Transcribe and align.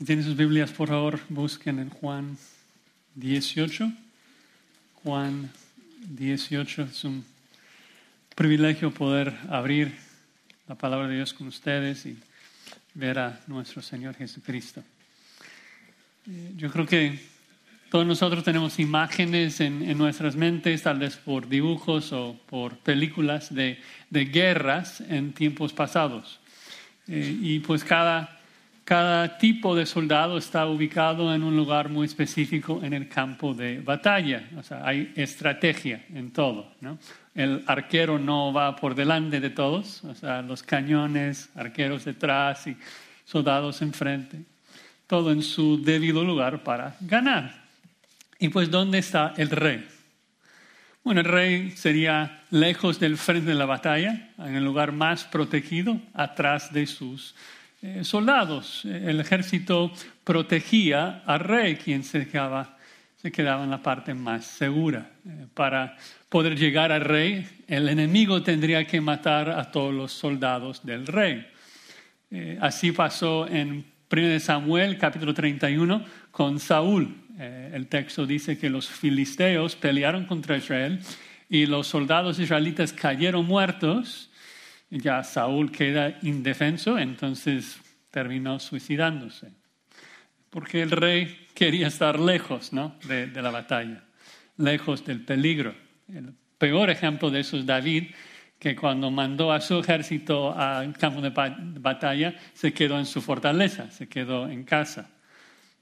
Si 0.00 0.06
tienen 0.06 0.24
sus 0.24 0.34
Biblias, 0.34 0.70
por 0.70 0.88
favor, 0.88 1.20
busquen 1.28 1.78
en 1.78 1.90
Juan 1.90 2.38
18. 3.16 3.92
Juan 5.04 5.50
18 6.08 6.82
es 6.84 7.04
un 7.04 7.22
privilegio 8.34 8.92
poder 8.92 9.36
abrir 9.50 9.94
la 10.68 10.74
palabra 10.74 11.06
de 11.06 11.16
Dios 11.16 11.34
con 11.34 11.48
ustedes 11.48 12.06
y 12.06 12.16
ver 12.94 13.18
a 13.18 13.40
nuestro 13.46 13.82
Señor 13.82 14.14
Jesucristo. 14.14 14.82
Eh, 16.26 16.52
yo 16.56 16.70
creo 16.70 16.86
que 16.86 17.20
todos 17.90 18.06
nosotros 18.06 18.42
tenemos 18.42 18.78
imágenes 18.78 19.60
en, 19.60 19.98
nuestras 19.98 20.34
mentes, 20.34 20.82
tal 20.82 20.98
vez 20.98 21.16
por 21.16 21.46
dibujos 21.46 22.10
o 22.14 22.40
por 22.48 22.78
películas 22.78 23.54
de, 23.54 23.76
guerras 24.10 25.02
en 25.02 25.34
tiempos 25.34 25.74
pasados. 25.74 26.40
Eh, 27.06 27.36
y 27.38 27.58
pues 27.58 27.84
cada, 27.84 28.39
cada 28.84 29.38
tipo 29.38 29.76
de 29.76 29.86
soldado 29.86 30.38
está 30.38 30.66
ubicado 30.66 31.34
en 31.34 31.42
un 31.42 31.56
lugar 31.56 31.88
muy 31.88 32.06
específico 32.06 32.80
en 32.82 32.92
el 32.92 33.08
campo 33.08 33.54
de 33.54 33.80
batalla. 33.80 34.48
O 34.58 34.62
sea, 34.62 34.84
hay 34.84 35.12
estrategia 35.16 36.04
en 36.12 36.32
todo. 36.32 36.72
El 37.34 37.62
arquero 37.66 38.18
no 38.18 38.52
va 38.52 38.74
por 38.76 38.94
delante 38.94 39.40
de 39.40 39.50
todos, 39.50 40.02
o 40.04 40.14
sea, 40.14 40.42
los 40.42 40.62
cañones, 40.62 41.50
arqueros 41.54 42.04
detrás 42.04 42.66
y 42.66 42.76
soldados 43.24 43.80
enfrente. 43.82 44.42
Todo 45.06 45.32
en 45.32 45.42
su 45.42 45.82
debido 45.82 46.24
lugar 46.24 46.62
para 46.62 46.96
ganar. 47.00 47.64
Y 48.38 48.48
pues, 48.48 48.70
¿dónde 48.70 48.98
está 48.98 49.34
el 49.36 49.50
rey? 49.50 49.86
Bueno, 51.02 51.20
el 51.20 51.26
rey 51.26 51.70
sería 51.72 52.42
lejos 52.50 53.00
del 53.00 53.16
frente 53.16 53.50
de 53.50 53.54
la 53.54 53.66
batalla, 53.66 54.30
en 54.38 54.54
el 54.54 54.64
lugar 54.64 54.92
más 54.92 55.24
protegido, 55.24 55.98
atrás 56.12 56.72
de 56.72 56.86
sus 56.86 57.34
eh, 57.82 58.04
soldados. 58.04 58.84
El 58.84 59.20
ejército 59.20 59.90
protegía 60.22 61.22
al 61.24 61.40
rey, 61.40 61.76
quien 61.76 62.04
se 62.04 62.28
quedaba, 62.28 62.76
se 63.16 63.32
quedaba 63.32 63.64
en 63.64 63.70
la 63.70 63.82
parte 63.82 64.12
más 64.12 64.44
segura. 64.44 65.12
Eh, 65.26 65.46
para 65.54 65.96
poder 66.28 66.58
llegar 66.58 66.92
al 66.92 67.00
rey, 67.00 67.48
el 67.66 67.88
enemigo 67.88 68.42
tendría 68.42 68.86
que 68.86 69.00
matar 69.00 69.48
a 69.48 69.70
todos 69.70 69.94
los 69.94 70.12
soldados 70.12 70.84
del 70.84 71.06
rey. 71.06 71.46
Eh, 72.30 72.58
así 72.60 72.92
pasó 72.92 73.48
en 73.48 73.86
1 74.10 74.40
Samuel 74.40 74.98
capítulo 74.98 75.32
31 75.32 76.04
con 76.30 76.58
Saúl. 76.58 77.16
El 77.38 77.86
texto 77.86 78.26
dice 78.26 78.58
que 78.58 78.68
los 78.68 78.86
filisteos 78.86 79.74
pelearon 79.74 80.26
contra 80.26 80.58
Israel 80.58 81.00
y 81.48 81.64
los 81.64 81.86
soldados 81.86 82.38
israelitas 82.38 82.92
cayeron 82.92 83.46
muertos. 83.46 84.29
Ya 84.90 85.22
Saúl 85.22 85.70
queda 85.70 86.18
indefenso, 86.22 86.98
entonces 86.98 87.80
terminó 88.10 88.58
suicidándose. 88.58 89.52
Porque 90.50 90.82
el 90.82 90.90
rey 90.90 91.46
quería 91.54 91.86
estar 91.86 92.18
lejos 92.18 92.72
¿no? 92.72 92.96
de, 93.06 93.30
la 93.40 93.50
batalla, 93.50 94.02
lejos 94.56 95.04
del 95.04 95.24
peligro. 95.24 95.74
El 96.12 96.34
peor 96.58 96.90
ejemplo 96.90 97.30
de 97.30 97.40
eso 97.40 97.56
es 97.56 97.64
David, 97.64 98.06
que 98.58 98.74
cuando 98.74 99.10
mandó 99.10 99.52
a 99.52 99.60
su 99.60 99.78
ejército 99.78 100.52
al 100.52 100.92
campo 100.94 101.20
de 101.22 101.30
batalla, 101.30 102.34
se 102.52 102.72
quedó 102.72 102.98
en 102.98 103.06
su 103.06 103.22
fortaleza, 103.22 103.90
se 103.90 104.08
quedó 104.08 104.48
en 104.48 104.64
casa. 104.64 105.08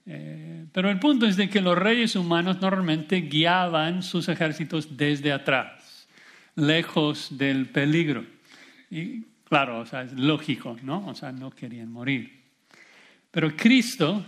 Eh, 0.05 0.65
pero 0.71 0.89
el 0.89 0.99
punto 0.99 1.25
es 1.25 1.35
de 1.35 1.49
que 1.49 1.61
los 1.61 1.77
reyes 1.77 2.15
humanos 2.15 2.61
normalmente 2.61 3.21
guiaban 3.21 4.01
sus 4.01 4.29
ejércitos 4.29 4.95
desde 4.95 5.31
atrás, 5.31 6.07
lejos 6.55 7.37
del 7.37 7.67
peligro. 7.69 8.23
Y 8.89 9.23
claro, 9.43 9.79
o 9.79 9.85
sea, 9.85 10.03
es 10.03 10.13
lógico, 10.13 10.77
¿no? 10.83 11.07
O 11.07 11.15
sea, 11.15 11.31
no 11.31 11.51
querían 11.51 11.91
morir. 11.91 12.39
Pero 13.31 13.55
Cristo, 13.55 14.25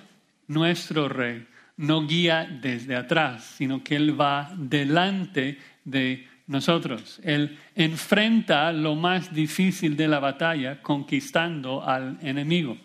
nuestro 0.48 1.09
rey, 1.09 1.48
no 1.78 2.06
guía 2.06 2.48
desde 2.62 2.95
atrás, 2.95 3.56
sino 3.58 3.84
que 3.84 3.95
Él 3.95 4.20
va 4.20 4.53
delante 4.56 5.58
de 5.84 6.28
nosotros. 6.48 7.20
Él 7.23 7.58
enfrenta 7.75 8.72
lo 8.72 8.96
más 8.96 9.34
difícil 9.34 9.96
de 9.96 10.08
la 10.08 10.19
batalla, 10.19 10.81
conquistando 10.81 11.84
al 11.84 12.19
enemigo. 12.22 12.78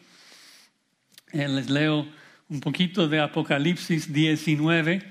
Les 1.33 1.69
leo 1.69 2.07
un 2.49 2.61
poquito 2.61 3.09
de 3.09 3.21
Apocalipsis 3.21 4.13
19, 4.13 5.03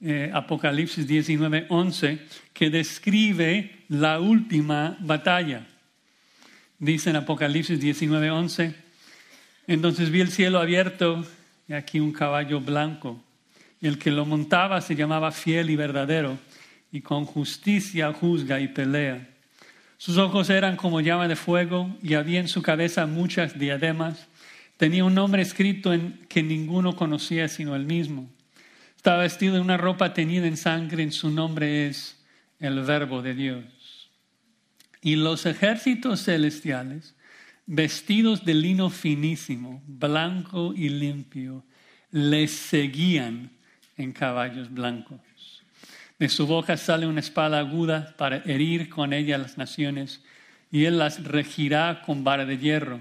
eh, 0.00 0.30
Apocalipsis 0.32 1.06
19, 1.06 1.66
11, 1.68 2.18
que 2.52 2.70
describe 2.70 3.84
la 3.88 4.18
última 4.18 4.96
batalla. 5.00 5.66
Dice 6.84 7.08
en 7.08 7.16
Apocalipsis 7.16 7.80
19, 7.80 8.30
11, 8.30 8.74
entonces 9.68 10.10
vi 10.10 10.20
el 10.20 10.30
cielo 10.30 10.58
abierto 10.58 11.24
y 11.66 11.72
aquí 11.72 11.98
un 11.98 12.12
caballo 12.12 12.60
blanco. 12.60 13.18
El 13.80 13.98
que 13.98 14.10
lo 14.10 14.26
montaba 14.26 14.82
se 14.82 14.94
llamaba 14.94 15.32
fiel 15.32 15.70
y 15.70 15.76
verdadero 15.76 16.36
y 16.92 17.00
con 17.00 17.24
justicia 17.24 18.12
juzga 18.12 18.60
y 18.60 18.68
pelea. 18.68 19.26
Sus 19.96 20.18
ojos 20.18 20.50
eran 20.50 20.76
como 20.76 21.00
llama 21.00 21.26
de 21.26 21.36
fuego 21.36 21.96
y 22.02 22.14
había 22.14 22.40
en 22.40 22.48
su 22.48 22.60
cabeza 22.60 23.06
muchas 23.06 23.58
diademas 23.58 24.28
Tenía 24.76 25.06
un 25.06 25.14
nombre 25.14 25.40
escrito 25.40 25.94
en 25.94 26.26
que 26.28 26.42
ninguno 26.42 26.96
conocía 26.96 27.48
sino 27.48 27.76
él 27.76 27.86
mismo. 27.86 28.28
Estaba 28.94 29.22
vestido 29.22 29.56
en 29.56 29.62
una 29.62 29.78
ropa 29.78 30.12
teñida 30.12 30.46
en 30.46 30.58
sangre, 30.58 31.02
en 31.02 31.12
su 31.12 31.30
nombre 31.30 31.86
es 31.86 32.22
el 32.58 32.82
Verbo 32.82 33.22
de 33.22 33.34
Dios. 33.34 33.73
Y 35.04 35.14
los 35.14 35.46
ejércitos 35.46 36.24
celestiales, 36.24 37.14
vestidos 37.66 38.44
de 38.44 38.54
lino 38.54 38.90
finísimo, 38.90 39.80
blanco 39.86 40.74
y 40.74 40.88
limpio, 40.88 41.62
le 42.10 42.48
seguían 42.48 43.52
en 43.96 44.10
caballos 44.10 44.72
blancos. 44.72 45.20
De 46.18 46.28
su 46.28 46.48
boca 46.48 46.76
sale 46.76 47.06
una 47.06 47.20
espada 47.20 47.60
aguda 47.60 48.16
para 48.18 48.38
herir 48.38 48.88
con 48.88 49.12
ella 49.12 49.38
las 49.38 49.56
naciones, 49.56 50.20
y 50.72 50.86
él 50.86 50.98
las 50.98 51.22
regirá 51.22 52.02
con 52.04 52.24
vara 52.24 52.44
de 52.44 52.58
hierro 52.58 53.00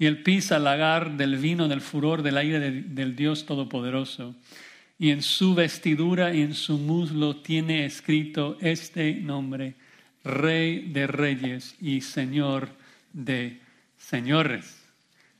y 0.00 0.06
él 0.06 0.22
pisa 0.22 0.56
el 0.56 0.64
lagar 0.64 1.18
del 1.18 1.36
vino 1.36 1.68
del 1.68 1.82
furor 1.82 2.22
del 2.22 2.38
aire 2.38 2.58
del 2.70 3.14
Dios 3.14 3.44
Todopoderoso. 3.44 4.34
Y 4.98 5.10
en 5.10 5.20
su 5.20 5.54
vestidura 5.54 6.34
y 6.34 6.40
en 6.40 6.54
su 6.54 6.78
muslo 6.78 7.36
tiene 7.36 7.84
escrito 7.84 8.56
este 8.62 9.12
nombre, 9.12 9.74
Rey 10.24 10.88
de 10.88 11.06
Reyes 11.06 11.76
y 11.80 12.00
Señor 12.00 12.68
de 13.12 13.60
Señores. 13.96 14.82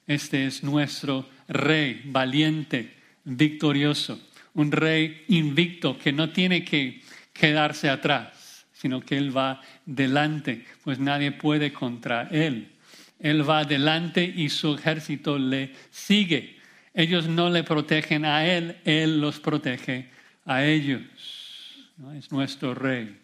Este 0.07 0.47
es 0.47 0.63
nuestro 0.63 1.29
Rey 1.49 2.03
valiente, 2.05 2.95
victorioso, 3.25 4.21
un 4.55 4.73
Rey 4.73 5.25
invicto 5.29 5.99
que 5.99 6.13
no 6.13 6.31
tiene 6.31 6.65
que 6.65 7.01
quedarse 7.33 7.89
atrás, 7.89 8.67
sino 8.73 9.01
que 9.01 9.17
Él 9.17 9.37
va 9.37 9.61
delante, 9.87 10.65
pues 10.83 10.99
nadie 10.99 11.33
puede 11.33 11.73
contra 11.73 12.29
Él. 12.31 12.73
Él 13.19 13.49
va 13.49 13.61
adelante 13.61 14.25
y 14.25 14.49
su 14.49 14.75
ejército 14.75 15.39
le 15.39 15.75
sigue. 15.91 16.59
Ellos 16.95 17.29
no 17.29 17.51
le 17.51 17.63
protegen 17.63 18.25
a 18.25 18.47
Él, 18.47 18.79
Él 18.85 19.21
los 19.21 19.39
protege 19.39 20.09
a 20.47 20.65
ellos. 20.65 21.03
Es 22.17 22.33
nuestro 22.33 22.75
rey. 22.75 23.17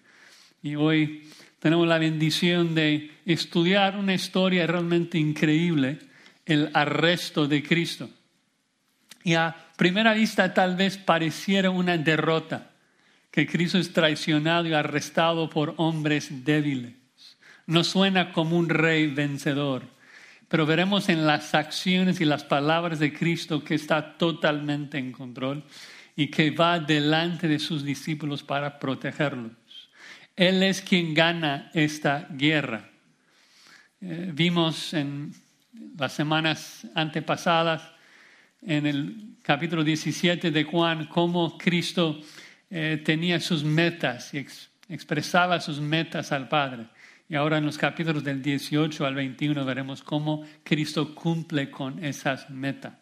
Y 0.63 0.75
hoy 0.75 1.23
tenemos 1.67 1.89
la 1.89 1.99
bendición 1.99 2.77
de 2.77 3.11
estudiar 3.27 3.97
una 3.97 4.15
historia 4.15 4.69
realmente 4.69 5.19
increíble, 5.19 5.99
el 6.45 6.71
arresto 6.73 7.49
de 7.49 7.61
Cristo. 7.61 8.09
Y 9.25 9.35
a 9.35 9.57
primera 9.77 10.15
vista 10.15 10.55
tal 10.55 10.77
vez 10.77 10.97
pareciera 10.97 11.71
una 11.71 11.99
derrota, 11.99 12.71
que 13.33 13.49
Cristo 13.49 13.79
es 13.79 13.93
traicionado 13.93 14.69
y 14.69 14.75
arrestado 14.75 15.51
por 15.51 15.75
hombres 15.79 16.45
débiles 16.45 16.93
no 17.67 17.83
suena 17.83 18.33
como 18.33 18.57
un 18.57 18.69
rey 18.69 19.09
vencedor, 19.09 19.83
pero 20.47 20.67
veremos 20.67 21.09
en 21.09 21.27
las 21.27 21.53
acciones 21.53 22.21
y 22.21 22.25
las 22.25 22.45
palabras 22.45 23.01
de 23.01 23.13
Cristo 23.13 23.65
que 23.65 23.75
está 23.75 24.17
totalmente 24.17 24.99
en 24.99 25.11
control 25.11 25.65
y 26.15 26.29
que 26.29 26.53
va 26.53 26.79
delante 26.79 27.49
de 27.49 27.59
sus 27.59 27.83
discípulos 27.83 28.45
para 28.45 28.79
protegerlos. 28.79 29.51
Él 30.37 30.63
es 30.63 30.83
quien 30.83 31.15
gana 31.15 31.71
esta 31.73 32.29
guerra. 32.31 32.91
Eh, 34.03 34.31
vimos 34.35 34.93
en 34.93 35.33
las 35.99 36.13
semanas 36.13 36.87
antepasadas, 36.95 37.83
en 38.61 38.85
el 38.87 39.37
capítulo 39.41 39.83
17 39.83 40.51
de 40.51 40.65
Juan, 40.65 41.07
cómo 41.07 41.57
Cristo 41.57 42.21
eh, 42.69 43.01
tenía 43.03 43.41
sus 43.41 43.65
metas 43.65 44.35
y 44.35 44.47
expresaba 44.91 45.59
sus 45.59 45.81
metas 45.81 46.31
al 46.33 46.49
Padre. 46.49 46.89
Y 47.31 47.35
ahora 47.35 47.57
en 47.57 47.65
los 47.65 47.79
capítulos 47.79 48.23
del 48.23 48.43
18 48.43 49.07
al 49.07 49.15
21 49.15 49.65
veremos 49.65 50.03
cómo 50.03 50.45
Cristo 50.63 51.15
cumple 51.15 51.71
con 51.71 52.05
esas 52.05 52.51
metas. 52.51 52.93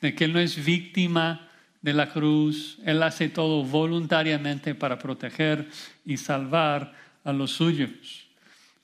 De 0.00 0.14
que 0.14 0.24
Él 0.24 0.32
no 0.32 0.38
es 0.38 0.64
víctima 0.64 1.49
de 1.82 1.92
la 1.94 2.10
cruz, 2.10 2.78
Él 2.84 3.02
hace 3.02 3.28
todo 3.28 3.64
voluntariamente 3.64 4.74
para 4.74 4.98
proteger 4.98 5.68
y 6.04 6.16
salvar 6.16 6.94
a 7.24 7.32
los 7.32 7.52
suyos. 7.52 8.26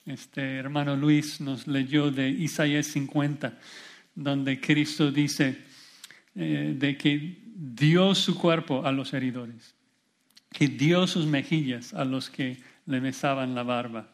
Este 0.07 0.57
hermano 0.57 0.97
Luis 0.97 1.41
nos 1.41 1.67
leyó 1.67 2.11
de 2.11 2.29
Isaías 2.29 2.87
50, 2.87 3.59
donde 4.15 4.61
Cristo 4.61 5.11
dice, 5.11 5.59
eh, 6.35 6.75
de 6.79 6.97
que 6.97 7.39
dio 7.55 8.15
su 8.15 8.39
cuerpo 8.39 8.87
a 8.87 8.93
los 8.93 9.13
heridores, 9.13 9.75
que 10.53 10.69
dio 10.69 11.07
sus 11.07 11.27
mejillas 11.27 11.93
a 11.93 12.05
los 12.05 12.31
que 12.31 12.63
le 12.87 13.01
besaban 13.01 13.55
la 13.55 13.63
barba, 13.63 14.09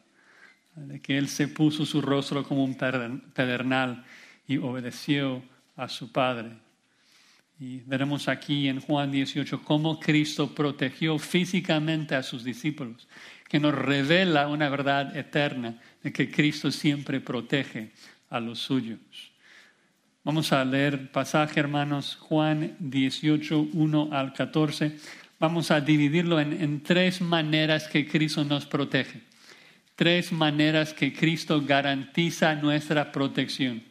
de 0.75 0.99
que 0.99 1.17
Él 1.17 1.29
se 1.29 1.47
puso 1.47 1.85
su 1.85 2.01
rostro 2.01 2.43
como 2.43 2.63
un 2.63 2.75
pedernal 2.75 4.03
y 4.47 4.57
obedeció 4.57 5.43
a 5.75 5.87
su 5.87 6.11
Padre. 6.11 6.62
Y 7.59 7.81
veremos 7.81 8.27
aquí 8.27 8.67
en 8.67 8.79
Juan 8.79 9.11
18 9.11 9.61
cómo 9.63 9.99
Cristo 9.99 10.53
protegió 10.53 11.17
físicamente 11.19 12.15
a 12.15 12.23
sus 12.23 12.43
discípulos, 12.43 13.07
que 13.47 13.59
nos 13.59 13.75
revela 13.75 14.47
una 14.47 14.69
verdad 14.69 15.15
eterna 15.15 15.79
de 16.01 16.11
que 16.11 16.31
Cristo 16.31 16.71
siempre 16.71 17.21
protege 17.21 17.91
a 18.29 18.39
los 18.39 18.59
suyos. 18.59 18.99
Vamos 20.23 20.51
a 20.53 20.63
leer 20.63 21.11
pasaje, 21.11 21.59
hermanos, 21.59 22.15
Juan 22.15 22.75
18, 22.79 23.69
1 23.73 24.09
al 24.11 24.33
14. 24.33 24.97
Vamos 25.39 25.69
a 25.69 25.81
dividirlo 25.81 26.39
en, 26.39 26.53
en 26.61 26.81
tres 26.81 27.21
maneras 27.21 27.87
que 27.87 28.07
Cristo 28.07 28.43
nos 28.43 28.65
protege. 28.65 29.21
Tres 29.95 30.31
maneras 30.31 30.93
que 30.93 31.13
Cristo 31.13 31.61
garantiza 31.61 32.55
nuestra 32.55 33.11
protección. 33.11 33.83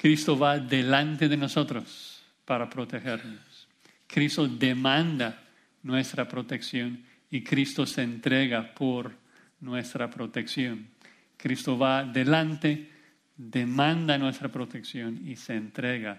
Cristo 0.00 0.34
va 0.38 0.58
delante 0.58 1.28
de 1.28 1.36
nosotros 1.36 2.22
para 2.46 2.70
protegernos. 2.70 3.68
Cristo 4.06 4.48
demanda 4.48 5.42
nuestra 5.82 6.26
protección 6.26 7.04
y 7.30 7.44
Cristo 7.44 7.84
se 7.84 8.00
entrega 8.00 8.72
por 8.72 9.14
nuestra 9.60 10.08
protección. 10.08 10.88
Cristo 11.36 11.76
va 11.76 12.02
delante, 12.02 12.90
demanda 13.36 14.16
nuestra 14.16 14.48
protección 14.48 15.20
y 15.28 15.36
se 15.36 15.54
entrega 15.56 16.18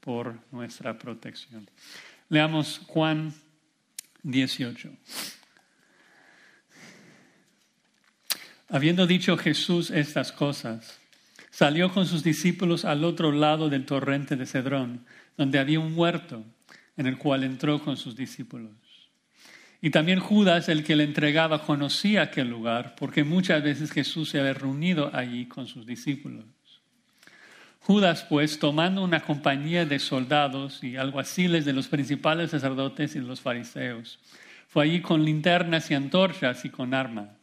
por 0.00 0.38
nuestra 0.50 0.98
protección. 0.98 1.68
Leamos 2.30 2.80
Juan 2.86 3.34
18. 4.22 4.96
Habiendo 8.70 9.06
dicho 9.06 9.36
Jesús 9.36 9.90
estas 9.90 10.32
cosas, 10.32 10.99
salió 11.50 11.92
con 11.92 12.06
sus 12.06 12.22
discípulos 12.22 12.84
al 12.84 13.04
otro 13.04 13.32
lado 13.32 13.68
del 13.68 13.84
torrente 13.84 14.36
de 14.36 14.46
Cedrón, 14.46 15.04
donde 15.36 15.58
había 15.58 15.80
un 15.80 15.96
huerto 15.96 16.44
en 16.96 17.06
el 17.06 17.18
cual 17.18 17.44
entró 17.44 17.80
con 17.82 17.96
sus 17.96 18.16
discípulos. 18.16 18.72
Y 19.82 19.90
también 19.90 20.20
Judas, 20.20 20.68
el 20.68 20.84
que 20.84 20.96
le 20.96 21.04
entregaba, 21.04 21.64
conocía 21.64 22.22
aquel 22.22 22.50
lugar, 22.50 22.94
porque 22.98 23.24
muchas 23.24 23.62
veces 23.62 23.90
Jesús 23.90 24.28
se 24.28 24.38
había 24.38 24.52
reunido 24.52 25.10
allí 25.14 25.46
con 25.46 25.66
sus 25.66 25.86
discípulos. 25.86 26.44
Judas, 27.80 28.26
pues, 28.28 28.58
tomando 28.58 29.02
una 29.02 29.20
compañía 29.20 29.86
de 29.86 29.98
soldados 29.98 30.84
y 30.84 30.96
alguaciles 30.96 31.64
de 31.64 31.72
los 31.72 31.88
principales 31.88 32.50
sacerdotes 32.50 33.16
y 33.16 33.20
los 33.20 33.40
fariseos, 33.40 34.18
fue 34.68 34.84
allí 34.84 35.00
con 35.00 35.24
linternas 35.24 35.90
y 35.90 35.94
antorchas 35.94 36.64
y 36.66 36.68
con 36.68 36.92
armas. 36.92 37.39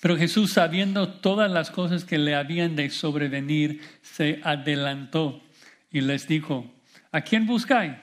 Pero 0.00 0.16
Jesús, 0.16 0.54
sabiendo 0.54 1.08
todas 1.08 1.50
las 1.50 1.70
cosas 1.70 2.04
que 2.04 2.18
le 2.18 2.34
habían 2.34 2.74
de 2.74 2.88
sobrevenir, 2.88 3.82
se 4.00 4.40
adelantó 4.42 5.42
y 5.90 6.00
les 6.00 6.26
dijo, 6.26 6.72
¿a 7.12 7.20
quién 7.20 7.46
buscáis? 7.46 7.98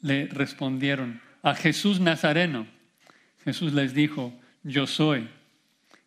Le 0.00 0.26
respondieron, 0.26 1.20
a 1.42 1.54
Jesús 1.54 2.00
Nazareno. 2.00 2.66
Jesús 3.44 3.72
les 3.72 3.94
dijo, 3.94 4.32
yo 4.64 4.86
soy. 4.86 5.28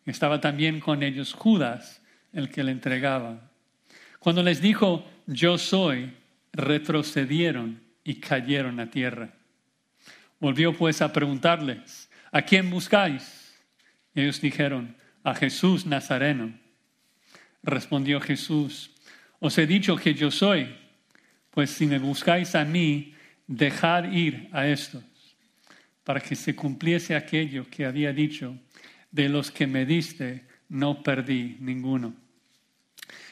Estaba 0.04 0.40
también 0.40 0.78
con 0.78 1.02
ellos 1.02 1.32
Judas, 1.32 2.02
el 2.32 2.50
que 2.50 2.62
le 2.64 2.72
entregaba. 2.72 3.50
Cuando 4.18 4.42
les 4.42 4.60
dijo, 4.60 5.08
yo 5.26 5.56
soy, 5.56 6.12
retrocedieron 6.52 7.80
y 8.04 8.16
cayeron 8.16 8.78
a 8.78 8.90
tierra. 8.90 9.30
Volvió 10.38 10.76
pues 10.76 11.00
a 11.00 11.12
preguntarles, 11.12 12.10
¿a 12.30 12.42
quién 12.42 12.68
buscáis? 12.70 13.43
Ellos 14.14 14.40
dijeron, 14.40 14.96
a 15.24 15.34
Jesús 15.34 15.86
Nazareno. 15.86 16.54
Respondió 17.62 18.20
Jesús, 18.20 18.90
os 19.40 19.56
he 19.58 19.66
dicho 19.66 19.96
que 19.96 20.14
yo 20.14 20.30
soy, 20.30 20.68
pues 21.50 21.70
si 21.70 21.86
me 21.86 21.98
buscáis 21.98 22.54
a 22.54 22.64
mí, 22.64 23.14
dejad 23.46 24.12
ir 24.12 24.48
a 24.52 24.66
estos, 24.68 25.02
para 26.04 26.20
que 26.20 26.36
se 26.36 26.54
cumpliese 26.54 27.16
aquello 27.16 27.66
que 27.70 27.86
había 27.86 28.12
dicho, 28.12 28.58
de 29.10 29.28
los 29.28 29.50
que 29.50 29.66
me 29.66 29.86
diste, 29.86 30.44
no 30.68 31.02
perdí 31.02 31.56
ninguno. 31.60 32.14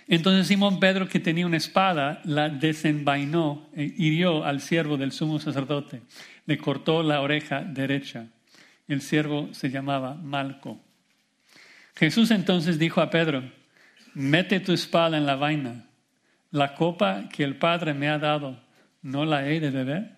Entonces 0.09 0.47
Simón 0.47 0.81
Pedro, 0.81 1.09
que 1.09 1.21
tenía 1.21 1.47
una 1.47 1.57
espada, 1.57 2.21
la 2.25 2.49
desenvainó 2.49 3.69
e 3.75 3.85
hirió 3.85 4.45
al 4.45 4.61
siervo 4.61 4.97
del 4.97 5.13
sumo 5.13 5.39
sacerdote, 5.39 6.03
le 6.47 6.59
cortó 6.59 7.03
la 7.03 7.21
oreja 7.21 7.63
derecha. 7.63 8.29
El 8.93 9.01
siervo 9.01 9.49
se 9.53 9.71
llamaba 9.71 10.15
Malco. 10.15 10.79
Jesús 11.97 12.31
entonces 12.31 12.79
dijo 12.79 13.01
a 13.01 13.09
Pedro, 13.09 13.43
mete 14.13 14.61
tu 14.61 14.73
espada 14.73 15.17
en 15.17 15.25
la 15.25 15.37
vaina. 15.37 15.87
La 16.51 16.75
copa 16.75 17.29
que 17.31 17.43
el 17.43 17.57
Padre 17.57 17.95
me 17.95 18.11
ha 18.11 18.19
dado, 18.19 18.61
¿no 19.01 19.25
la 19.25 19.49
he 19.49 19.61
de 19.61 19.71
beber? 19.71 20.17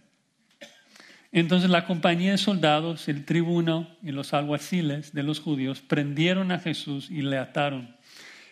Entonces 1.31 1.71
la 1.71 1.87
compañía 1.87 2.32
de 2.32 2.38
soldados, 2.38 3.06
el 3.09 3.25
tribuno 3.25 3.88
y 4.03 4.11
los 4.11 4.35
alguaciles 4.35 5.12
de 5.12 5.23
los 5.23 5.38
judíos 5.38 5.81
prendieron 5.81 6.50
a 6.50 6.59
Jesús 6.59 7.11
y 7.12 7.23
le 7.23 7.38
ataron. 7.38 7.97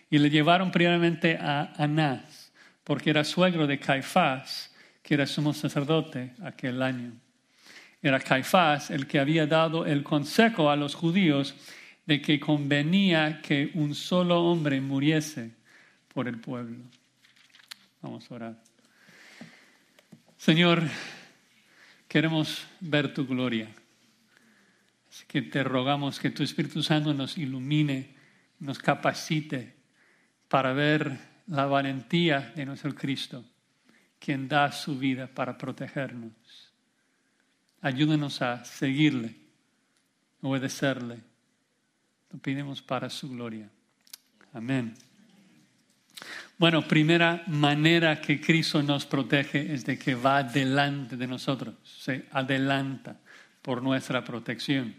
Y 0.08 0.18
le 0.18 0.30
llevaron 0.30 0.70
primeramente 0.70 1.36
a 1.36 1.72
Anás, 1.76 2.52
porque 2.84 3.10
era 3.10 3.24
suegro 3.24 3.66
de 3.66 3.80
Caifás, 3.80 4.72
que 5.02 5.14
era 5.14 5.26
sumo 5.26 5.52
sacerdote 5.52 6.34
aquel 6.44 6.80
año. 6.80 7.12
Era 8.02 8.18
Caifás 8.18 8.90
el 8.90 9.06
que 9.06 9.20
había 9.20 9.46
dado 9.46 9.86
el 9.86 10.02
consejo 10.02 10.70
a 10.70 10.76
los 10.76 10.96
judíos 10.96 11.54
de 12.04 12.20
que 12.20 12.40
convenía 12.40 13.40
que 13.40 13.70
un 13.74 13.94
solo 13.94 14.42
hombre 14.42 14.80
muriese 14.80 15.52
por 16.12 16.26
el 16.26 16.40
pueblo. 16.40 16.78
Vamos 18.00 18.28
a 18.28 18.34
orar. 18.34 18.62
Señor, 20.36 20.82
queremos 22.08 22.66
ver 22.80 23.14
tu 23.14 23.24
gloria. 23.24 23.68
Así 25.08 25.24
que 25.28 25.42
te 25.42 25.62
rogamos 25.62 26.18
que 26.18 26.30
tu 26.30 26.42
Espíritu 26.42 26.82
Santo 26.82 27.14
nos 27.14 27.38
ilumine, 27.38 28.16
nos 28.58 28.80
capacite 28.80 29.76
para 30.48 30.72
ver 30.72 31.16
la 31.46 31.66
valentía 31.66 32.52
de 32.56 32.66
nuestro 32.66 32.94
Cristo, 32.94 33.44
quien 34.18 34.48
da 34.48 34.72
su 34.72 34.98
vida 34.98 35.28
para 35.28 35.56
protegernos. 35.56 36.71
Ayúdenos 37.82 38.40
a 38.42 38.64
seguirle, 38.64 39.34
obedecerle. 40.40 41.18
Lo 42.30 42.38
pedimos 42.38 42.80
para 42.80 43.10
su 43.10 43.28
gloria. 43.28 43.68
Amén. 44.54 44.94
Bueno, 46.56 46.86
primera 46.86 47.42
manera 47.48 48.20
que 48.20 48.40
Cristo 48.40 48.80
nos 48.84 49.04
protege 49.04 49.74
es 49.74 49.84
de 49.84 49.98
que 49.98 50.14
va 50.14 50.44
delante 50.44 51.16
de 51.16 51.26
nosotros, 51.26 51.74
se 51.82 52.26
adelanta 52.30 53.18
por 53.60 53.82
nuestra 53.82 54.22
protección. 54.22 54.94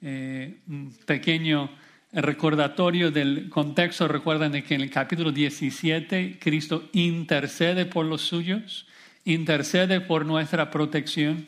Eh, 0.00 0.60
un 0.68 0.96
pequeño 1.04 1.70
recordatorio 2.12 3.10
del 3.10 3.48
contexto, 3.48 4.06
recuerdan 4.06 4.52
de 4.52 4.62
que 4.62 4.76
en 4.76 4.82
el 4.82 4.90
capítulo 4.90 5.32
17 5.32 6.38
Cristo 6.40 6.88
intercede 6.92 7.84
por 7.84 8.06
los 8.06 8.22
suyos, 8.22 8.86
intercede 9.24 10.00
por 10.00 10.24
nuestra 10.24 10.70
protección 10.70 11.46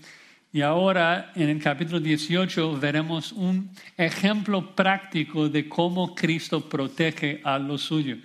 y 0.54 0.62
ahora 0.62 1.32
en 1.34 1.48
el 1.48 1.60
capítulo 1.60 1.98
18 1.98 2.78
veremos 2.78 3.32
un 3.32 3.72
ejemplo 3.96 4.76
práctico 4.76 5.48
de 5.48 5.68
cómo 5.68 6.14
Cristo 6.14 6.68
protege 6.68 7.40
a 7.42 7.58
los 7.58 7.82
suyos. 7.82 8.20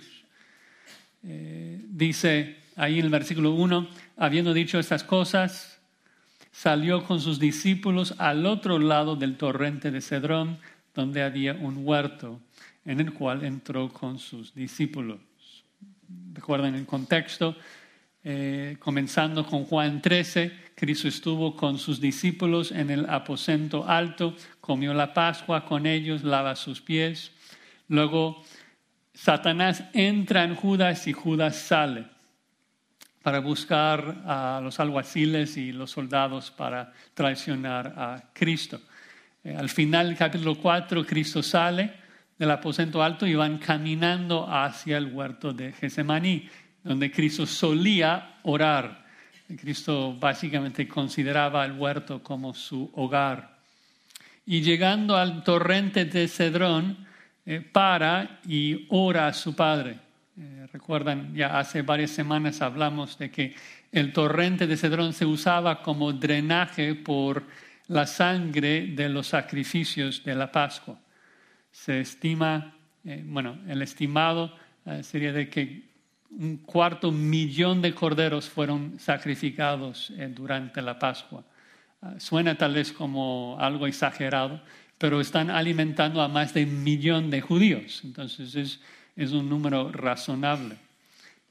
Eh, 1.24 1.84
dice 1.88 2.58
ahí 2.76 3.00
en 3.00 3.06
el 3.06 3.10
versículo 3.10 3.50
1, 3.54 3.88
habiendo 4.16 4.54
dicho 4.54 4.78
estas 4.78 5.02
cosas, 5.02 5.80
salió 6.52 7.02
con 7.02 7.20
sus 7.20 7.40
discípulos 7.40 8.14
al 8.18 8.46
otro 8.46 8.78
lado 8.78 9.16
del 9.16 9.36
torrente 9.36 9.90
de 9.90 10.00
Cedrón, 10.00 10.60
donde 10.94 11.24
había 11.24 11.54
un 11.54 11.78
huerto 11.84 12.38
en 12.84 13.00
el 13.00 13.12
cual 13.12 13.44
entró 13.44 13.92
con 13.92 14.20
sus 14.20 14.54
discípulos. 14.54 15.18
Recuerden 16.32 16.76
el 16.76 16.86
contexto, 16.86 17.56
eh, 18.22 18.76
comenzando 18.78 19.44
con 19.44 19.64
Juan 19.64 20.00
13, 20.00 20.69
Cristo 20.80 21.08
estuvo 21.08 21.54
con 21.56 21.78
sus 21.78 22.00
discípulos 22.00 22.72
en 22.72 22.88
el 22.88 23.04
aposento 23.10 23.86
alto, 23.86 24.34
comió 24.62 24.94
la 24.94 25.12
Pascua 25.12 25.66
con 25.66 25.84
ellos, 25.84 26.24
lava 26.24 26.56
sus 26.56 26.80
pies. 26.80 27.32
Luego 27.88 28.42
Satanás 29.12 29.84
entra 29.92 30.42
en 30.42 30.54
Judas 30.54 31.06
y 31.06 31.12
Judas 31.12 31.56
sale 31.56 32.06
para 33.22 33.40
buscar 33.40 34.22
a 34.24 34.58
los 34.62 34.80
alguaciles 34.80 35.58
y 35.58 35.70
los 35.70 35.90
soldados 35.90 36.50
para 36.50 36.94
traicionar 37.12 37.88
a 37.98 38.30
Cristo. 38.32 38.80
Eh, 39.44 39.54
al 39.54 39.68
final 39.68 40.06
del 40.06 40.16
capítulo 40.16 40.54
4, 40.54 41.04
Cristo 41.04 41.42
sale 41.42 41.92
del 42.38 42.50
aposento 42.50 43.02
alto 43.02 43.26
y 43.26 43.34
van 43.34 43.58
caminando 43.58 44.50
hacia 44.50 44.96
el 44.96 45.12
huerto 45.12 45.52
de 45.52 45.72
Getsemaní 45.74 46.48
donde 46.82 47.10
Cristo 47.10 47.44
solía 47.44 48.38
orar. 48.44 48.99
Cristo 49.56 50.16
básicamente 50.18 50.86
consideraba 50.86 51.64
el 51.64 51.72
huerto 51.72 52.22
como 52.22 52.54
su 52.54 52.90
hogar. 52.94 53.58
Y 54.46 54.62
llegando 54.62 55.16
al 55.16 55.44
torrente 55.44 56.04
de 56.04 56.28
Cedrón, 56.28 57.06
eh, 57.46 57.60
para 57.60 58.38
y 58.46 58.86
ora 58.90 59.26
a 59.26 59.32
su 59.32 59.56
padre. 59.56 59.98
Eh, 60.38 60.68
recuerdan, 60.72 61.34
ya 61.34 61.58
hace 61.58 61.82
varias 61.82 62.10
semanas 62.10 62.62
hablamos 62.62 63.18
de 63.18 63.30
que 63.30 63.54
el 63.90 64.12
torrente 64.12 64.66
de 64.66 64.76
Cedrón 64.76 65.12
se 65.12 65.24
usaba 65.24 65.82
como 65.82 66.12
drenaje 66.12 66.94
por 66.94 67.42
la 67.88 68.06
sangre 68.06 68.88
de 68.88 69.08
los 69.08 69.26
sacrificios 69.26 70.22
de 70.22 70.34
la 70.34 70.52
Pascua. 70.52 70.98
Se 71.72 72.00
estima, 72.00 72.74
eh, 73.04 73.24
bueno, 73.26 73.58
el 73.66 73.82
estimado 73.82 74.54
sería 75.02 75.32
de 75.32 75.48
que 75.48 75.89
un 76.30 76.58
cuarto 76.58 77.10
millón 77.10 77.82
de 77.82 77.94
corderos 77.94 78.48
fueron 78.48 78.98
sacrificados 78.98 80.12
durante 80.34 80.80
la 80.80 80.98
Pascua. 80.98 81.44
Ah, 82.02 82.14
suena 82.18 82.56
tal 82.56 82.74
vez 82.74 82.92
como 82.92 83.56
algo 83.60 83.86
exagerado, 83.86 84.62
pero 84.96 85.20
están 85.20 85.50
alimentando 85.50 86.22
a 86.22 86.28
más 86.28 86.54
de 86.54 86.64
un 86.64 86.82
millón 86.82 87.30
de 87.30 87.40
judíos. 87.40 88.02
Entonces 88.04 88.80
es, 89.16 89.32
un 89.32 89.48
número 89.48 89.92
razonable. 89.92 90.76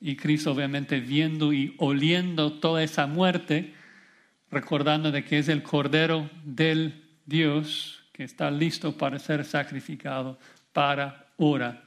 Y 0.02 0.16
Cristo 0.16 0.52
obviamente 0.52 1.00
viendo 1.00 1.54
y 1.54 1.76
oliendo 1.78 2.54
toda 2.54 2.82
esa 2.82 3.06
muerte, 3.06 3.74
recordando 4.50 5.12
de 5.12 5.24
que 5.24 5.40
es 5.40 5.50
el 5.50 5.62
Cordero 5.62 6.30
del 6.44 7.04
Dios 7.26 8.04
que 8.12 8.24
está 8.24 8.50
listo 8.50 8.98
para 8.98 9.20
ser 9.20 9.46
sacrificado 9.46 10.40
para 10.74 11.28
ora 11.38 11.84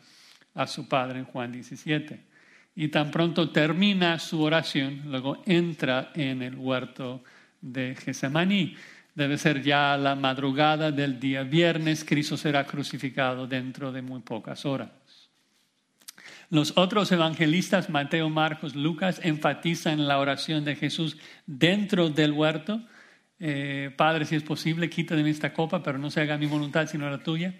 a 0.54 0.66
su 0.66 0.88
Padre 0.88 1.18
en 1.20 1.24
Juan 1.24 1.50
17. 1.50 2.31
Y 2.74 2.88
tan 2.88 3.10
pronto 3.10 3.50
termina 3.50 4.18
su 4.18 4.40
oración, 4.42 5.02
luego 5.06 5.42
entra 5.46 6.10
en 6.14 6.42
el 6.42 6.56
huerto 6.56 7.22
de 7.60 7.94
Getsemaní. 7.94 8.74
Debe 9.14 9.36
ser 9.36 9.62
ya 9.62 9.96
la 9.98 10.14
madrugada 10.14 10.90
del 10.90 11.20
día 11.20 11.42
viernes, 11.42 12.04
Cristo 12.04 12.36
será 12.36 12.64
crucificado 12.64 13.46
dentro 13.46 13.92
de 13.92 14.00
muy 14.00 14.20
pocas 14.20 14.64
horas. 14.64 14.88
Los 16.48 16.74
otros 16.76 17.10
evangelistas, 17.12 17.88
Mateo, 17.88 18.28
Marcos, 18.28 18.74
Lucas, 18.74 19.20
enfatizan 19.22 20.06
la 20.06 20.18
oración 20.18 20.64
de 20.64 20.76
Jesús 20.76 21.16
dentro 21.46 22.10
del 22.10 22.32
huerto. 22.32 22.82
Eh, 23.38 23.90
Padre, 23.96 24.24
si 24.26 24.36
es 24.36 24.42
posible, 24.42 24.90
quita 24.90 25.16
de 25.16 25.22
mí 25.22 25.30
esta 25.30 25.52
copa, 25.52 25.82
pero 25.82 25.98
no 25.98 26.10
se 26.10 26.20
haga 26.20 26.36
mi 26.36 26.46
voluntad 26.46 26.86
sino 26.86 27.08
la 27.08 27.22
tuya. 27.22 27.54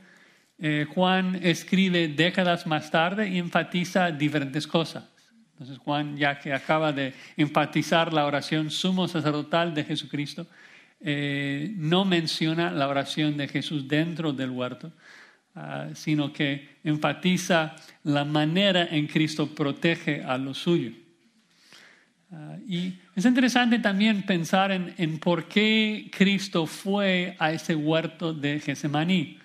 Eh, 0.58 0.86
Juan 0.88 1.40
escribe 1.42 2.08
décadas 2.08 2.66
más 2.66 2.90
tarde 2.90 3.28
y 3.28 3.38
enfatiza 3.38 4.10
diferentes 4.10 4.66
cosas. 4.66 5.04
Entonces 5.52 5.78
Juan, 5.78 6.16
ya 6.16 6.38
que 6.38 6.52
acaba 6.52 6.92
de 6.92 7.14
enfatizar 7.36 8.12
la 8.12 8.26
oración 8.26 8.70
sumo 8.70 9.06
sacerdotal 9.06 9.74
de 9.74 9.84
Jesucristo, 9.84 10.46
eh, 11.00 11.72
no 11.76 12.04
menciona 12.04 12.70
la 12.70 12.88
oración 12.88 13.36
de 13.36 13.48
Jesús 13.48 13.88
dentro 13.88 14.32
del 14.32 14.50
huerto, 14.50 14.92
ah, 15.54 15.88
sino 15.94 16.32
que 16.32 16.78
enfatiza 16.84 17.74
la 18.04 18.24
manera 18.24 18.86
en 18.90 19.06
Cristo 19.08 19.52
protege 19.52 20.22
a 20.22 20.38
lo 20.38 20.54
suyo. 20.54 20.92
Ah, 22.30 22.56
y 22.66 22.94
es 23.14 23.24
interesante 23.24 23.78
también 23.78 24.22
pensar 24.22 24.70
en, 24.70 24.94
en, 24.96 25.18
por 25.18 25.48
qué 25.48 26.08
Cristo 26.16 26.66
fue 26.66 27.36
a 27.38 27.52
ese 27.52 27.74
huerto 27.74 28.32
de 28.32 28.60
Getsemaní. 28.60 29.41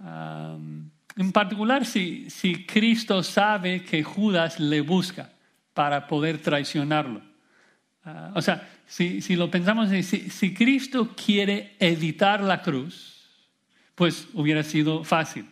En 0.00 1.32
particular, 1.32 1.84
si, 1.84 2.30
si 2.30 2.64
Cristo 2.64 3.22
sabe 3.22 3.82
que 3.84 4.04
Judas 4.04 4.60
le 4.60 4.80
busca 4.80 5.32
para 5.74 6.06
poder 6.06 6.38
traicionarlo. 6.38 7.22
Ah, 8.04 8.32
o 8.34 8.42
sea, 8.42 8.68
si, 8.86 9.20
si, 9.20 9.36
lo 9.36 9.50
pensamos 9.50 9.90
si, 9.90 10.02
si 10.02 10.54
Cristo 10.54 11.14
quiere 11.16 11.74
evitar 11.80 12.40
la 12.40 12.62
cruz, 12.62 13.26
pues 13.94 14.28
hubiera 14.32 14.62
sido 14.62 15.02
fácil. 15.02 15.46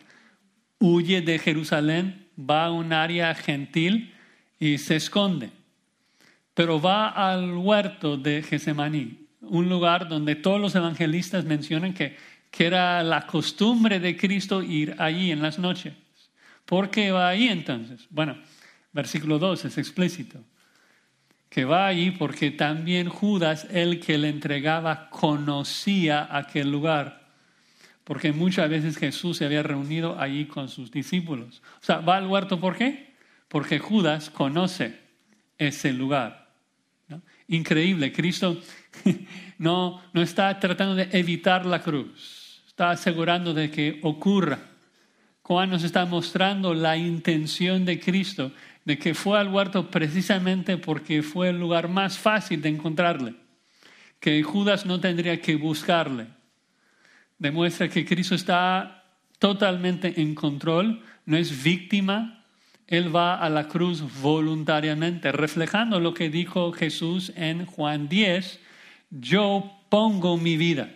Huye 0.79 1.21
de 1.21 1.37
Jerusalén, 1.37 2.27
va 2.37 2.65
a 2.65 2.71
un 2.71 2.93
área 2.93 3.35
gentil 3.35 4.13
y 4.59 4.77
se 4.77 4.95
esconde. 4.95 5.51
Pero 6.53 6.79
va 6.79 7.09
al 7.09 7.55
huerto 7.55 8.17
de 8.17 8.41
Getsemaní, 8.41 9.27
un 9.41 9.67
lugar 9.69 10.07
donde 10.07 10.35
todos 10.35 10.61
los 10.61 10.75
evangelistas 10.75 11.45
mencionan 11.45 11.93
que, 11.93 12.15
que 12.51 12.65
era 12.65 13.03
la 13.03 13.27
costumbre 13.27 13.99
de 13.99 14.15
Cristo 14.17 14.61
ir 14.63 14.95
allí 14.99 15.31
en 15.31 15.41
las 15.41 15.59
noches. 15.59 15.93
¿Por 16.65 16.89
qué 16.89 17.11
va 17.11 17.29
ahí 17.29 17.47
entonces? 17.47 18.07
Bueno, 18.09 18.37
Versículo 18.97 19.37
2 19.37 19.65
es 19.65 19.77
explícito. 19.77 20.43
Que 21.51 21.65
va 21.65 21.85
allí 21.85 22.09
porque 22.09 22.49
también 22.49 23.09
Judas, 23.09 23.67
el 23.69 23.99
que 23.99 24.17
le 24.17 24.27
entregaba, 24.27 25.11
conocía 25.11 26.27
aquel 26.35 26.71
lugar. 26.71 27.27
Porque 28.03 28.31
muchas 28.31 28.67
veces 28.71 28.97
Jesús 28.97 29.37
se 29.37 29.45
había 29.45 29.61
reunido 29.61 30.19
allí 30.19 30.45
con 30.45 30.67
sus 30.67 30.89
discípulos. 30.89 31.61
O 31.79 31.85
sea, 31.85 31.99
va 31.99 32.17
al 32.17 32.25
huerto 32.25 32.59
¿por 32.59 32.75
qué? 32.75 33.13
Porque 33.49 33.77
Judas 33.77 34.31
conoce 34.31 34.99
ese 35.59 35.93
lugar. 35.93 36.47
Increíble, 37.47 38.11
Cristo 38.11 38.59
no, 39.59 40.01
no 40.11 40.21
está 40.23 40.59
tratando 40.59 40.95
de 40.95 41.07
evitar 41.11 41.67
la 41.67 41.83
cruz, 41.83 42.36
está 42.77 42.91
asegurando 42.91 43.55
de 43.55 43.71
que 43.71 43.99
ocurra. 44.03 44.59
Juan 45.41 45.71
nos 45.71 45.83
está 45.83 46.05
mostrando 46.05 46.75
la 46.75 46.95
intención 46.95 47.85
de 47.85 47.99
Cristo 47.99 48.51
de 48.85 48.99
que 48.99 49.15
fue 49.15 49.39
al 49.39 49.47
huerto 49.47 49.89
precisamente 49.89 50.77
porque 50.77 51.23
fue 51.23 51.49
el 51.49 51.59
lugar 51.59 51.87
más 51.87 52.19
fácil 52.19 52.61
de 52.61 52.69
encontrarle, 52.69 53.33
que 54.19 54.43
Judas 54.43 54.85
no 54.85 54.99
tendría 54.99 55.41
que 55.41 55.55
buscarle. 55.55 56.27
Demuestra 57.39 57.89
que 57.89 58.05
Cristo 58.05 58.35
está 58.35 59.05
totalmente 59.39 60.21
en 60.21 60.35
control, 60.35 61.01
no 61.25 61.35
es 61.35 61.63
víctima, 61.63 62.45
Él 62.85 63.15
va 63.15 63.39
a 63.39 63.49
la 63.49 63.67
cruz 63.67 64.03
voluntariamente, 64.21 65.31
reflejando 65.31 65.99
lo 65.99 66.13
que 66.13 66.29
dijo 66.29 66.71
Jesús 66.73 67.33
en 67.35 67.65
Juan 67.65 68.07
10, 68.07 68.59
yo 69.09 69.81
pongo 69.89 70.37
mi 70.37 70.57
vida 70.57 70.91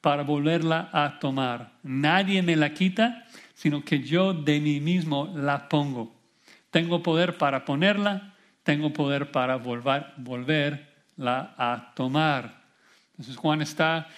para 0.00 0.22
volverla 0.22 0.88
a 0.92 1.18
tomar. 1.18 1.72
Nadie 1.82 2.42
me 2.42 2.56
la 2.56 2.72
quita, 2.72 3.26
sino 3.54 3.84
que 3.84 4.02
yo 4.02 4.32
de 4.32 4.60
mí 4.60 4.80
mismo 4.80 5.32
la 5.36 5.68
pongo. 5.68 6.14
Tengo 6.70 7.02
poder 7.02 7.36
para 7.36 7.64
ponerla, 7.64 8.34
tengo 8.62 8.92
poder 8.92 9.30
para 9.30 9.56
volver, 9.56 10.06
volverla 10.16 11.54
a 11.58 11.92
tomar. 11.94 12.64
Entonces 13.12 13.36
Juan 13.36 13.60
está 13.62 14.08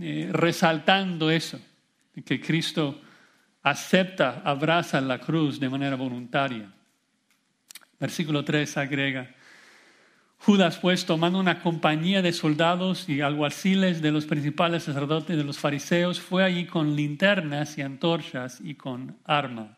eh, 0.00 0.28
resaltando 0.32 1.30
eso, 1.30 1.58
que 2.24 2.40
Cristo 2.40 3.00
acepta, 3.62 4.42
abraza 4.44 5.00
la 5.00 5.18
cruz 5.18 5.58
de 5.58 5.68
manera 5.68 5.96
voluntaria. 5.96 6.70
Versículo 7.98 8.44
3 8.44 8.76
agrega, 8.76 9.33
Judas 10.44 10.78
pues 10.78 11.06
tomando 11.06 11.38
una 11.38 11.62
compañía 11.62 12.20
de 12.20 12.32
soldados 12.32 13.08
y 13.08 13.22
alguaciles 13.22 14.02
de 14.02 14.12
los 14.12 14.26
principales 14.26 14.82
sacerdotes 14.82 15.36
de 15.38 15.44
los 15.44 15.58
fariseos, 15.58 16.20
fue 16.20 16.44
allí 16.44 16.66
con 16.66 16.94
linternas 16.94 17.78
y 17.78 17.82
antorchas 17.82 18.60
y 18.62 18.74
con 18.74 19.16
armas. 19.24 19.70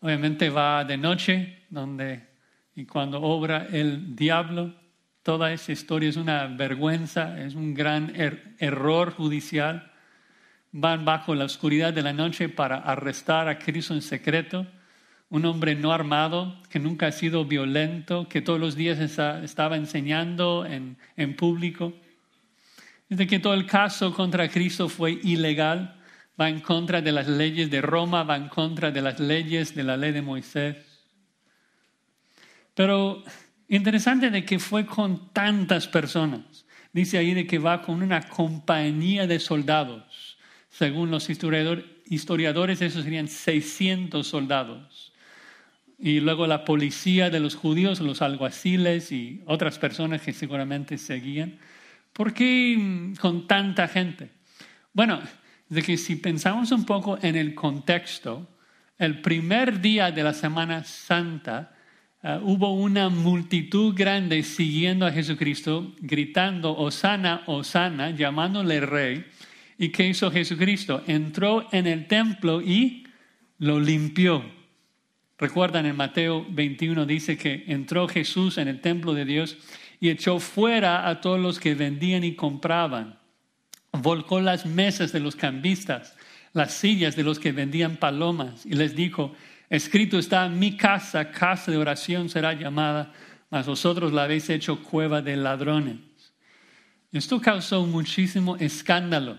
Obviamente 0.00 0.50
va 0.50 0.84
de 0.84 0.96
noche, 0.96 1.62
donde 1.70 2.34
y 2.74 2.86
cuando 2.86 3.22
obra 3.22 3.68
el 3.70 4.16
diablo, 4.16 4.74
toda 5.22 5.52
esa 5.52 5.70
historia 5.70 6.08
es 6.08 6.16
una 6.16 6.46
vergüenza, 6.48 7.40
es 7.40 7.54
un 7.54 7.72
gran 7.72 8.14
er-, 8.16 8.56
error 8.58 9.12
judicial. 9.12 9.92
Van 10.72 11.04
bajo 11.04 11.36
la 11.36 11.44
oscuridad 11.44 11.92
de 11.92 12.02
la 12.02 12.12
noche 12.12 12.48
para 12.48 12.78
arrestar 12.78 13.46
a 13.48 13.58
Cristo 13.58 13.94
en 13.94 14.02
secreto, 14.02 14.66
un 15.30 15.44
hombre 15.46 15.74
no 15.74 15.92
armado, 15.92 16.62
que 16.70 16.78
nunca 16.78 17.08
ha 17.08 17.12
sido 17.12 17.44
violento, 17.44 18.28
que 18.28 18.42
todos 18.42 18.60
los 18.60 18.76
días 18.76 18.98
estaba 18.98 19.76
enseñando 19.76 20.64
en, 20.66 20.96
en 21.16 21.36
público. 21.36 21.92
Desde 23.08 23.26
que 23.26 23.38
todo 23.38 23.54
el 23.54 23.66
caso 23.66 24.14
contra 24.14 24.48
Cristo 24.48 24.88
fue 24.88 25.18
ilegal, 25.22 26.00
va 26.40 26.48
en 26.48 26.60
contra 26.60 27.00
de 27.00 27.12
las 27.12 27.28
leyes 27.28 27.70
de 27.70 27.80
Roma, 27.80 28.22
va 28.22 28.36
en 28.36 28.48
contra 28.48 28.90
de 28.90 29.02
las 29.02 29.20
leyes 29.20 29.74
de 29.74 29.84
la 29.84 29.96
ley 29.96 30.12
de 30.12 30.22
Moisés. 30.22 30.76
Pero 32.74 33.22
interesante 33.68 34.30
de 34.30 34.44
que 34.44 34.58
fue 34.58 34.84
con 34.84 35.32
tantas 35.32 35.86
personas. 35.86 36.66
Dice 36.92 37.18
ahí 37.18 37.34
de 37.34 37.46
que 37.46 37.58
va 37.58 37.82
con 37.82 38.02
una 38.02 38.28
compañía 38.28 39.26
de 39.26 39.40
soldados. 39.40 40.38
Según 40.68 41.10
los 41.10 41.28
historiadores, 41.30 42.80
esos 42.80 43.04
serían 43.04 43.28
600 43.28 44.26
soldados. 44.26 45.12
Y 45.98 46.20
luego 46.20 46.46
la 46.46 46.64
policía 46.64 47.30
de 47.30 47.40
los 47.40 47.54
judíos, 47.54 48.00
los 48.00 48.20
alguaciles 48.22 49.12
y 49.12 49.42
otras 49.46 49.78
personas 49.78 50.22
que 50.22 50.32
seguramente 50.32 50.98
seguían. 50.98 51.58
¿Por 52.12 52.32
qué 52.32 53.12
con 53.20 53.46
tanta 53.46 53.88
gente? 53.88 54.30
Bueno, 54.92 55.20
de 55.68 55.82
que 55.82 55.96
si 55.96 56.16
pensamos 56.16 56.70
un 56.72 56.84
poco 56.84 57.18
en 57.22 57.36
el 57.36 57.54
contexto, 57.54 58.48
el 58.98 59.20
primer 59.20 59.80
día 59.80 60.12
de 60.12 60.22
la 60.22 60.32
Semana 60.32 60.84
Santa 60.84 61.74
uh, 62.22 62.38
hubo 62.42 62.72
una 62.74 63.08
multitud 63.08 63.92
grande 63.94 64.44
siguiendo 64.44 65.04
a 65.04 65.10
Jesucristo, 65.10 65.92
gritando, 65.98 66.76
Osana, 66.76 67.42
Osana, 67.46 68.10
llamándole 68.10 68.80
rey. 68.80 69.24
¿Y 69.76 69.88
qué 69.88 70.06
hizo 70.06 70.30
Jesucristo? 70.30 71.02
Entró 71.08 71.66
en 71.72 71.88
el 71.88 72.06
templo 72.06 72.62
y 72.62 73.04
lo 73.58 73.80
limpió. 73.80 74.44
Recuerdan 75.38 75.86
en 75.86 75.96
Mateo 75.96 76.46
21 76.48 77.06
dice 77.06 77.36
que 77.36 77.64
entró 77.66 78.06
Jesús 78.06 78.56
en 78.58 78.68
el 78.68 78.80
templo 78.80 79.14
de 79.14 79.24
Dios 79.24 79.56
y 79.98 80.10
echó 80.10 80.38
fuera 80.38 81.08
a 81.08 81.20
todos 81.20 81.40
los 81.40 81.58
que 81.58 81.74
vendían 81.74 82.22
y 82.22 82.34
compraban. 82.34 83.18
Volcó 83.92 84.40
las 84.40 84.64
mesas 84.64 85.12
de 85.12 85.20
los 85.20 85.34
cambistas, 85.34 86.16
las 86.52 86.74
sillas 86.74 87.16
de 87.16 87.24
los 87.24 87.38
que 87.38 87.52
vendían 87.52 87.96
palomas 87.96 88.64
y 88.64 88.74
les 88.74 88.94
dijo, 88.94 89.34
escrito 89.70 90.18
está, 90.18 90.48
mi 90.48 90.76
casa, 90.76 91.30
casa 91.30 91.70
de 91.70 91.78
oración 91.78 92.28
será 92.28 92.52
llamada, 92.52 93.12
mas 93.50 93.66
vosotros 93.66 94.12
la 94.12 94.24
habéis 94.24 94.48
hecho 94.50 94.82
cueva 94.82 95.20
de 95.20 95.36
ladrones. 95.36 95.98
Esto 97.10 97.40
causó 97.40 97.86
muchísimo 97.86 98.56
escándalo, 98.56 99.38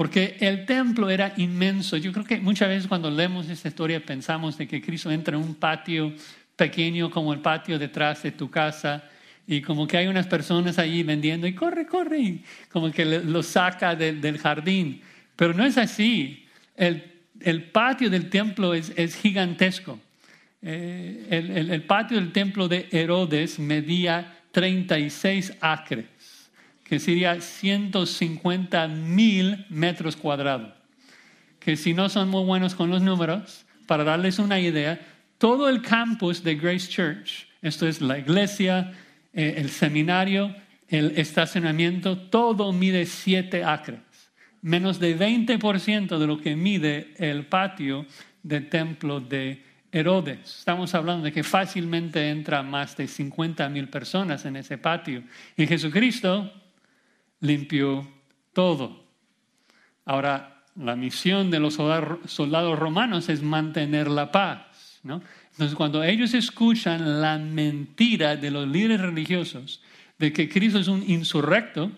porque 0.00 0.38
el 0.40 0.64
templo 0.64 1.10
era 1.10 1.34
inmenso. 1.36 1.98
Yo 1.98 2.10
creo 2.10 2.24
que 2.24 2.38
muchas 2.38 2.70
veces 2.70 2.86
cuando 2.88 3.10
leemos 3.10 3.50
esta 3.50 3.68
historia 3.68 4.02
pensamos 4.02 4.56
de 4.56 4.66
que 4.66 4.80
Cristo 4.80 5.10
entra 5.10 5.36
en 5.36 5.44
un 5.44 5.54
patio 5.54 6.14
pequeño 6.56 7.10
como 7.10 7.34
el 7.34 7.40
patio 7.40 7.78
detrás 7.78 8.22
de 8.22 8.32
tu 8.32 8.48
casa 8.48 9.04
y 9.46 9.60
como 9.60 9.86
que 9.86 9.98
hay 9.98 10.06
unas 10.06 10.26
personas 10.26 10.78
allí 10.78 11.02
vendiendo 11.02 11.46
y 11.46 11.52
corre, 11.52 11.84
corre, 11.84 12.18
y 12.18 12.44
como 12.72 12.90
que 12.90 13.04
lo 13.04 13.42
saca 13.42 13.94
del 13.94 14.38
jardín. 14.38 15.02
Pero 15.36 15.52
no 15.52 15.66
es 15.66 15.76
así. 15.76 16.46
El, 16.74 17.64
patio 17.70 18.08
del 18.08 18.30
templo 18.30 18.72
es, 18.72 18.94
es 18.96 19.14
gigantesco. 19.16 20.00
Eh, 20.62 21.26
el, 21.28 21.50
el, 21.50 21.70
el, 21.72 21.82
patio 21.82 22.16
del 22.16 22.32
templo 22.32 22.68
de 22.68 22.88
Herodes 22.90 23.58
medía 23.58 24.34
36 24.52 25.58
acres, 25.60 26.06
que 26.90 26.98
sería 26.98 27.40
150 27.40 28.88
mil 28.88 29.64
metros 29.68 30.16
cuadrados. 30.16 30.72
Que 31.60 31.76
si 31.76 31.94
no 31.94 32.08
son 32.08 32.28
muy 32.28 32.42
buenos 32.42 32.74
con 32.74 32.90
los 32.90 33.00
números, 33.00 33.64
para 33.86 34.02
darles 34.02 34.40
una 34.40 34.58
idea, 34.58 35.00
todo 35.38 35.68
el 35.68 35.82
campus 35.82 36.42
de 36.42 36.56
Grace 36.56 36.88
Church, 36.88 37.46
esto 37.62 37.86
es 37.86 38.00
la 38.00 38.18
iglesia, 38.18 38.92
eh, 39.32 39.54
el 39.58 39.70
seminario, 39.70 40.52
el 40.88 41.16
estacionamiento, 41.16 42.18
todo 42.18 42.72
mide 42.72 43.06
7 43.06 43.62
acres 43.62 44.00
menos 44.60 44.98
de 44.98 45.16
20% 45.16 46.18
de 46.18 46.26
lo 46.26 46.38
que 46.38 46.56
mide 46.56 47.14
el 47.18 47.46
patio 47.46 48.04
del 48.42 48.68
templo 48.68 49.20
de 49.20 49.62
Herodes. 49.92 50.58
Estamos 50.58 50.92
hablando 50.96 51.24
de 51.24 51.32
que 51.32 51.44
fácilmente 51.44 52.30
entra 52.30 52.64
más 52.64 52.96
de 52.96 53.06
50 53.06 53.68
mil 53.68 53.88
personas 53.88 54.44
en 54.44 54.56
ese 54.56 54.76
patio. 54.76 55.22
Y 55.56 55.68
Jesucristo 55.68 56.52
limpió 57.40 58.06
todo. 58.52 59.04
Ahora, 60.04 60.64
la 60.76 60.96
misión 60.96 61.50
de 61.50 61.60
los 61.60 61.74
soldados 61.74 62.78
romanos 62.78 63.28
es 63.28 63.42
mantener 63.42 64.08
la 64.08 64.30
paz. 64.30 65.00
¿no? 65.02 65.22
Entonces, 65.52 65.76
cuando 65.76 66.02
ellos 66.02 66.34
escuchan 66.34 67.20
la 67.20 67.38
mentira 67.38 68.36
de 68.36 68.50
los 68.50 68.68
líderes 68.68 69.00
religiosos 69.00 69.82
de 70.18 70.32
que 70.32 70.48
Cristo 70.48 70.78
es 70.78 70.88
un 70.88 71.02
insurrecto, 71.08 71.90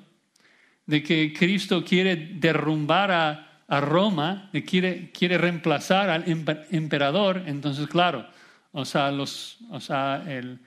de 0.87 1.03
que 1.03 1.33
Cristo 1.33 1.85
quiere 1.85 2.17
derrumbar 2.17 3.11
a, 3.11 3.49
Roma, 3.81 4.51
de 4.53 4.65
quiere, 4.65 5.11
quiere 5.13 5.39
reemplazar 5.39 6.11
al 6.11 6.25
emperador, 6.71 7.43
entonces 7.47 7.87
claro, 7.87 8.29
o 8.73 8.85
sea, 8.85 9.11
los, 9.11 9.59
o 9.71 9.81
sea 9.81 10.23
el, 10.29 10.59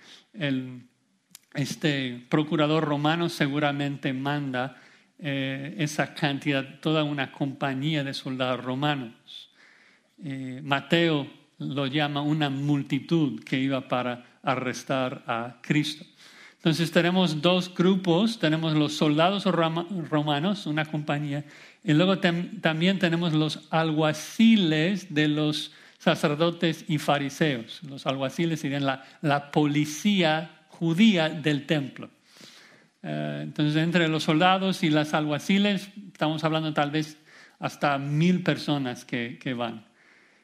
este 1.56 2.26
procurador 2.30 2.84
romano 2.84 3.30
seguramente 3.30 4.14
manda 4.14 4.78
eh, 5.20 5.76
esa 5.78 6.14
cantidad, 6.14 6.80
toda 6.82 7.04
una 7.04 7.32
compañía 7.32 8.04
de 8.04 8.14
soldados 8.14 8.64
romanos. 8.64 9.50
Eh, 10.24 10.62
Mateo 10.64 11.28
lo 11.58 11.88
llama 11.88 12.22
una 12.22 12.50
multitud 12.50 13.44
que 13.44 13.60
iba 13.60 13.88
para 13.88 14.40
arrestar 14.44 15.24
a 15.28 15.58
Cristo. 15.62 16.06
Entonces 16.58 16.92
tenemos 16.92 17.42
dos 17.42 17.74
grupos, 17.74 18.40
tenemos 18.40 18.74
los 18.74 18.94
soldados 18.94 19.46
romanos, 19.46 20.66
una 20.66 20.86
compañía, 20.86 21.46
y 21.84 21.94
luego 21.94 22.18
también 22.18 22.98
tenemos 22.98 23.34
los 23.34 23.68
alguaciles 23.70 25.14
de 25.14 25.28
los 25.28 25.72
sacerdotes 26.00 26.86
y 26.88 26.98
fariseos. 26.98 27.82
Los 27.84 28.08
alguaciles 28.08 28.60
serían 28.60 28.86
la, 28.86 29.52
policía 29.52 30.55
judía 30.80 31.30
del 31.30 31.66
templo. 31.66 32.10
Eh, 33.04 33.42
entonces 33.44 33.82
entre 33.82 34.08
los 34.08 34.24
soldados 34.24 34.84
y 34.84 34.90
las 34.90 35.14
alguaciles 35.14 35.90
estamos 36.12 36.44
hablando 36.44 36.74
tal 36.74 36.92
vez 36.92 37.18
hasta 37.60 37.98
mil 37.98 38.44
personas 38.44 39.06
que, 39.06 39.38
que 39.40 39.54
van 39.54 39.86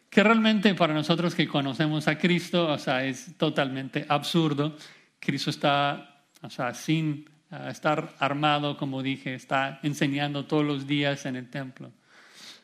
que 0.09 0.23
realmente 0.23 0.75
para 0.75 0.93
nosotros 0.93 1.33
que 1.33 1.47
conocemos 1.47 2.09
a 2.09 2.17
Cristo, 2.17 2.67
o 2.67 2.77
sea, 2.77 3.05
es 3.05 3.37
totalmente 3.37 4.05
absurdo. 4.09 4.75
Cristo 5.21 5.49
está 5.49 6.11
o 6.41 6.49
sea, 6.49 6.73
sin 6.73 7.29
ah, 7.51 7.69
estar 7.69 8.13
armado, 8.19 8.77
como 8.77 9.03
dije, 9.03 9.35
está 9.35 9.79
enseñando 9.83 10.45
todos 10.45 10.65
los 10.65 10.87
días 10.87 11.25
en 11.25 11.35
el 11.35 11.49
templo. 11.49 11.91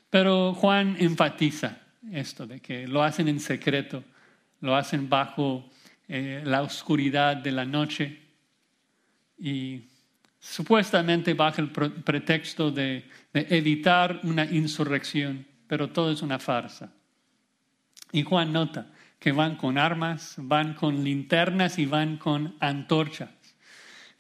Pero 0.10 0.54
Juan 0.54 0.96
enfatiza 1.00 1.80
esto, 2.12 2.48
de 2.48 2.60
que 2.60 2.88
lo 2.88 3.04
hacen 3.04 3.28
en 3.28 3.40
secreto, 3.40 4.04
lo 4.62 4.76
hacen 4.76 5.10
bajo 5.10 5.70
eh, 6.08 6.42
la 6.46 6.62
oscuridad 6.62 7.36
de 7.38 7.52
la 7.52 7.66
noche. 7.66 8.20
Y 9.38 9.82
supuestamente 10.40 11.34
bajo 11.34 11.62
el 11.62 11.70
pretexto 11.70 12.72
de, 12.72 13.04
evitar 13.34 14.22
una 14.24 14.46
insurrección, 14.46 15.46
pero 15.68 15.90
todo 15.90 16.12
es 16.12 16.22
una 16.22 16.40
farsa. 16.40 16.92
Y 18.12 18.24
Juan 18.24 18.54
nota 18.54 18.88
que 19.20 19.32
van 19.32 19.56
con 19.56 19.78
armas, 19.78 20.36
van 20.38 20.74
con 20.74 21.04
linternas 21.04 21.78
y 21.78 21.86
van 21.86 22.18
con 22.18 22.56
antorchas. 22.60 23.30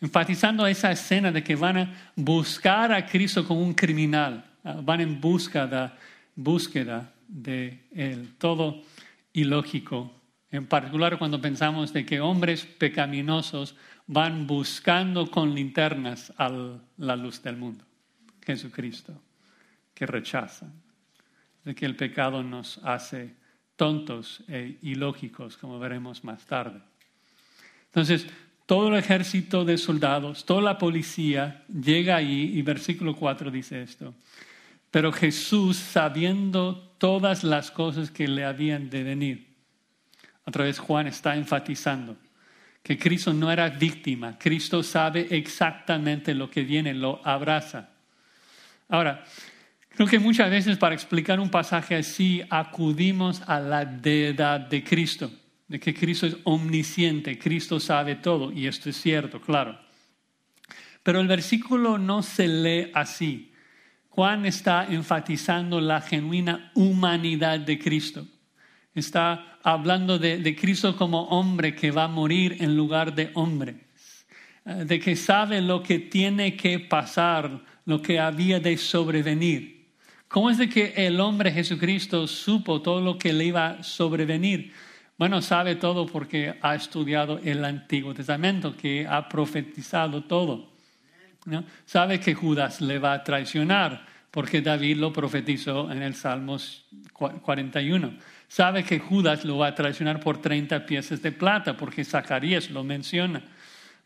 Enfatizando 0.01 0.67
esa 0.67 0.91
escena 0.91 1.31
de 1.31 1.43
que 1.43 1.55
van 1.55 1.77
a 1.77 2.11
buscar 2.15 2.91
a 2.91 3.05
Cristo 3.05 3.47
como 3.47 3.61
un 3.61 3.73
criminal, 3.73 4.45
ah, 4.63 4.79
van 4.83 5.01
en 5.01 5.19
búsqueda, 5.19 5.97
búsqueda 6.35 7.11
de 7.27 7.79
él, 7.95 8.33
todo 8.37 8.83
ilógico, 9.33 10.16
en 10.51 10.67
particular 10.67 11.17
cuando 11.17 11.41
pensamos 11.41 11.91
de 11.93 12.05
que 12.05 12.19
hombres 12.19 12.65
pecaminosos 12.65 13.75
van 14.05 14.47
buscando 14.47 15.29
con 15.29 15.53
linternas 15.53 16.33
a 16.37 16.49
la 16.97 17.15
luz 17.15 17.41
del 17.43 17.57
mundo, 17.57 17.83
Jesucristo, 18.45 19.21
que 19.93 20.05
rechazan, 20.05 20.71
de 21.65 21.75
que 21.75 21.85
el 21.85 21.95
pecado 21.95 22.43
nos 22.43 22.79
hace 22.83 23.35
tontos 23.75 24.43
e 24.47 24.79
ilógicos, 24.81 25.57
como 25.57 25.79
veremos 25.79 26.23
más 26.23 26.45
tarde. 26.45 26.81
Entonces, 27.85 28.27
todo 28.65 28.89
el 28.89 28.95
ejército 28.95 29.65
de 29.65 29.77
soldados, 29.77 30.45
toda 30.45 30.61
la 30.61 30.77
policía 30.77 31.63
llega 31.69 32.17
ahí 32.17 32.51
y 32.55 32.61
versículo 32.61 33.15
4 33.15 33.51
dice 33.51 33.81
esto. 33.81 34.13
Pero 34.91 35.11
Jesús, 35.11 35.77
sabiendo 35.77 36.93
todas 36.97 37.43
las 37.43 37.71
cosas 37.71 38.11
que 38.11 38.27
le 38.27 38.45
habían 38.45 38.89
de 38.89 39.03
venir, 39.03 39.46
otra 40.47 40.63
vez 40.63 40.79
Juan 40.79 41.07
está 41.07 41.35
enfatizando 41.35 42.15
que 42.81 42.97
Cristo 42.97 43.33
no 43.33 43.51
era 43.51 43.67
víctima, 43.67 44.37
Cristo 44.39 44.81
sabe 44.81 45.27
exactamente 45.29 46.33
lo 46.33 46.49
que 46.49 46.63
viene, 46.63 46.93
lo 46.93 47.19
abraza. 47.27 47.89
Ahora, 48.87 49.25
creo 49.89 50.07
que 50.07 50.19
muchas 50.19 50.49
veces 50.49 50.77
para 50.77 50.95
explicar 50.95 51.41
un 51.41 51.49
pasaje 51.49 51.95
así 51.95 52.41
acudimos 52.49 53.41
a 53.45 53.59
la 53.59 53.83
deidad 53.83 54.61
de 54.61 54.85
Cristo 54.85 55.29
de 55.67 55.81
que 55.81 55.93
Cristo 55.93 56.27
es 56.27 56.37
omnisciente, 56.45 57.37
Cristo 57.37 57.77
sabe 57.81 58.15
todo, 58.15 58.53
y 58.53 58.67
esto 58.67 58.89
es 58.89 58.95
cierto, 58.95 59.41
claro. 59.41 59.77
Pero 61.03 61.19
el 61.19 61.27
versículo 61.27 61.97
no 61.97 62.23
se 62.23 62.47
lee 62.47 62.91
así. 62.93 63.51
Juan 64.07 64.45
está 64.45 64.85
enfatizando 64.85 65.81
la 65.81 65.99
genuina 65.99 66.71
humanidad 66.73 67.59
de 67.59 67.77
Cristo. 67.77 68.25
Está 68.97 69.59
hablando 69.63 70.17
de, 70.17 70.39
de 70.39 70.55
Cristo 70.55 70.95
como 70.95 71.23
hombre 71.25 71.75
que 71.75 71.91
va 71.91 72.05
a 72.05 72.07
morir 72.07 72.57
en 72.59 72.75
lugar 72.75 73.13
de 73.13 73.31
hombres, 73.35 73.75
eh, 74.65 74.85
de 74.85 74.99
que 74.99 75.15
sabe 75.15 75.61
lo 75.61 75.83
que 75.83 75.99
tiene 75.99 76.55
que 76.57 76.79
pasar, 76.79 77.61
lo 77.85 78.01
que 78.01 78.19
había 78.19 78.59
de 78.59 78.77
sobrevenir. 78.77 79.77
¿Cómo 80.27 80.49
es 80.49 80.57
de 80.57 80.67
que 80.67 80.93
el 80.97 81.19
hombre 81.19 81.51
Jesucristo 81.51 82.27
supo 82.27 82.81
todo 82.81 82.99
lo 82.99 83.17
que 83.17 83.31
le 83.31 83.45
iba 83.45 83.67
a 83.67 83.83
sobrevenir? 83.83 84.73
Bueno, 85.17 85.41
sabe 85.41 85.75
todo 85.75 86.05
porque 86.05 86.55
ha 86.61 86.75
estudiado 86.75 87.39
el 87.43 87.63
Antiguo 87.63 88.13
Testamento, 88.13 88.75
que 88.75 89.07
ha 89.07 89.27
profetizado 89.29 90.23
todo. 90.25 90.73
Sabe 91.85 92.19
que 92.19 92.35
Judas 92.35 92.81
le 92.81 92.99
va 92.99 93.13
a 93.13 93.23
traicionar, 93.23 94.05
porque 94.29 94.61
David 94.61 94.97
lo 94.97 95.13
profetizó 95.13 95.89
en 95.91 96.03
el 96.03 96.13
Salmos 96.13 96.85
41. 97.13 98.13
Sabe 98.47 98.83
que 98.83 98.99
Judas 98.99 99.43
lo 99.43 99.57
va 99.57 99.67
a 99.67 99.75
traicionar 99.75 100.19
por 100.19 100.41
30 100.41 100.85
piezas 100.85 101.21
de 101.21 101.31
plata, 101.31 101.75
porque 101.75 102.05
Zacarías 102.05 102.69
lo 102.69 102.83
menciona. 102.83 103.43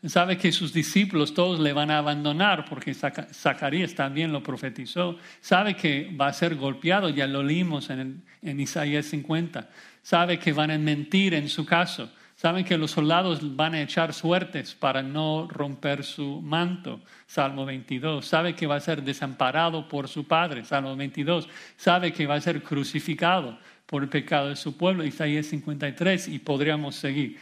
Sabe 0.04 0.36
que 0.36 0.50
sus 0.50 0.72
discípulos 0.72 1.32
todos 1.32 1.60
le 1.60 1.72
van 1.72 1.92
a 1.92 1.98
abandonar, 1.98 2.64
porque 2.64 2.92
Zacarías 2.92 3.94
también 3.94 4.32
lo 4.32 4.42
profetizó. 4.42 5.16
Sabe 5.40 5.76
que 5.76 6.12
va 6.20 6.26
a 6.26 6.32
ser 6.32 6.56
golpeado, 6.56 7.08
ya 7.08 7.28
lo 7.28 7.44
leímos 7.44 7.88
en, 7.88 8.24
Isaías 8.42 9.06
50. 9.06 9.68
Sabe 10.02 10.40
que 10.40 10.52
van 10.52 10.72
a 10.72 10.78
mentir 10.78 11.34
en 11.34 11.48
su 11.48 11.64
caso. 11.64 12.10
Saben 12.34 12.64
que 12.64 12.76
los 12.76 12.90
soldados 12.90 13.54
van 13.54 13.74
a 13.74 13.82
echar 13.82 14.12
suertes 14.12 14.74
para 14.74 15.00
no 15.00 15.46
romper 15.48 16.02
su 16.02 16.40
manto, 16.42 17.00
Salmo 17.26 17.64
22. 17.64 18.26
Sabe 18.26 18.56
que 18.56 18.66
va 18.66 18.74
a 18.74 18.80
ser 18.80 19.04
desamparado 19.04 19.86
por 19.86 20.08
su 20.08 20.26
padre, 20.26 20.64
Salmo 20.64 20.96
22. 20.96 21.48
Sabe 21.76 22.12
que 22.12 22.26
va 22.26 22.34
a 22.34 22.40
ser 22.40 22.64
crucificado 22.64 23.56
por 23.92 24.02
el 24.02 24.08
pecado 24.08 24.48
de 24.48 24.56
su 24.56 24.74
pueblo, 24.74 25.04
Isaías 25.04 25.44
53, 25.48 26.28
y 26.28 26.38
podríamos 26.38 26.94
seguir. 26.94 27.36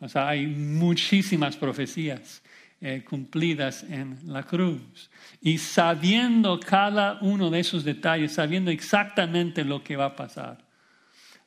O 0.00 0.08
sea, 0.08 0.30
hay 0.30 0.48
muchísimas 0.48 1.56
profecías 1.56 2.42
eh, 2.80 3.04
cumplidas 3.08 3.84
en 3.84 4.18
la 4.26 4.42
cruz. 4.42 5.12
Y 5.40 5.58
sabiendo 5.58 6.58
cada 6.58 7.20
uno 7.20 7.50
de 7.50 7.60
esos 7.60 7.84
detalles, 7.84 8.32
sabiendo 8.32 8.72
exactamente 8.72 9.64
lo 9.64 9.84
que 9.84 9.94
va 9.94 10.06
a 10.06 10.16
pasar, 10.16 10.58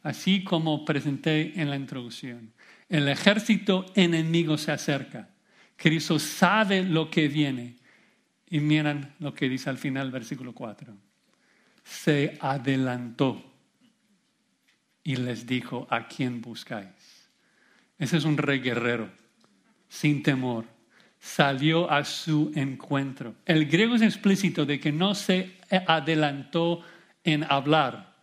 así 0.04 0.46
como 0.46 0.86
presenté 0.86 1.60
en 1.60 1.70
la 1.70 1.76
introducción 1.76 2.54
el 2.88 3.10
ejército 3.10 3.88
enemigo 3.94 4.58
se 4.58 4.72
acerca. 4.72 5.28
Cristo 5.76 6.18
sabe 6.18 6.82
lo 6.82 7.10
que 7.10 7.28
viene. 7.28 7.76
Y 8.50 8.62
miren 8.62 9.16
lo 9.20 9.34
que 9.34 9.50
dice 9.50 9.70
al 9.70 9.78
final, 9.78 10.12
versículo 10.12 10.54
4. 10.54 10.96
Se 11.84 12.38
adelantó 12.40 13.55
y 15.06 15.16
les 15.18 15.46
dijo, 15.46 15.88
¿a 15.92 16.08
quién 16.08 16.42
buscáis? 16.42 17.30
Ese 17.98 18.18
es 18.18 18.26
un 18.26 18.38
rey 18.38 18.60
guerrero, 18.60 19.10
sin 19.88 20.24
temor. 20.24 20.66
Salió 21.20 21.90
a 21.90 22.04
su 22.04 22.52
encuentro. 22.56 23.36
El 23.46 23.68
griego 23.68 23.96
es 23.96 24.02
explícito 24.02 24.66
de 24.66 24.80
que 24.80 24.92
no 24.92 25.14
se 25.16 25.58
adelantó 25.88 26.82
en 27.24 27.46
hablar, 27.48 28.16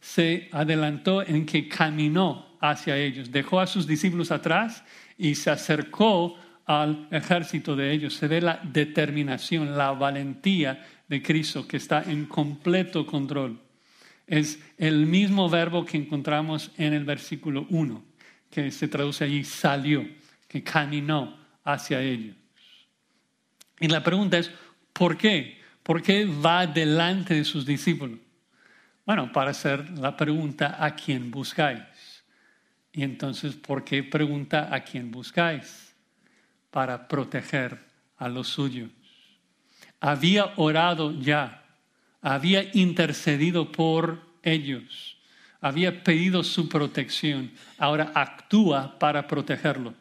se 0.00 0.48
adelantó 0.52 1.22
en 1.22 1.44
que 1.44 1.68
caminó 1.68 2.56
hacia 2.60 2.96
ellos, 2.96 3.32
dejó 3.32 3.60
a 3.60 3.66
sus 3.66 3.86
discípulos 3.86 4.30
atrás 4.30 4.84
y 5.16 5.34
se 5.34 5.50
acercó 5.50 6.36
al 6.66 7.08
ejército 7.10 7.74
de 7.74 7.92
ellos. 7.92 8.14
Se 8.14 8.28
ve 8.28 8.40
la 8.40 8.60
determinación, 8.62 9.76
la 9.76 9.90
valentía 9.90 10.86
de 11.08 11.20
Cristo 11.20 11.66
que 11.66 11.78
está 11.78 12.04
en 12.04 12.26
completo 12.26 13.04
control. 13.04 13.67
Es 14.28 14.62
el 14.76 15.06
mismo 15.06 15.48
verbo 15.48 15.84
que 15.84 15.96
encontramos 15.96 16.70
en 16.76 16.92
el 16.92 17.04
versículo 17.04 17.66
1, 17.70 18.04
que 18.50 18.70
se 18.70 18.86
traduce 18.86 19.24
allí, 19.24 19.42
salió, 19.42 20.06
que 20.46 20.62
caminó 20.62 21.36
hacia 21.64 22.00
ellos. 22.00 22.36
Y 23.80 23.88
la 23.88 24.02
pregunta 24.02 24.38
es, 24.38 24.50
¿por 24.92 25.16
qué? 25.16 25.58
¿Por 25.82 26.02
qué 26.02 26.26
va 26.26 26.66
delante 26.66 27.34
de 27.34 27.44
sus 27.44 27.64
discípulos? 27.64 28.18
Bueno, 29.06 29.32
para 29.32 29.52
hacer 29.52 29.88
la 29.98 30.14
pregunta, 30.14 30.76
¿a 30.78 30.94
quién 30.94 31.30
buscáis? 31.30 32.22
Y 32.92 33.02
entonces, 33.02 33.54
¿por 33.54 33.82
qué 33.82 34.02
pregunta 34.02 34.68
a 34.74 34.80
quién 34.84 35.10
buscáis? 35.10 35.94
Para 36.70 37.08
proteger 37.08 37.78
a 38.18 38.28
los 38.28 38.48
suyos. 38.48 38.90
Había 40.00 40.52
orado 40.56 41.18
ya, 41.18 41.64
había 42.20 42.68
intercedido 42.74 43.70
por 43.70 44.20
ellos, 44.42 45.16
había 45.60 46.02
pedido 46.04 46.42
su 46.42 46.68
protección, 46.68 47.50
ahora 47.78 48.12
actúa 48.14 48.98
para 48.98 49.26
protegerlos. 49.26 49.94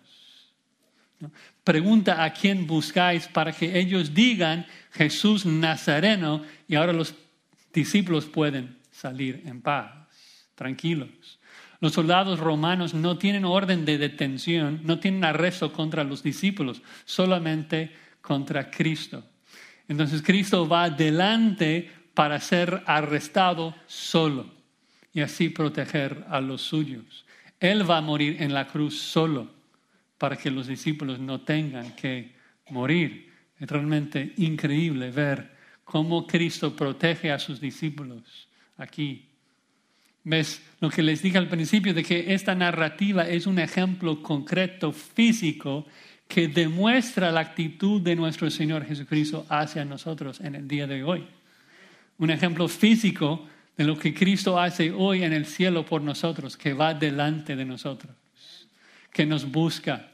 Pregunta 1.64 2.24
a 2.24 2.32
quién 2.32 2.68
buscáis 2.68 3.28
para 3.28 3.52
que 3.52 3.78
ellos 3.78 4.14
digan 4.14 4.66
Jesús 4.92 5.46
Nazareno 5.46 6.44
y 6.68 6.76
ahora 6.76 6.94
los 6.94 7.16
discípulos 7.74 8.26
pueden 8.26 8.78
salir 8.92 9.42
en 9.46 9.62
paz, 9.62 9.92
tranquilos. 10.56 11.40
Los 11.80 11.94
soldados 11.94 12.40
romanos 12.40 12.94
no 12.94 13.18
tienen 13.18 13.46
orden 13.46 13.86
de 13.86 13.98
detención, 13.98 14.82
no 14.84 15.00
tienen 15.00 15.24
arresto 15.24 15.72
contra 15.74 16.04
los 16.04 16.24
discípulos, 16.24 16.82
solamente 17.06 17.92
contra 18.22 18.72
Cristo. 18.72 19.24
Entonces 19.88 20.22
Cristo 20.22 20.68
va 20.68 20.86
adelante 20.86 21.92
para 22.18 22.40
ser 22.40 22.82
arrestado 22.88 23.76
solo 23.86 24.50
y 25.14 25.22
así 25.22 25.50
proteger 25.50 26.26
a 26.32 26.42
los 26.42 26.64
suyos. 26.64 27.28
Él 27.60 27.88
va 27.88 27.98
a 27.98 28.02
morir 28.02 28.42
en 28.42 28.56
la 28.56 28.68
cruz 28.68 29.00
solo 29.00 29.52
para 30.18 30.36
que 30.36 30.50
los 30.50 30.66
discípulos 30.66 31.20
no 31.20 31.42
tengan 31.42 31.96
que 31.96 32.34
morir. 32.72 33.32
Es 33.60 33.70
realmente 33.70 34.34
increíble 34.38 35.12
ver 35.12 35.52
cómo 35.84 36.26
Cristo 36.26 36.76
protege 36.76 37.32
a 37.32 37.38
sus 37.38 37.62
discípulos 37.62 38.48
aquí 38.78 39.28
¿Ves 40.24 40.62
lo 40.82 40.90
que 40.90 41.04
les 41.04 41.22
dije 41.22 41.38
al 41.38 41.48
principio 41.48 41.94
de 41.94 42.04
que 42.04 42.34
esta 42.34 42.56
narrativa 42.56 43.30
es 43.30 43.46
un 43.46 43.60
ejemplo 43.60 44.24
concreto, 44.24 44.92
físico, 44.92 45.86
que 46.28 46.48
demuestra 46.48 47.32
la 47.32 47.42
actitud 47.42 48.02
de 48.02 48.16
nuestro 48.16 48.50
Señor 48.50 48.86
Jesucristo 48.86 49.46
hacia 49.50 49.86
nosotros 49.86 50.42
en 50.42 50.56
el 50.56 50.68
día 50.68 50.88
de 50.88 51.04
hoy? 51.04 51.37
Un 52.18 52.30
ejemplo 52.32 52.68
físico 52.68 53.48
de 53.78 53.84
lo 53.84 53.98
que 53.98 54.14
Cristo 54.14 54.60
hace 54.60 54.92
hoy 54.92 55.24
en 55.24 55.34
el 55.34 55.46
cielo 55.46 55.86
por 55.86 56.02
nosotros, 56.02 56.58
que 56.58 56.74
va 56.74 56.94
delante 56.94 57.56
de 57.56 57.66
nosotros, 57.66 58.16
que 59.14 59.26
nos 59.26 59.50
busca. 59.50 60.12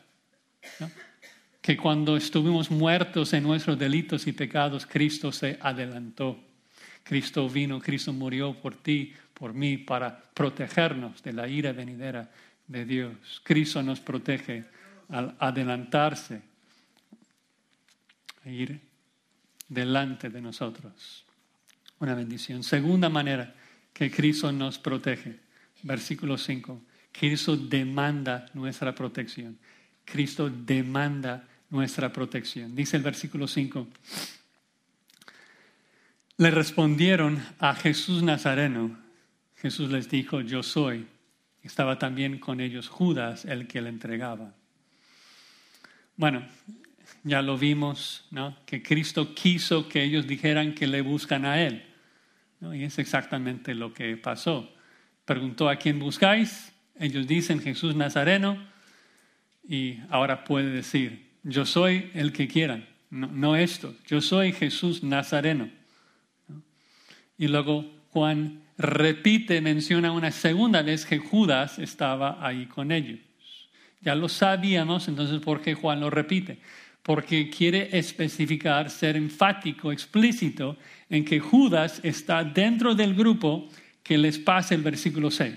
Que 1.62 1.78
cuando 1.78 2.18
estuvimos 2.18 2.70
muertos 2.70 3.32
en 3.32 3.44
nuestros 3.44 3.80
delitos 3.80 4.28
y 4.28 4.34
pecados, 4.34 4.86
Cristo 4.86 5.32
se 5.32 5.58
adelantó. 5.62 6.38
Cristo 7.04 7.48
vino, 7.50 7.80
Cristo 7.80 8.12
murió 8.12 8.54
por 8.54 8.76
ti, 8.76 9.14
por 9.34 9.54
mí 9.54 9.78
para 9.78 10.22
protegernos 10.34 11.24
de 11.24 11.34
la 11.34 11.48
ira 11.48 11.72
venidera 11.72 12.30
de 12.68 12.86
Dios. 12.86 13.42
Cristo 13.44 13.82
nos 13.82 14.00
protege 14.00 14.66
al 15.10 15.36
adelantarse 15.40 16.42
e 18.44 18.52
ir 18.52 18.82
delante 19.68 20.30
de 20.30 20.42
nosotros. 20.42 21.23
Una 22.04 22.16
bendición. 22.16 22.64
Segunda 22.64 23.08
manera 23.08 23.56
que 23.94 24.12
Cristo 24.12 24.52
nos 24.52 24.78
protege. 24.78 25.40
Versículo 25.84 26.38
5. 26.38 26.82
Cristo 27.14 27.56
demanda 27.56 28.48
nuestra 28.54 28.94
protección. 28.94 29.58
Cristo 30.04 30.50
demanda 30.50 31.48
nuestra 31.70 32.12
protección. 32.12 32.76
Dice 32.76 32.98
el 32.98 33.04
versículo 33.04 33.48
5. 33.48 33.88
Le 36.40 36.52
respondieron 36.52 37.42
a 37.60 37.74
Jesús 37.74 38.22
Nazareno, 38.22 39.00
Jesús 39.56 39.90
les 39.90 40.10
dijo, 40.10 40.42
yo 40.42 40.62
soy. 40.62 41.08
Estaba 41.62 42.00
también 42.00 42.38
con 42.38 42.60
ellos 42.60 42.90
Judas, 42.90 43.46
el 43.46 43.66
que 43.66 43.82
le 43.82 43.88
entregaba. 43.88 44.54
Bueno, 46.18 46.46
ya 47.24 47.42
lo 47.42 47.58
vimos, 47.58 48.26
¿no? 48.30 48.58
Que 48.66 48.84
Cristo 48.84 49.34
quiso 49.34 49.88
que 49.88 50.04
ellos 50.04 50.28
dijeran 50.28 50.76
que 50.76 50.86
le 50.86 51.00
buscan 51.00 51.46
a 51.46 51.62
Él. 51.62 51.92
Y 52.72 52.84
es 52.84 53.00
exactamente 53.00 53.74
lo 53.74 53.94
que 53.94 54.16
pasó. 54.16 54.72
Preguntó 55.26 55.70
a 55.70 55.78
quién 55.78 55.98
buscáis. 55.98 56.72
Ellos 57.00 57.26
dicen 57.26 57.60
Jesús 57.60 57.96
Nazareno. 57.96 58.64
Y 59.68 59.98
ahora 60.10 60.44
puede 60.44 60.70
decir, 60.70 61.32
yo 61.42 61.66
soy 61.66 62.12
el 62.14 62.32
que 62.32 62.48
quieran. 62.48 62.88
No, 63.10 63.56
esto, 63.56 63.96
yo 64.08 64.22
soy 64.22 64.54
Jesús 64.54 65.04
Nazareno. 65.04 65.70
Y 67.38 67.48
luego 67.48 67.86
Juan 68.12 68.62
repite, 68.78 69.62
menciona 69.62 70.12
una 70.12 70.32
segunda 70.32 70.82
vez 70.82 71.06
que 71.06 71.20
Judas 71.20 71.80
estaba 71.80 72.46
ahí 72.46 72.66
con 72.66 72.92
ellos. 72.92 73.20
Ya 74.02 74.16
lo 74.16 74.30
sabíamos, 74.30 75.08
entonces 75.08 75.40
¿por 75.40 75.62
qué 75.62 75.76
Juan 75.76 76.00
lo 76.00 76.10
repite? 76.10 76.60
Porque 77.04 77.50
quiere 77.50 77.90
especificar, 77.98 78.90
ser 78.90 79.16
enfático, 79.18 79.92
explícito 79.92 80.78
en 81.10 81.26
que 81.26 81.40
Judas 81.40 82.00
está 82.02 82.44
dentro 82.44 82.96
del 82.96 83.14
grupo 83.14 83.68
que 84.02 84.18
les 84.18 84.40
pasa 84.40 84.74
el 84.74 84.82
versículo 84.82 85.30
6. 85.30 85.54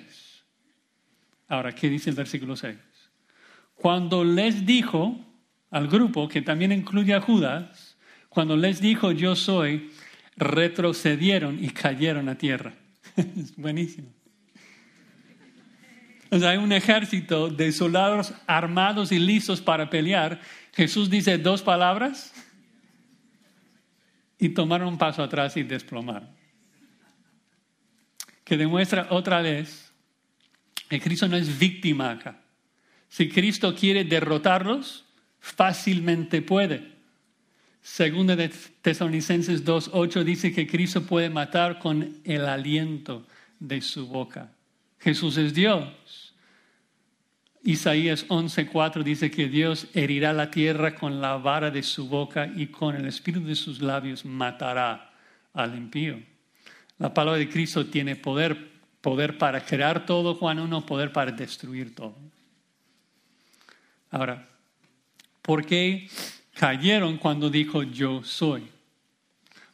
Ahora, 1.48 1.72
¿qué 1.72 1.88
dice 1.88 2.10
el 2.10 2.16
versículo 2.16 2.56
6? 2.56 2.76
Cuando 3.76 4.24
les 4.24 4.66
dijo 4.66 5.18
al 5.70 5.88
grupo, 5.88 6.28
que 6.28 6.42
también 6.42 6.72
incluye 6.72 7.14
a 7.14 7.20
Judas, 7.20 7.96
cuando 8.28 8.56
les 8.56 8.80
dijo 8.80 9.12
yo 9.12 9.36
soy, 9.36 9.90
retrocedieron 10.36 11.62
y 11.62 11.70
cayeron 11.70 12.28
a 12.28 12.36
tierra. 12.36 12.74
es 13.16 13.56
buenísimo. 13.56 14.08
O 16.30 16.38
sea, 16.38 16.50
hay 16.50 16.56
un 16.56 16.72
ejército 16.72 17.48
de 17.48 17.70
soldados 17.70 18.34
armados 18.46 19.12
y 19.12 19.18
listos 19.18 19.60
para 19.60 19.88
pelear. 19.88 20.40
Jesús 20.76 21.08
dice 21.08 21.38
dos 21.38 21.62
palabras 21.62 22.34
y 24.38 24.50
tomaron 24.50 24.88
un 24.88 24.98
paso 24.98 25.22
atrás 25.22 25.56
y 25.56 25.62
desplomaron. 25.62 26.28
Que 28.44 28.58
demuestra 28.58 29.06
otra 29.08 29.40
vez 29.40 29.90
que 30.90 31.00
Cristo 31.00 31.28
no 31.28 31.36
es 31.38 31.58
víctima 31.58 32.10
acá. 32.10 32.42
Si 33.08 33.30
Cristo 33.30 33.74
quiere 33.74 34.04
derrotarlos, 34.04 35.06
fácilmente 35.40 36.42
puede. 36.42 36.92
Segunda 37.80 38.36
de 38.36 38.50
Tesalonicenses 38.82 39.64
2.8 39.64 40.24
dice 40.24 40.52
que 40.52 40.66
Cristo 40.66 41.06
puede 41.06 41.30
matar 41.30 41.78
con 41.78 42.20
el 42.24 42.44
aliento 42.44 43.26
de 43.58 43.80
su 43.80 44.08
boca. 44.08 44.52
Jesús 44.98 45.38
es 45.38 45.54
Dios. 45.54 46.25
Isaías 47.66 48.28
11.4 48.28 49.02
dice 49.02 49.28
que 49.28 49.48
Dios 49.48 49.88
herirá 49.92 50.32
la 50.32 50.52
tierra 50.52 50.94
con 50.94 51.20
la 51.20 51.36
vara 51.36 51.68
de 51.72 51.82
su 51.82 52.08
boca 52.08 52.48
y 52.54 52.68
con 52.68 52.94
el 52.94 53.06
espíritu 53.06 53.44
de 53.44 53.56
sus 53.56 53.80
labios 53.80 54.24
matará 54.24 55.10
al 55.52 55.76
impío. 55.76 56.22
La 56.98 57.12
palabra 57.12 57.40
de 57.40 57.48
Cristo 57.48 57.84
tiene 57.86 58.14
poder, 58.14 58.70
poder 59.00 59.36
para 59.36 59.64
crear 59.64 60.06
todo, 60.06 60.36
Juan 60.36 60.60
1, 60.60 60.86
poder 60.86 61.10
para 61.12 61.32
destruir 61.32 61.92
todo. 61.92 62.14
Ahora, 64.12 64.48
¿por 65.42 65.66
qué 65.66 66.08
cayeron 66.54 67.18
cuando 67.18 67.50
dijo 67.50 67.82
yo 67.82 68.22
soy? 68.22 68.68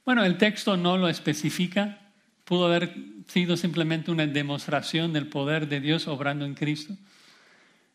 Bueno, 0.06 0.24
el 0.24 0.38
texto 0.38 0.78
no 0.78 0.96
lo 0.96 1.10
especifica. 1.10 1.98
Pudo 2.46 2.64
haber 2.68 2.94
sido 3.26 3.54
simplemente 3.58 4.10
una 4.10 4.26
demostración 4.26 5.12
del 5.12 5.26
poder 5.26 5.68
de 5.68 5.80
Dios 5.80 6.08
obrando 6.08 6.46
en 6.46 6.54
Cristo. 6.54 6.96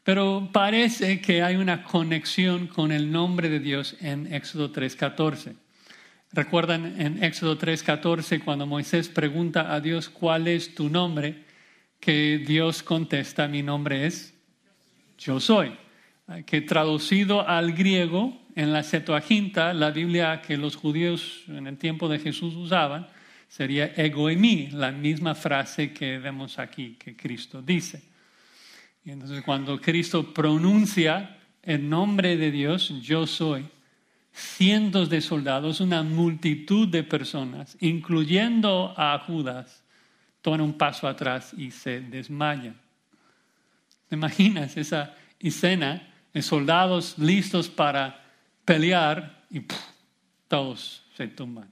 Pero 0.08 0.48
parece 0.54 1.20
que 1.20 1.44
hay 1.44 1.58
una 1.58 1.84
conexión 1.84 2.68
con 2.68 2.94
el 2.94 3.12
nombre 3.12 3.50
de 3.50 3.60
Dios 3.60 3.98
en 4.00 4.34
Éxodo 4.34 4.72
3.14. 4.72 5.54
Recuerdan 6.32 7.02
en 7.02 7.22
Éxodo 7.22 7.60
3.14 7.60 8.42
cuando 8.42 8.66
Moisés 8.66 9.10
pregunta 9.10 9.74
a 9.74 9.82
Dios 9.82 10.08
cuál 10.08 10.48
es 10.48 10.74
tu 10.74 10.88
nombre, 10.88 11.44
que 12.00 12.42
Dios 12.48 12.84
contesta, 12.84 13.50
mi 13.50 13.64
nombre 13.64 14.06
es 14.06 14.34
yo 15.18 15.42
soy. 15.42 15.76
Que 16.46 16.62
traducido 16.62 17.46
al 17.46 17.74
griego, 17.74 18.42
en 18.56 18.72
la 18.72 18.84
Septuaginta, 18.84 19.74
la 19.74 19.92
Biblia 19.92 20.42
que 20.42 20.56
los 20.56 20.78
judíos 20.78 21.44
en 21.50 21.68
el 21.68 21.78
tiempo 21.78 22.08
de 22.08 22.20
Jesús 22.20 22.56
usaban, 22.56 23.08
sería 23.50 23.92
ego 23.98 24.30
la 24.30 24.94
misma 24.94 25.36
frase 25.36 25.92
que 25.92 26.18
vemos 26.18 26.60
aquí, 26.60 26.96
que 26.98 27.18
Cristo 27.18 27.62
dice. 27.62 28.16
Y 29.08 29.12
entonces 29.12 29.42
cuando 29.42 29.80
Cristo 29.80 30.34
pronuncia 30.34 31.38
el 31.64 31.88
nombre 31.88 32.36
de 32.36 32.52
Dios, 32.52 32.94
yo 33.02 33.26
soy, 33.26 33.66
cientos 34.34 35.10
de 35.10 35.22
soldados, 35.22 35.80
una 35.80 36.04
multitud 36.04 36.90
de 36.90 37.04
personas, 37.04 37.78
incluyendo 37.80 38.94
a 38.98 39.18
Judas, 39.20 39.82
toman 40.42 40.60
un 40.60 40.74
paso 40.74 41.08
atrás 41.08 41.54
y 41.58 41.72
se 41.72 42.02
desmayan. 42.02 42.76
¿Te 44.10 44.18
imaginas 44.18 44.76
esa 44.76 45.16
escena 45.40 46.06
de 46.34 46.42
soldados 46.42 47.18
listos 47.18 47.70
para 47.70 48.22
pelear 48.66 49.46
y 49.50 49.62
todos 50.50 51.06
se 51.16 51.30
tumban? 51.30 51.70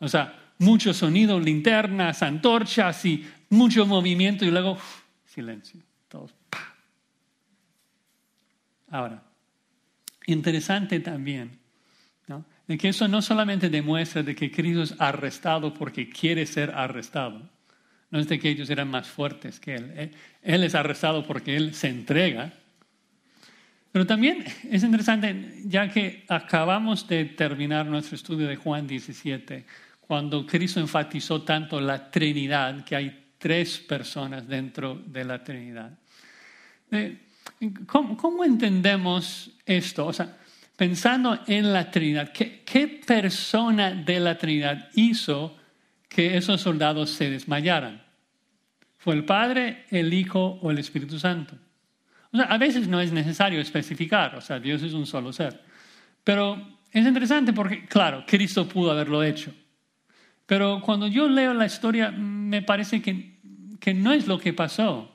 O 0.00 0.08
sea, 0.08 0.36
mucho 0.58 0.92
sonido, 0.92 1.38
linternas, 1.38 2.24
antorchas 2.24 3.04
y 3.04 3.24
mucho 3.50 3.86
movimiento 3.86 4.44
y 4.44 4.50
luego 4.50 4.76
silencio. 5.26 5.80
Todos 6.08 6.34
Ahora, 8.92 9.22
interesante 10.26 11.00
también, 11.00 11.58
¿no? 12.28 12.44
de 12.68 12.76
que 12.76 12.90
eso 12.90 13.08
no 13.08 13.22
solamente 13.22 13.70
demuestra 13.70 14.22
de 14.22 14.34
que 14.34 14.50
Cristo 14.50 14.82
es 14.82 14.94
arrestado 14.98 15.72
porque 15.72 16.10
quiere 16.10 16.44
ser 16.44 16.70
arrestado, 16.72 17.48
no 18.10 18.20
es 18.20 18.28
de 18.28 18.38
que 18.38 18.50
ellos 18.50 18.68
eran 18.68 18.88
más 18.88 19.08
fuertes 19.08 19.58
que 19.58 19.76
Él, 19.76 20.10
Él 20.42 20.62
es 20.62 20.74
arrestado 20.74 21.26
porque 21.26 21.56
Él 21.56 21.74
se 21.74 21.88
entrega, 21.88 22.52
pero 23.90 24.06
también 24.06 24.44
es 24.70 24.82
interesante, 24.82 25.62
ya 25.64 25.88
que 25.88 26.26
acabamos 26.28 27.08
de 27.08 27.24
terminar 27.24 27.86
nuestro 27.86 28.14
estudio 28.14 28.46
de 28.46 28.56
Juan 28.56 28.86
17, 28.86 29.64
cuando 30.02 30.44
Cristo 30.44 30.80
enfatizó 30.80 31.40
tanto 31.40 31.80
la 31.80 32.10
Trinidad, 32.10 32.84
que 32.84 32.94
hay 32.94 33.32
tres 33.38 33.78
personas 33.78 34.46
dentro 34.46 34.94
de 34.94 35.24
la 35.24 35.42
Trinidad. 35.42 35.98
Eh, 36.90 37.31
¿Cómo, 37.86 38.44
entendemos 38.44 39.50
esto? 39.64 40.06
O 40.06 40.12
sea, 40.12 40.36
pensando 40.76 41.38
en 41.46 41.72
la 41.72 41.90
Trinidad, 41.90 42.32
¿qué, 42.32 43.00
persona 43.06 43.92
de 43.92 44.18
la 44.20 44.36
Trinidad 44.36 44.88
hizo 44.94 45.56
que 46.08 46.36
esos 46.36 46.60
soldados 46.60 47.10
se 47.10 47.30
desmayaran? 47.30 48.02
¿Fue 48.98 49.14
el 49.14 49.24
Padre, 49.24 49.84
el 49.90 50.12
Hijo 50.12 50.58
o 50.62 50.70
el 50.70 50.78
Espíritu 50.78 51.18
Santo? 51.18 51.56
O 52.32 52.36
sea, 52.36 52.46
a 52.46 52.58
veces 52.58 52.88
no 52.88 53.00
es 53.00 53.12
necesario 53.12 53.60
especificar, 53.60 54.34
o 54.36 54.40
sea, 54.40 54.58
Dios 54.58 54.82
es 54.82 54.92
un 54.92 55.06
solo 55.06 55.32
ser. 55.32 55.60
Pero 56.24 56.78
es 56.90 57.06
interesante 57.06 57.52
porque, 57.52 57.84
claro, 57.86 58.24
Cristo 58.26 58.68
pudo 58.68 58.90
haberlo 58.90 59.22
hecho. 59.22 59.52
Pero 60.46 60.80
cuando 60.80 61.06
yo 61.06 61.28
leo 61.28 61.54
la 61.54 61.66
historia, 61.66 62.10
me 62.10 62.62
parece 62.62 63.00
que, 63.00 63.38
que 63.78 63.94
no 63.94 64.12
es 64.12 64.26
lo 64.26 64.38
que 64.38 64.52
pasó, 64.52 65.12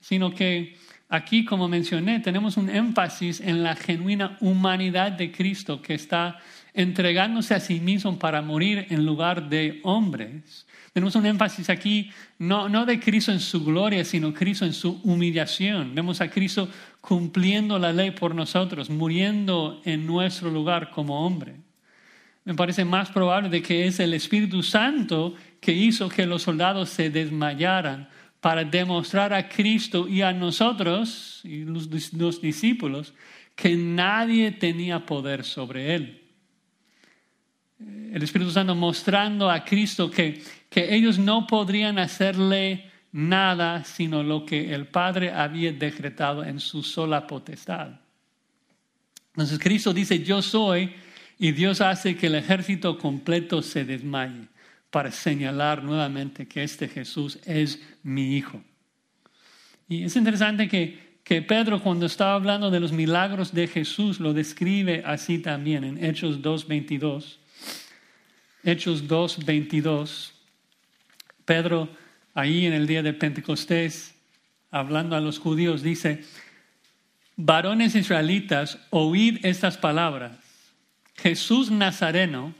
sino 0.00 0.34
que 0.34 0.76
Aquí, 1.08 1.44
como 1.44 1.68
mencioné, 1.68 2.18
tenemos 2.18 2.56
un 2.56 2.68
énfasis 2.68 3.40
en 3.40 3.62
la 3.62 3.76
genuina 3.76 4.36
humanidad 4.40 5.12
de 5.12 5.30
Cristo 5.30 5.80
que 5.80 5.94
está 5.94 6.38
entregándose 6.74 7.54
a 7.54 7.60
sí 7.60 7.78
mismo 7.78 8.18
para 8.18 8.42
morir 8.42 8.86
en 8.90 9.06
lugar 9.06 9.48
de 9.48 9.80
hombres. 9.84 10.66
Tenemos 10.92 11.14
un 11.14 11.26
énfasis 11.26 11.70
aquí 11.70 12.10
no, 12.38 12.68
no 12.68 12.84
de 12.86 12.98
Cristo 12.98 13.30
en 13.30 13.40
su 13.40 13.64
gloria, 13.64 14.04
sino 14.04 14.34
Cristo 14.34 14.64
en 14.64 14.72
su 14.72 15.00
humillación. 15.04 15.94
Vemos 15.94 16.20
a 16.20 16.28
Cristo 16.28 16.68
cumpliendo 17.00 17.78
la 17.78 17.92
ley 17.92 18.10
por 18.10 18.34
nosotros, 18.34 18.90
muriendo 18.90 19.80
en 19.84 20.06
nuestro 20.06 20.50
lugar 20.50 20.90
como 20.90 21.24
hombre. 21.24 21.54
Me 22.44 22.54
parece 22.54 22.84
más 22.84 23.10
probable 23.10 23.48
de 23.48 23.62
que 23.62 23.86
es 23.86 24.00
el 24.00 24.12
Espíritu 24.12 24.62
Santo 24.62 25.34
que 25.60 25.72
hizo 25.72 26.08
que 26.08 26.26
los 26.26 26.42
soldados 26.42 26.90
se 26.90 27.10
desmayaran 27.10 28.08
para 28.46 28.62
demostrar 28.62 29.34
a 29.34 29.48
Cristo 29.48 30.06
y 30.06 30.22
a 30.22 30.32
nosotros 30.32 31.40
y 31.42 31.64
los, 31.64 32.12
los 32.12 32.40
discípulos 32.40 33.12
que 33.56 33.74
nadie 33.74 34.52
tenía 34.52 35.04
poder 35.04 35.42
sobre 35.42 35.96
él. 35.96 36.22
El 37.80 38.22
Espíritu 38.22 38.52
Santo 38.52 38.76
mostrando 38.76 39.50
a 39.50 39.64
Cristo 39.64 40.08
que, 40.08 40.40
que 40.70 40.94
ellos 40.94 41.18
no 41.18 41.44
podrían 41.44 41.98
hacerle 41.98 42.88
nada 43.10 43.82
sino 43.82 44.22
lo 44.22 44.46
que 44.46 44.72
el 44.72 44.86
Padre 44.86 45.32
había 45.32 45.72
decretado 45.72 46.44
en 46.44 46.60
su 46.60 46.84
sola 46.84 47.26
potestad. 47.26 47.98
Entonces 49.32 49.58
Cristo 49.58 49.92
dice, 49.92 50.22
yo 50.22 50.40
soy, 50.40 50.94
y 51.36 51.50
Dios 51.50 51.80
hace 51.80 52.14
que 52.14 52.28
el 52.28 52.36
ejército 52.36 52.96
completo 52.96 53.60
se 53.60 53.84
desmaye 53.84 54.46
para 54.96 55.12
señalar 55.12 55.84
nuevamente 55.84 56.48
que 56.48 56.62
este 56.62 56.88
Jesús 56.88 57.38
es 57.44 57.82
mi 58.02 58.34
Hijo. 58.34 58.62
Y 59.90 60.04
es 60.04 60.16
interesante 60.16 60.68
que, 60.68 61.18
que 61.22 61.42
Pedro 61.42 61.82
cuando 61.82 62.06
estaba 62.06 62.32
hablando 62.32 62.70
de 62.70 62.80
los 62.80 62.92
milagros 62.92 63.52
de 63.52 63.68
Jesús 63.68 64.20
lo 64.20 64.32
describe 64.32 65.02
así 65.04 65.38
también 65.38 65.84
en 65.84 66.02
Hechos 66.02 66.40
2.22. 66.40 67.36
Hechos 68.64 69.06
2.22. 69.06 70.30
Pedro 71.44 71.90
ahí 72.32 72.64
en 72.64 72.72
el 72.72 72.86
día 72.86 73.02
de 73.02 73.12
Pentecostés, 73.12 74.14
hablando 74.70 75.14
a 75.14 75.20
los 75.20 75.38
judíos, 75.38 75.82
dice, 75.82 76.24
varones 77.36 77.94
israelitas, 77.94 78.78
oíd 78.88 79.44
estas 79.44 79.76
palabras. 79.76 80.38
Jesús 81.16 81.70
Nazareno, 81.70 82.54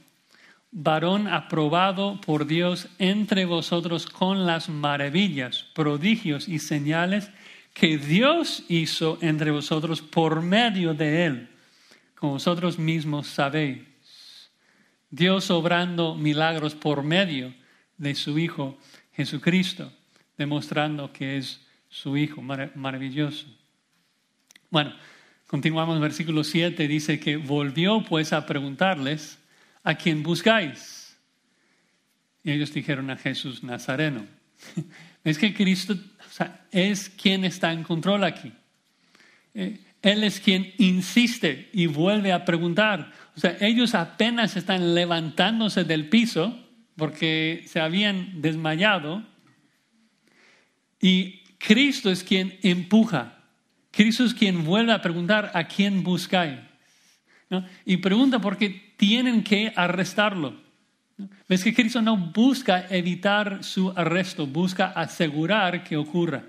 varón 0.71 1.27
aprobado 1.27 2.19
por 2.21 2.45
Dios 2.45 2.87
entre 2.99 3.45
vosotros 3.45 4.05
con 4.05 4.45
las 4.45 4.69
maravillas, 4.69 5.65
prodigios 5.73 6.47
y 6.47 6.59
señales 6.59 7.29
que 7.73 7.97
Dios 7.97 8.63
hizo 8.67 9.17
entre 9.21 9.51
vosotros 9.51 10.01
por 10.01 10.41
medio 10.41 10.93
de 10.93 11.25
él, 11.25 11.49
como 12.15 12.33
vosotros 12.33 12.79
mismos 12.79 13.27
sabéis. 13.27 13.83
Dios 15.09 15.49
obrando 15.51 16.15
milagros 16.15 16.75
por 16.75 17.03
medio 17.03 17.53
de 17.97 18.15
su 18.15 18.37
Hijo 18.39 18.77
Jesucristo, 19.13 19.91
demostrando 20.37 21.13
que 21.13 21.37
es 21.37 21.61
su 21.89 22.17
Hijo 22.17 22.41
maravilloso. 22.41 23.47
Bueno, 24.69 24.93
continuamos 25.47 25.99
versículo 25.99 26.43
7, 26.43 26.87
dice 26.87 27.19
que 27.19 27.37
volvió 27.37 28.03
pues 28.03 28.33
a 28.33 28.45
preguntarles, 28.45 29.39
¿a 29.87 29.95
quién 29.95 30.21
buscáis? 30.21 31.17
Y 32.43 32.51
ellos 32.51 32.73
dijeron 32.73 33.09
a 33.09 33.15
Jesús 33.15 33.63
Nazareno. 33.63 34.27
Es 35.23 35.37
que 35.37 35.53
Cristo 35.53 35.93
es 36.71 37.09
quien 37.09 37.43
está 37.43 37.73
en 37.73 37.83
control 37.83 38.23
aquí. 38.23 38.53
Eh, 39.53 39.77
él 40.01 40.23
es 40.23 40.39
quien 40.39 40.73
insiste 40.77 41.69
y 41.73 41.87
vuelve 41.87 42.31
a 42.31 42.45
preguntar. 42.45 43.11
O 43.35 43.39
sea, 43.41 43.57
ellos 43.59 43.93
apenas 43.93 44.55
están 44.55 44.95
levantándose 44.95 45.83
del 45.83 46.07
piso 46.07 46.57
porque 46.95 47.65
se 47.67 47.81
habían 47.81 48.41
desmayado. 48.41 49.21
Y 51.01 51.39
Cristo 51.57 52.09
es 52.09 52.23
quien 52.23 52.57
empuja. 52.63 53.43
Cristo 53.91 54.23
es 54.23 54.33
quien 54.33 54.63
vuelve 54.63 54.93
a 54.93 55.01
preguntar 55.01 55.51
a 55.53 55.67
quién 55.67 56.03
buscáis. 56.03 56.59
Y 57.83 57.97
pregunta 57.97 58.39
porque 58.39 58.86
tienen 58.97 59.43
que 59.43 59.71
arrestarlo. 59.75 60.55
Ves 61.47 61.63
que 61.63 61.73
Cristo 61.73 62.01
no 62.01 62.17
busca 62.17 62.87
evitar 62.89 63.63
su 63.63 63.91
arresto, 63.95 64.45
busca 64.45 64.87
asegurar 64.87 65.83
que 65.83 65.97
ocurra. 65.97 66.43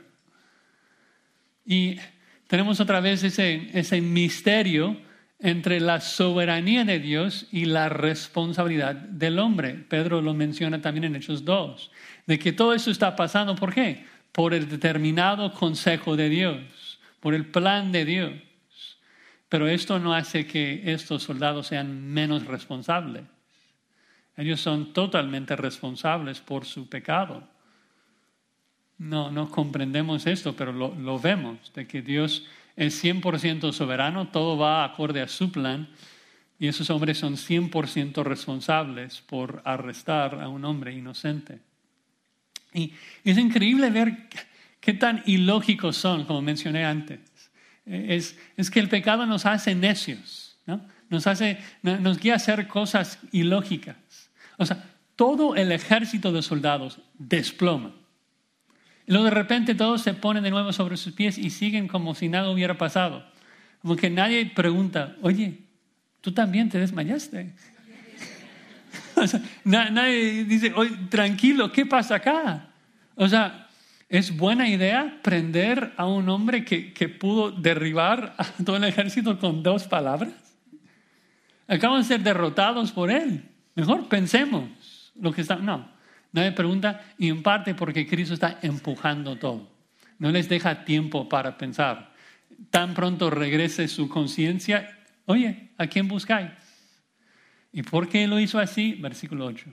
Y 1.65 1.97
tenemos 2.47 2.81
otra 2.81 3.01
vez 3.01 3.23
ese, 3.23 3.71
ese 3.73 4.01
misterio 4.01 4.97
entre 5.41 5.81
la 5.81 6.01
soberanía 6.01 6.85
de 6.85 6.99
Dios 6.99 7.47
y 7.53 7.67
la 7.67 7.89
responsabilidad 7.89 8.95
del 8.95 9.39
hombre. 9.39 9.75
Pedro 9.75 10.21
lo 10.21 10.35
menciona 10.35 10.81
también 10.81 11.05
en 11.05 11.17
Hechos 11.17 11.45
2, 11.45 11.91
de 12.27 12.39
que 12.39 12.53
todo 12.53 12.75
eso 12.75 12.91
está 12.91 13.15
pasando, 13.15 13.55
¿por 13.55 13.73
qué? 13.73 14.05
Por 14.33 14.53
el 14.53 14.69
determinado 14.69 15.53
consejo 15.53 16.17
de 16.17 16.29
Dios, 16.29 16.99
por 17.21 17.35
el 17.35 17.47
plan 17.47 17.93
de 17.93 18.05
Dios. 18.05 18.33
Pero 19.49 19.67
esto 19.69 19.99
no 19.99 20.15
hace 20.15 20.47
que 20.47 20.93
estos 20.93 21.23
soldados 21.23 21.69
sean 21.69 22.13
menos 22.13 22.47
responsables. 22.47 23.25
Ellos 24.37 24.61
son 24.61 24.93
totalmente 24.93 25.57
responsables 25.57 26.41
por 26.41 26.65
su 26.65 26.89
pecado. 26.89 27.43
No, 28.99 29.31
no 29.31 29.51
comprendemos 29.51 30.27
esto, 30.27 30.55
pero 30.55 30.73
lo, 30.73 30.95
lo 30.95 31.19
vemos, 31.19 31.73
de 31.75 31.87
que 31.87 32.03
Dios 32.03 32.47
es 32.77 33.03
100% 33.03 33.73
soberano, 33.73 34.29
todo 34.29 34.57
va 34.57 34.85
acorde 34.85 35.21
a 35.21 35.29
su 35.29 35.51
plan 35.51 35.89
y 36.59 36.67
esos 36.67 36.91
hombres 36.91 37.19
son 37.19 37.37
100% 37.37 38.23
responsables 38.25 39.21
por 39.21 39.63
arrestar 39.65 40.41
a 40.41 40.49
un 40.49 40.65
hombre 40.65 40.93
inocente. 40.93 41.61
Y 42.75 42.93
es 43.25 43.39
increíble 43.39 43.91
ver 43.91 44.29
qué 44.81 44.95
tan 44.95 45.23
ilógicos 45.27 45.97
son, 45.97 46.25
como 46.25 46.43
mencioné 46.43 46.85
antes. 46.85 47.21
Es, 47.89 48.37
que 48.71 48.81
el 48.81 48.89
pecado 48.89 49.25
nos 49.27 49.47
hace 49.47 49.75
necios, 49.75 50.59
¿no? 50.67 50.81
nos, 51.09 51.27
hace, 51.27 51.59
nos 51.83 52.19
guía 52.19 52.35
a 52.35 52.37
hacer 52.37 52.69
cosas 52.69 53.19
ilógicas. 53.33 53.97
O 54.59 54.67
sea, 54.67 54.85
todo 55.17 55.57
el 55.57 55.73
ejército 55.73 56.33
de 56.33 56.43
soldados 56.43 57.01
desploma. 57.19 57.93
Y 59.07 59.13
luego 59.13 59.25
de 59.25 59.31
repente 59.31 59.75
todos 59.75 60.03
se 60.03 60.13
ponen 60.13 60.43
de 60.43 60.51
nuevo 60.51 60.73
sobre 60.73 60.97
sus 60.97 61.15
pies 61.15 61.39
y 61.39 61.51
siguen 61.51 61.89
como 61.89 62.15
si 62.15 62.29
nada 62.29 62.51
hubiera 62.51 62.77
pasado. 62.77 63.25
Como 63.81 63.97
que 63.97 64.11
nadie 64.11 64.45
pregunta, 64.47 65.17
oye, 65.23 65.61
tú 66.21 66.33
también 66.33 66.69
te 66.69 66.79
desmayaste. 66.79 67.55
o 69.17 69.27
sea, 69.27 69.41
nadie 69.65 70.45
dice, 70.45 70.73
oye, 70.75 70.95
tranquilo, 71.09 71.73
¿qué 71.73 71.87
pasa 71.87 72.17
acá? 72.17 72.69
O 73.15 73.27
sea, 73.29 73.68
¿es 74.09 74.37
buena 74.37 74.69
idea 74.69 75.21
prender 75.23 75.93
a 75.97 76.07
un 76.07 76.29
hombre 76.29 76.65
que, 76.65 76.93
que 76.93 77.09
pudo 77.09 77.51
derribar 77.51 78.35
a 78.39 78.45
todo 78.65 78.77
el 78.77 78.85
ejército 78.85 79.39
con 79.39 79.63
dos 79.63 79.85
palabras? 79.85 80.33
Acaban 81.67 82.01
de 82.01 82.09
ser 82.09 82.23
derrotados 82.23 82.93
por 82.93 83.11
él. 83.11 83.45
Mejor 83.75 84.09
pensemos 84.09 85.13
lo 85.15 85.33
que 85.33 85.43
está. 85.43 85.57
No, 85.57 85.89
Nadie 86.33 86.53
pregunta 86.53 87.05
y 87.17 87.29
en 87.29 87.43
parte 87.43 87.75
porque 87.75 88.07
Cristo 88.07 88.35
está 88.35 88.59
empujando 88.63 89.37
todo. 89.37 89.71
No 90.19 90.31
les 90.31 90.49
deja 90.49 90.85
tiempo 90.85 91.29
para 91.29 91.57
pensar. 91.57 92.13
Tan 92.71 92.95
pronto 92.95 93.31
regrese 93.31 93.89
su 93.89 94.09
conciencia, 94.09 94.99
oye, 95.27 95.71
¿a 95.79 95.87
quién 95.87 96.09
buscáis? 96.09 96.51
¿Y 97.73 97.83
por 97.83 98.09
qué 98.09 98.27
lo 98.27 98.41
hizo 98.41 98.59
así? 98.59 98.95
Versículo 98.95 99.47
8. 99.47 99.71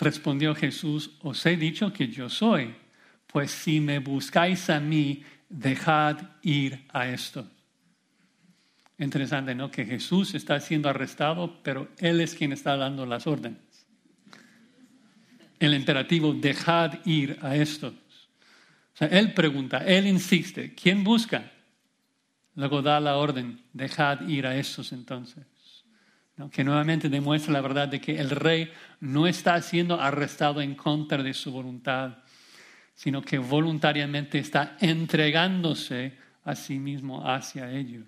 Respondió 0.00 0.54
Jesús, 0.54 1.12
os 1.20 1.44
he 1.46 1.56
dicho 1.56 1.92
que 1.92 2.08
yo 2.08 2.28
soy, 2.28 2.74
pues 3.26 3.50
si 3.50 3.80
me 3.80 3.98
buscáis 3.98 4.70
a 4.70 4.80
mí, 4.80 5.22
dejad 5.48 6.16
ir 6.42 6.86
a 6.92 7.08
esto. 7.08 7.46
Interesante, 8.98 9.54
¿no? 9.54 9.70
Que 9.70 9.84
Jesús 9.84 10.34
está 10.34 10.58
siendo 10.60 10.88
arrestado, 10.88 11.62
pero 11.62 11.88
Él 11.98 12.20
es 12.20 12.34
quien 12.34 12.52
está 12.52 12.76
dando 12.76 13.06
las 13.06 13.26
órdenes 13.26 13.70
el 15.60 15.74
imperativo, 15.74 16.32
dejad 16.32 16.94
ir 17.04 17.38
a 17.42 17.54
estos. 17.54 17.92
O 17.92 18.96
sea, 18.96 19.08
él 19.08 19.34
pregunta, 19.34 19.78
él 19.78 20.06
insiste, 20.06 20.74
¿quién 20.74 21.04
busca? 21.04 21.52
Luego 22.54 22.82
da 22.82 22.98
la 22.98 23.16
orden, 23.16 23.60
dejad 23.72 24.26
ir 24.26 24.46
a 24.46 24.56
estos 24.56 24.92
entonces. 24.92 25.44
Que 26.48 26.64
nuevamente 26.64 27.08
demuestra 27.08 27.52
la 27.52 27.60
verdad 27.60 27.88
de 27.88 28.00
que 28.00 28.18
el 28.18 28.30
rey 28.30 28.70
no 29.00 29.26
está 29.26 29.60
siendo 29.60 30.00
arrestado 30.00 30.60
en 30.62 30.74
contra 30.74 31.22
de 31.22 31.34
su 31.34 31.50
voluntad, 31.50 32.18
sino 32.94 33.20
que 33.20 33.38
voluntariamente 33.38 34.38
está 34.38 34.76
entregándose 34.80 36.16
a 36.44 36.54
sí 36.54 36.78
mismo 36.78 37.28
hacia 37.28 37.70
ellos, 37.70 38.06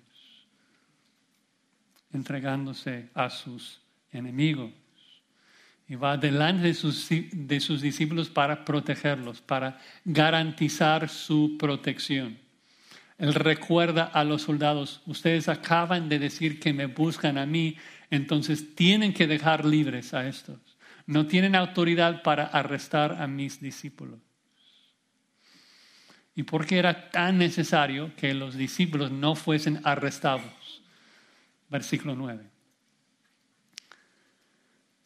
entregándose 2.11 3.09
a 3.13 3.29
sus 3.29 3.81
enemigos 4.11 4.71
y 5.87 5.95
va 5.95 6.17
delante 6.17 6.67
de 6.67 6.73
sus, 6.73 7.07
de 7.09 7.59
sus 7.59 7.81
discípulos 7.81 8.29
para 8.29 8.63
protegerlos, 8.63 9.41
para 9.41 9.79
garantizar 10.05 11.09
su 11.09 11.57
protección. 11.59 12.37
Él 13.17 13.33
recuerda 13.33 14.05
a 14.05 14.23
los 14.23 14.43
soldados, 14.43 15.01
ustedes 15.05 15.49
acaban 15.49 16.09
de 16.09 16.19
decir 16.19 16.59
que 16.59 16.73
me 16.73 16.87
buscan 16.87 17.37
a 17.37 17.45
mí, 17.45 17.77
entonces 18.15 18.75
tienen 18.75 19.13
que 19.13 19.27
dejar 19.27 19.65
libres 19.65 20.13
a 20.13 20.27
estos. 20.27 20.59
No 21.05 21.27
tienen 21.27 21.55
autoridad 21.55 22.23
para 22.23 22.45
arrestar 22.45 23.21
a 23.21 23.27
mis 23.27 23.59
discípulos. 23.59 24.19
¿Y 26.35 26.43
por 26.43 26.65
qué 26.65 26.79
era 26.79 27.09
tan 27.11 27.37
necesario 27.37 28.15
que 28.15 28.33
los 28.33 28.55
discípulos 28.55 29.11
no 29.11 29.35
fuesen 29.35 29.81
arrestados? 29.83 30.81
Versículo 31.69 32.15
9 32.15 32.53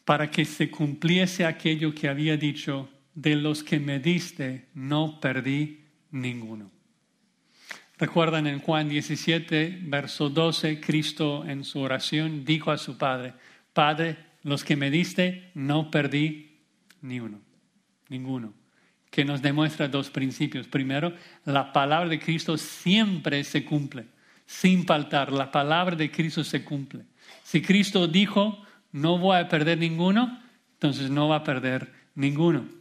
para 0.07 0.31
que 0.31 0.45
se 0.45 0.71
cumpliese 0.71 1.45
aquello 1.45 1.93
que 1.93 2.07
había 2.07 2.37
dicho, 2.37 2.89
de 3.13 3.35
los 3.35 3.61
que 3.61 3.77
me 3.77 3.99
diste 3.99 4.69
no 4.73 5.19
perdí 5.19 5.83
ninguno. 6.11 6.71
Recuerdan 7.99 8.45
en 8.45 8.59
Juan 8.59 8.89
17, 8.89 9.79
verso 9.83 10.29
12, 10.29 10.79
Cristo 10.79 11.43
en 11.45 11.63
su 11.63 11.79
oración 11.79 12.45
dijo 12.45 12.69
a 12.69 12.77
su 12.77 12.95
Padre, 12.95 13.33
Padre, 13.73 14.17
los 14.43 14.63
que 14.63 14.75
me 14.75 14.91
diste 14.91 15.49
no 15.55 15.89
perdí 15.89 16.59
ni 17.01 17.19
uno, 17.19 17.41
ninguno, 18.09 18.53
que 19.09 19.25
nos 19.25 19.41
demuestra 19.41 19.87
dos 19.87 20.11
principios. 20.11 20.67
Primero, 20.67 21.11
la 21.45 21.73
palabra 21.73 22.07
de 22.07 22.19
Cristo 22.19 22.55
siempre 22.55 23.43
se 23.43 23.65
cumple, 23.65 24.05
sin 24.45 24.85
faltar, 24.85 25.31
la 25.31 25.51
palabra 25.51 25.95
de 25.95 26.11
Cristo 26.11 26.43
se 26.43 26.63
cumple. 26.63 27.05
Si 27.41 27.63
Cristo 27.63 28.07
dijo, 28.07 28.63
no 28.91 29.17
voy 29.17 29.37
a 29.37 29.49
perder 29.49 29.79
ninguno, 29.79 30.39
entonces 30.73 31.09
no 31.09 31.29
va 31.29 31.37
a 31.37 31.43
perder 31.43 31.91
ninguno. 32.13 32.77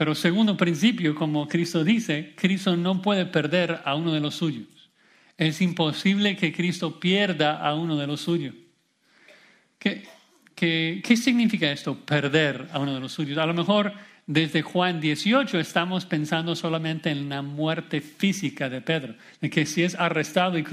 Pero 0.00 0.14
segundo 0.14 0.56
principio, 0.56 1.14
como 1.14 1.46
Cristo 1.46 1.84
dice, 1.84 2.32
Cristo 2.34 2.74
no 2.74 3.02
puede 3.02 3.26
perder 3.26 3.82
a 3.84 3.96
uno 3.96 4.14
de 4.14 4.20
los 4.20 4.34
suyos. 4.34 4.90
Es 5.36 5.60
imposible 5.60 6.36
que 6.36 6.54
Cristo 6.54 6.98
pierda 6.98 7.58
a 7.58 7.74
uno 7.74 7.98
de 7.98 8.06
los 8.06 8.22
suyos. 8.22 8.54
¿Qué, 9.78 10.08
qué, 10.54 11.02
qué 11.04 11.16
significa 11.18 11.70
esto, 11.70 11.98
perder 11.98 12.68
a 12.72 12.78
uno 12.78 12.94
de 12.94 13.00
los 13.00 13.12
suyos? 13.12 13.36
A 13.36 13.44
lo 13.44 13.52
mejor 13.52 13.92
desde 14.26 14.62
Juan 14.62 15.02
18 15.02 15.60
estamos 15.60 16.06
pensando 16.06 16.56
solamente 16.56 17.10
en 17.10 17.28
la 17.28 17.42
muerte 17.42 18.00
física 18.00 18.70
de 18.70 18.80
Pedro, 18.80 19.16
de 19.42 19.50
que 19.50 19.66
si 19.66 19.82
es 19.82 19.94
arrestado 19.96 20.56
y 20.56 20.64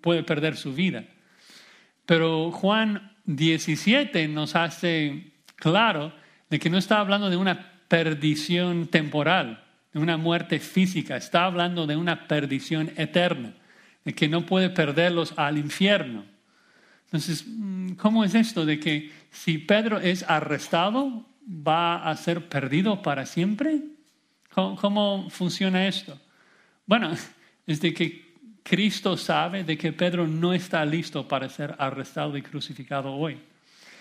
puede 0.00 0.24
perder 0.24 0.56
su 0.56 0.74
vida. 0.74 1.04
Pero 2.06 2.50
Juan 2.50 3.12
17 3.24 4.26
nos 4.26 4.56
hace 4.56 5.30
claro 5.54 6.12
de 6.50 6.58
que 6.58 6.70
no 6.70 6.78
está 6.78 6.98
hablando 6.98 7.30
de 7.30 7.36
una 7.36 7.71
perdición 7.92 8.86
temporal, 8.86 9.62
de 9.92 10.00
una 10.00 10.16
muerte 10.16 10.60
física, 10.60 11.18
está 11.18 11.44
hablando 11.44 11.86
de 11.86 11.94
una 11.94 12.26
perdición 12.26 12.90
eterna, 12.96 13.52
de 14.02 14.14
que 14.14 14.28
no 14.28 14.46
puede 14.46 14.70
perderlos 14.70 15.34
al 15.36 15.58
infierno. 15.58 16.24
Entonces, 17.04 17.44
mm, 17.46 17.92
¿cómo 17.96 18.24
es 18.24 18.34
esto 18.34 18.64
de 18.64 18.80
que 18.80 19.12
si 19.30 19.58
Pedro 19.58 20.00
es 20.00 20.24
arrestado, 20.26 21.26
va 21.46 22.08
a 22.08 22.16
ser 22.16 22.48
perdido 22.48 23.02
para 23.02 23.26
siempre? 23.26 23.82
¿Cómo, 24.54 24.76
cómo 24.76 25.28
funciona 25.28 25.86
esto? 25.86 26.18
Bueno, 26.86 27.12
es 27.66 27.78
de 27.82 27.92
que 27.92 28.32
Cristo 28.62 29.18
sabe 29.18 29.64
de 29.64 29.76
que 29.76 29.92
Pedro 29.92 30.26
no 30.26 30.54
está 30.54 30.82
listo 30.86 31.28
para 31.28 31.50
ser 31.50 31.74
arrestado 31.78 32.38
y 32.38 32.42
crucificado 32.42 33.12
hoy. 33.12 33.36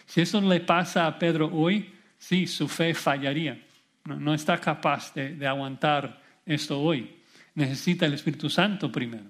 Si 0.06 0.22
eso 0.22 0.40
le 0.40 0.62
pasa 0.62 1.08
a 1.08 1.20
Pedro 1.20 1.52
hoy, 1.54 1.94
sí, 2.18 2.48
su 2.48 2.70
fe 2.70 2.94
fallaría. 2.94 3.60
No, 4.06 4.34
está 4.34 4.58
capaz 4.60 5.14
de, 5.14 5.46
aguantar 5.48 6.22
esto 6.46 6.80
hoy. 6.80 7.18
Necesita 7.54 8.06
el 8.06 8.14
Espíritu 8.14 8.50
Santo 8.50 8.92
primero. 8.92 9.26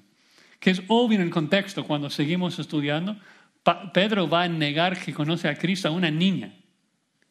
Que 0.60 0.72
es 0.72 0.82
obvio 0.88 1.18
en 1.18 1.26
el 1.26 1.30
contexto, 1.30 1.86
cuando 1.86 2.10
seguimos 2.10 2.58
estudiando, 2.60 3.18
Pedro 3.94 4.30
va 4.30 4.44
a 4.44 4.48
negar 4.48 5.00
que 5.00 5.14
conoce 5.14 5.48
a 5.48 5.56
Cristo 5.56 5.88
a 5.88 5.92
una 5.92 6.12
niña 6.12 6.54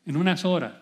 en 0.06 0.16
unas 0.16 0.44
horas. 0.44 0.74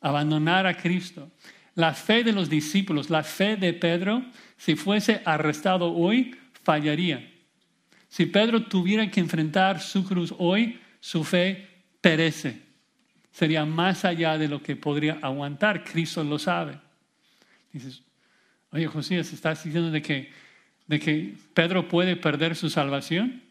Abandonar 0.00 0.66
a 0.66 0.76
Cristo. 0.76 1.30
La 1.74 1.94
fe 1.94 2.24
de 2.24 2.32
los 2.32 2.48
discípulos, 2.48 3.10
la 3.10 3.22
fe 3.22 3.56
de 3.56 3.72
Pedro, 3.72 4.24
si 4.56 4.74
fuese 4.74 5.22
arrestado 5.24 5.94
hoy, 5.94 6.34
fallaría. 6.64 7.30
Si 8.08 8.26
Pedro 8.26 8.64
tuviera 8.64 9.10
que 9.10 9.20
enfrentar 9.20 9.80
su 9.80 10.04
cruz 10.04 10.34
hoy, 10.38 10.80
su 11.00 11.22
fe 11.22 11.68
perece. 12.00 12.67
Sería 13.38 13.64
más 13.64 14.04
allá 14.04 14.36
de 14.36 14.48
lo 14.48 14.60
que 14.60 14.74
podría 14.74 15.20
aguantar. 15.22 15.84
Cristo 15.84 16.24
lo 16.24 16.40
sabe. 16.40 16.76
Dices, 17.72 18.02
oye 18.72 18.88
Josías, 18.88 19.32
¿estás 19.32 19.62
diciendo 19.62 19.92
de 19.92 20.02
que, 20.02 20.32
de 20.88 20.98
que 20.98 21.36
Pedro 21.54 21.86
puede 21.86 22.16
perder 22.16 22.56
su 22.56 22.68
salvación? 22.68 23.40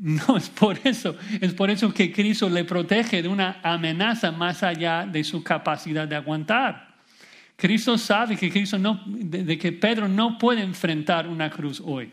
No 0.00 0.36
es 0.36 0.48
por 0.48 0.76
eso, 0.82 1.16
es 1.40 1.54
por 1.54 1.70
eso 1.70 1.94
que 1.94 2.10
Cristo 2.10 2.48
le 2.48 2.64
protege 2.64 3.22
de 3.22 3.28
una 3.28 3.60
amenaza 3.62 4.32
más 4.32 4.64
allá 4.64 5.06
de 5.06 5.22
su 5.22 5.44
capacidad 5.44 6.08
de 6.08 6.16
aguantar. 6.16 6.96
Cristo 7.54 7.96
sabe 7.96 8.36
que, 8.36 8.50
Cristo 8.50 8.76
no, 8.76 9.04
de 9.06 9.56
que 9.56 9.70
Pedro 9.70 10.08
no 10.08 10.36
puede 10.36 10.62
enfrentar 10.62 11.28
una 11.28 11.48
cruz 11.48 11.80
hoy. 11.84 12.10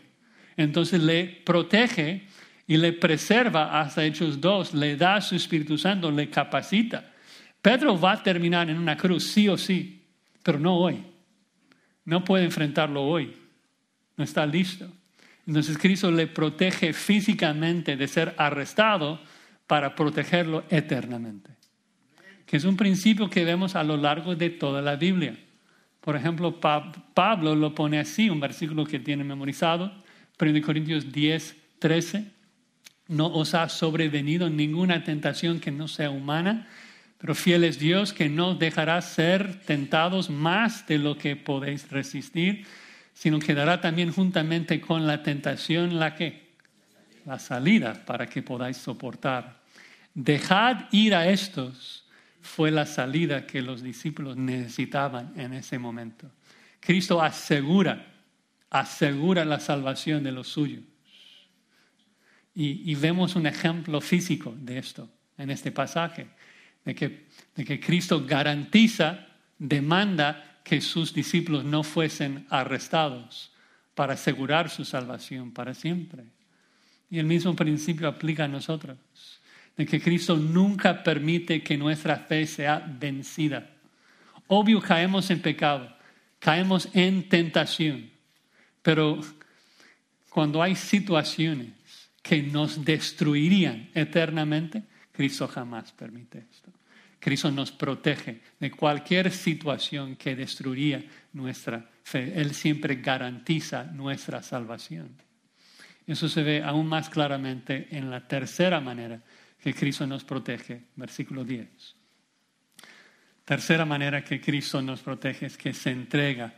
Entonces 0.56 1.02
le 1.02 1.24
protege 1.24 2.28
y 2.66 2.76
le 2.76 2.92
preserva 2.92 3.80
hasta 3.80 4.04
Hechos 4.04 4.40
2, 4.40 4.74
le 4.74 4.96
da 4.96 5.20
su 5.20 5.36
Espíritu 5.36 5.78
Santo, 5.78 6.10
le 6.10 6.28
capacita. 6.28 7.12
Pedro 7.62 7.98
va 7.98 8.12
a 8.12 8.22
terminar 8.22 8.68
en 8.70 8.78
una 8.78 8.96
cruz, 8.96 9.24
sí 9.28 9.48
o 9.48 9.56
sí, 9.56 10.04
pero 10.42 10.58
no 10.58 10.76
hoy. 10.76 11.02
No 12.04 12.24
puede 12.24 12.44
enfrentarlo 12.44 13.02
hoy. 13.02 13.34
No 14.16 14.24
está 14.24 14.46
listo. 14.46 14.88
Entonces 15.46 15.78
Cristo 15.78 16.10
le 16.10 16.26
protege 16.26 16.92
físicamente 16.92 17.96
de 17.96 18.08
ser 18.08 18.34
arrestado 18.36 19.20
para 19.66 19.94
protegerlo 19.94 20.64
eternamente. 20.70 21.50
Que 22.46 22.56
es 22.56 22.64
un 22.64 22.76
principio 22.76 23.28
que 23.28 23.44
vemos 23.44 23.74
a 23.76 23.84
lo 23.84 23.96
largo 23.96 24.34
de 24.34 24.50
toda 24.50 24.82
la 24.82 24.96
Biblia. 24.96 25.36
Por 26.00 26.14
ejemplo, 26.16 26.60
Pablo 26.60 27.54
lo 27.56 27.74
pone 27.74 27.98
así, 27.98 28.30
un 28.30 28.38
versículo 28.38 28.84
que 28.84 29.00
tiene 29.00 29.24
memorizado, 29.24 29.92
1 30.40 30.62
Corintios 30.62 31.10
10, 31.10 31.56
13. 31.80 32.35
No 33.08 33.26
os 33.26 33.54
ha 33.54 33.68
sobrevenido 33.68 34.50
ninguna 34.50 35.04
tentación 35.04 35.60
que 35.60 35.70
no 35.70 35.88
sea 35.88 36.10
humana, 36.10 36.68
pero 37.18 37.34
fiel 37.34 37.64
es 37.64 37.78
Dios 37.78 38.12
que 38.12 38.28
no 38.28 38.54
dejará 38.54 39.00
ser 39.00 39.60
tentados 39.62 40.28
más 40.28 40.86
de 40.86 40.98
lo 40.98 41.16
que 41.16 41.36
podéis 41.36 41.90
resistir, 41.90 42.66
sino 43.14 43.38
que 43.38 43.54
dará 43.54 43.80
también 43.80 44.12
juntamente 44.12 44.80
con 44.80 45.06
la 45.06 45.22
tentación 45.22 45.98
la 45.98 46.14
que 46.14 46.46
la 47.24 47.38
salida 47.38 48.04
para 48.04 48.26
que 48.26 48.42
podáis 48.42 48.76
soportar. 48.76 49.62
Dejad 50.14 50.86
ir 50.92 51.14
a 51.14 51.28
estos 51.28 52.04
fue 52.40 52.70
la 52.70 52.86
salida 52.86 53.46
que 53.46 53.60
los 53.60 53.82
discípulos 53.82 54.36
necesitaban 54.36 55.32
en 55.36 55.52
ese 55.52 55.78
momento. 55.78 56.30
Cristo 56.80 57.20
asegura, 57.20 58.06
asegura 58.70 59.44
la 59.44 59.58
salvación 59.58 60.22
de 60.22 60.32
los 60.32 60.48
suyos. 60.48 60.84
Y, 62.58 62.94
vemos 62.94 63.36
un 63.36 63.46
ejemplo 63.46 64.00
físico 64.00 64.54
de 64.58 64.78
esto 64.78 65.10
en 65.36 65.50
este 65.50 65.70
pasaje, 65.70 66.26
de 66.86 66.94
que, 66.94 67.26
de 67.54 67.64
que 67.66 67.78
Cristo 67.78 68.24
garantiza, 68.26 69.26
demanda 69.58 70.60
que 70.64 70.80
sus 70.80 71.12
discípulos 71.12 71.64
no 71.64 71.82
fuesen 71.82 72.46
arrestados 72.48 73.52
para 73.94 74.14
asegurar 74.14 74.70
su 74.70 74.86
salvación 74.86 75.52
para 75.52 75.74
siempre. 75.74 76.24
Y 77.10 77.18
el 77.18 77.26
mismo 77.26 77.54
principio 77.54 78.08
aplica 78.08 78.44
a 78.44 78.48
nosotros, 78.48 78.96
de 79.76 79.84
que 79.84 80.00
Cristo 80.00 80.38
nunca 80.38 81.02
permite 81.02 81.62
que 81.62 81.76
nuestra 81.76 82.16
fe 82.16 82.46
sea 82.46 82.82
vencida. 82.98 83.68
Obvio 84.46 84.80
caemos 84.80 85.30
en 85.30 85.42
pecado, 85.42 85.94
caemos 86.38 86.88
en 86.94 87.28
tentación, 87.28 88.10
pero 88.80 89.20
cuando 90.30 90.62
hay 90.62 90.74
situaciones 90.74 91.75
que 92.26 92.42
nos 92.42 92.84
destruirían 92.84 93.90
eternamente, 93.94 94.82
Cristo 95.12 95.46
jamás 95.46 95.92
permite 95.92 96.46
esto. 96.50 96.72
Cristo 97.20 97.52
nos 97.52 97.70
protege 97.70 98.40
de 98.58 98.70
cualquier 98.72 99.30
situación 99.30 100.16
que 100.16 100.34
destruiría 100.34 101.04
nuestra 101.34 101.88
fe. 102.02 102.32
Él 102.34 102.52
siempre 102.52 102.96
garantiza 102.96 103.84
nuestra 103.84 104.42
salvación. 104.42 105.10
Eso 106.04 106.28
se 106.28 106.42
ve 106.42 106.62
aún 106.64 106.88
más 106.88 107.08
claramente 107.08 107.86
en 107.90 108.10
la 108.10 108.26
tercera 108.26 108.80
manera 108.80 109.22
que 109.60 109.72
Cristo 109.72 110.04
nos 110.04 110.24
protege, 110.24 110.82
versículo 110.96 111.44
10. 111.44 111.94
Tercera 113.44 113.84
manera 113.84 114.24
que 114.24 114.40
Cristo 114.40 114.82
nos 114.82 115.00
protege 115.00 115.46
es 115.46 115.56
que 115.56 115.72
se 115.72 115.90
entrega, 115.90 116.54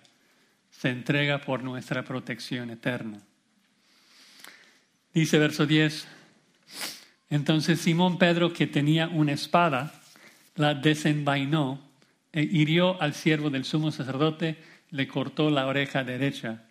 se 0.71 0.89
entrega 0.89 1.43
por 1.43 1.63
nuestra 1.63 2.03
protección 2.03 2.71
eterna. 2.71 3.28
Dice 5.19 5.41
verso 5.41 5.67
10, 5.67 6.07
entonces 7.31 7.81
Simón 7.81 8.19
Pedro, 8.19 8.53
que 8.53 8.69
tenía 8.69 9.09
una 9.09 9.33
espada, 9.33 10.01
la 10.55 10.75
desenvainó 10.75 11.81
e 12.33 12.43
hirió 12.43 13.03
al 13.03 13.15
siervo 13.15 13.51
del 13.51 13.65
sumo 13.65 13.91
sacerdote, 13.91 14.59
le 14.93 15.09
cortó 15.09 15.51
la 15.51 15.67
oreja 15.67 16.05
derecha. 16.05 16.63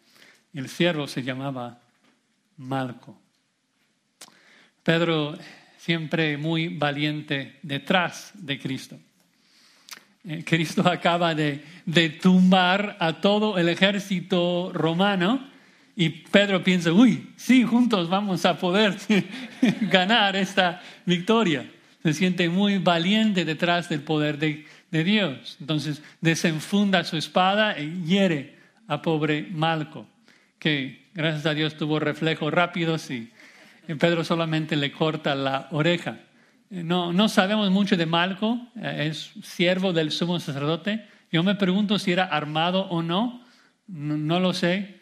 El 0.54 0.70
siervo 0.70 1.08
se 1.08 1.24
llamaba 1.24 1.82
Malco. 2.56 3.20
Pedro 4.82 5.38
siempre 5.78 6.38
muy 6.38 6.70
valiente 6.70 7.60
detrás 7.64 8.32
de 8.34 8.58
Cristo. 8.58 8.98
Eh, 10.24 10.45
Cristo 10.45 10.84
acaba 10.89 11.36
de, 11.36 11.66
de 11.86 12.12
tumbar 12.12 12.95
a 13.02 13.20
todo 13.20 13.58
el 13.58 13.68
ejército 13.68 14.72
romano 14.74 15.57
y 16.00 16.10
Pedro 16.10 16.64
piensa, 16.64 16.93
uy, 16.93 17.34
sí, 17.38 17.64
juntos 17.64 18.08
vamos 18.08 18.45
a 18.45 18.60
poder 18.60 18.95
ganar 19.82 20.36
esta 20.36 20.80
victoria. 21.08 21.68
Se 22.04 22.14
siente 22.14 22.48
muy 22.50 22.78
valiente 22.78 23.43
detrás 23.45 23.89
del 23.89 24.02
poder 24.02 24.38
de, 24.38 24.64
Dios. 24.91 25.58
Entonces 25.60 26.04
desenfunda 26.22 27.04
su 27.04 27.18
espada 27.18 27.80
y 27.80 28.04
hiere 28.06 28.58
a 28.88 29.02
pobre 29.02 29.48
Malco, 29.52 30.06
que 30.60 31.08
gracias 31.16 31.48
a 31.48 31.56
Dios 31.56 31.76
tuvo 31.76 32.00
reflejos 32.00 32.54
rápidos 32.54 33.10
y 33.10 33.32
Pedro 34.00 34.24
solamente 34.24 34.76
le 34.76 34.91
corta 34.91 35.34
la 35.34 35.68
oreja. 35.72 36.20
No, 36.70 37.12
no 37.12 37.28
sabemos 37.28 37.72
mucho 37.72 37.98
de 37.98 38.06
Malco, 38.06 38.60
eh, 38.76 39.08
es 39.10 39.32
siervo 39.41 39.93
del 39.93 40.12
sumo 40.12 40.39
sacerdote. 40.39 41.08
Yo 41.32 41.41
me 41.41 41.56
pregunto 41.56 41.98
si 41.98 42.12
era 42.12 42.26
armado 42.26 42.82
o 42.89 43.02
no, 43.02 43.43
no 43.88 44.39
lo 44.39 44.54
sé. 44.54 44.97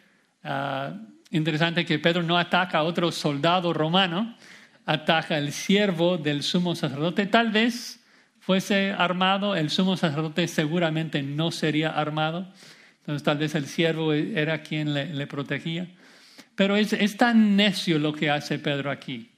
Ah, 0.46 0.94
interesante 1.30 1.84
que 1.84 1.98
Pedro 1.98 2.22
no 2.22 2.38
ataca 2.38 2.78
a 2.78 2.82
otro 2.84 3.10
soldado 3.10 3.72
romano, 3.72 4.36
ataca 4.84 5.36
al 5.36 5.52
siervo 5.52 6.18
del 6.18 6.42
sumo 6.42 6.74
sacerdote. 6.74 7.26
Tal 7.26 7.50
vez 7.50 8.00
fuese 8.40 8.92
armado, 8.92 9.56
el 9.56 9.70
sumo 9.70 9.96
sacerdote 9.96 10.46
seguramente 10.46 11.22
no 11.22 11.50
sería 11.50 11.90
armado. 11.90 12.46
Entonces 13.00 13.22
tal 13.22 13.38
vez 13.38 13.54
el 13.54 13.66
siervo 13.66 14.12
era 14.12 14.62
quien 14.62 14.94
le, 14.94 15.26
protegía. 15.26 15.88
Pero 16.54 16.76
es, 16.76 16.92
es 16.92 17.16
tan 17.16 17.56
necio 17.56 17.98
lo 17.98 18.12
que 18.12 18.30
hace 18.30 18.58
Pedro 18.58 18.90
aquí. 18.90 19.30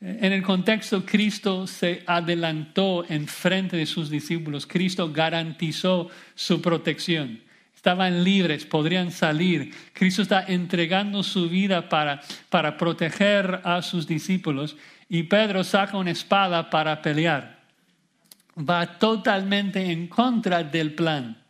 En 0.00 0.32
el 0.32 0.42
contexto, 0.42 1.04
Cristo 1.04 1.66
se 1.66 2.02
adelantó 2.06 3.04
en 3.06 3.26
frente 3.28 3.76
de 3.76 3.84
sus 3.84 4.08
discípulos. 4.08 4.66
Cristo 4.66 5.12
garantizó 5.12 6.08
su 6.34 6.62
protección. 6.62 7.40
Estaban 7.80 8.24
libres, 8.24 8.66
podrían 8.66 9.10
salir. 9.10 9.72
Cristo 9.94 10.20
está 10.20 10.44
entregando 10.46 11.22
su 11.22 11.48
vida 11.48 11.88
para, 11.88 12.20
para 12.50 12.76
proteger 12.76 13.62
a 13.64 13.80
sus 13.80 14.06
discípulos 14.06 14.76
y 15.08 15.22
Pedro 15.22 15.64
saca 15.64 15.96
una 15.96 16.10
espada 16.10 16.68
para 16.68 17.00
pelear. 17.00 17.58
Va 18.54 18.98
totalmente 18.98 19.90
en 19.90 20.08
contra 20.08 20.62
del 20.62 20.92
plan. 20.92 21.42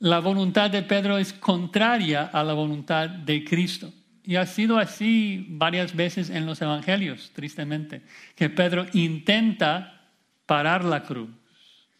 La 0.00 0.18
voluntad 0.18 0.68
de 0.68 0.82
Pedro 0.82 1.16
es 1.16 1.32
contraria 1.32 2.24
a 2.24 2.44
la 2.44 2.52
voluntad 2.52 3.08
de 3.08 3.42
Cristo. 3.42 3.90
Y 4.24 4.36
ha 4.36 4.44
sido 4.44 4.76
así 4.76 5.46
varias 5.48 5.96
veces 5.96 6.28
en 6.28 6.44
los 6.44 6.60
evangelios, 6.60 7.30
tristemente, 7.32 8.02
que 8.34 8.50
Pedro 8.50 8.84
intenta 8.92 10.10
parar 10.44 10.84
la 10.84 11.04
cruz 11.04 11.30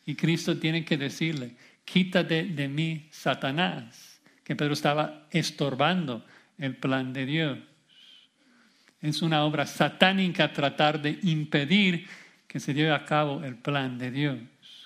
y 0.05 0.15
Cristo 0.17 0.59
tiene 0.59 0.85
que 0.85 0.99
decirle, 0.99 1.55
quítate 1.89 2.45
de 2.45 2.69
mí, 2.69 3.09
Satanás, 3.11 4.21
que 4.45 4.55
Pedro 4.55 4.75
estaba 4.75 5.27
estorbando 5.31 6.25
el 6.59 6.77
plan 6.77 7.13
de 7.13 7.27
Dios. 7.27 7.59
Es 9.01 9.23
una 9.23 9.45
obra 9.45 9.67
satánica 9.67 10.53
tratar 10.53 11.01
de 11.01 11.19
impedir 11.23 12.07
que 12.47 12.61
se 12.61 12.75
lleve 12.75 12.93
a 12.93 13.05
cabo 13.05 13.45
el 13.45 13.57
plan 13.57 13.99
de 13.99 14.11
Dios. 14.11 14.39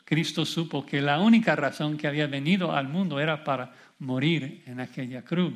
Cristo 0.05 0.44
supo 0.44 0.84
que 0.84 1.00
la 1.00 1.20
única 1.20 1.57
razón 1.57 1.96
que 1.96 2.07
había 2.07 2.26
venido 2.26 2.72
al 2.74 2.88
mundo 2.88 3.18
era 3.18 3.44
para 3.44 3.72
morir 3.98 4.62
en 4.66 4.80
aquella 4.80 5.22
cruz. 5.22 5.55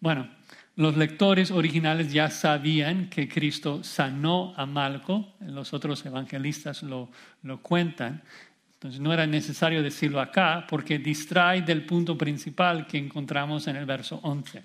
Bueno, 0.00 0.28
los 0.76 0.96
lectores 0.96 1.52
originales 1.52 2.12
ya 2.12 2.30
sabían 2.30 3.08
que 3.08 3.28
Cristo 3.28 3.84
sanó 3.84 4.54
a 4.56 4.66
Malco, 4.66 5.34
los 5.40 5.72
otros 5.72 6.04
evangelistas 6.04 6.82
lo, 6.82 7.10
lo 7.42 7.62
cuentan, 7.62 8.22
Entonces 8.84 9.00
no 9.00 9.14
era 9.14 9.26
necesario 9.26 9.82
decirlo 9.82 10.20
acá 10.20 10.66
porque 10.68 10.98
distrae 10.98 11.62
del 11.62 11.86
punto 11.86 12.18
principal 12.18 12.86
que 12.86 12.98
encontramos 12.98 13.66
en 13.66 13.76
el 13.76 13.86
verso 13.86 14.20
11. 14.22 14.62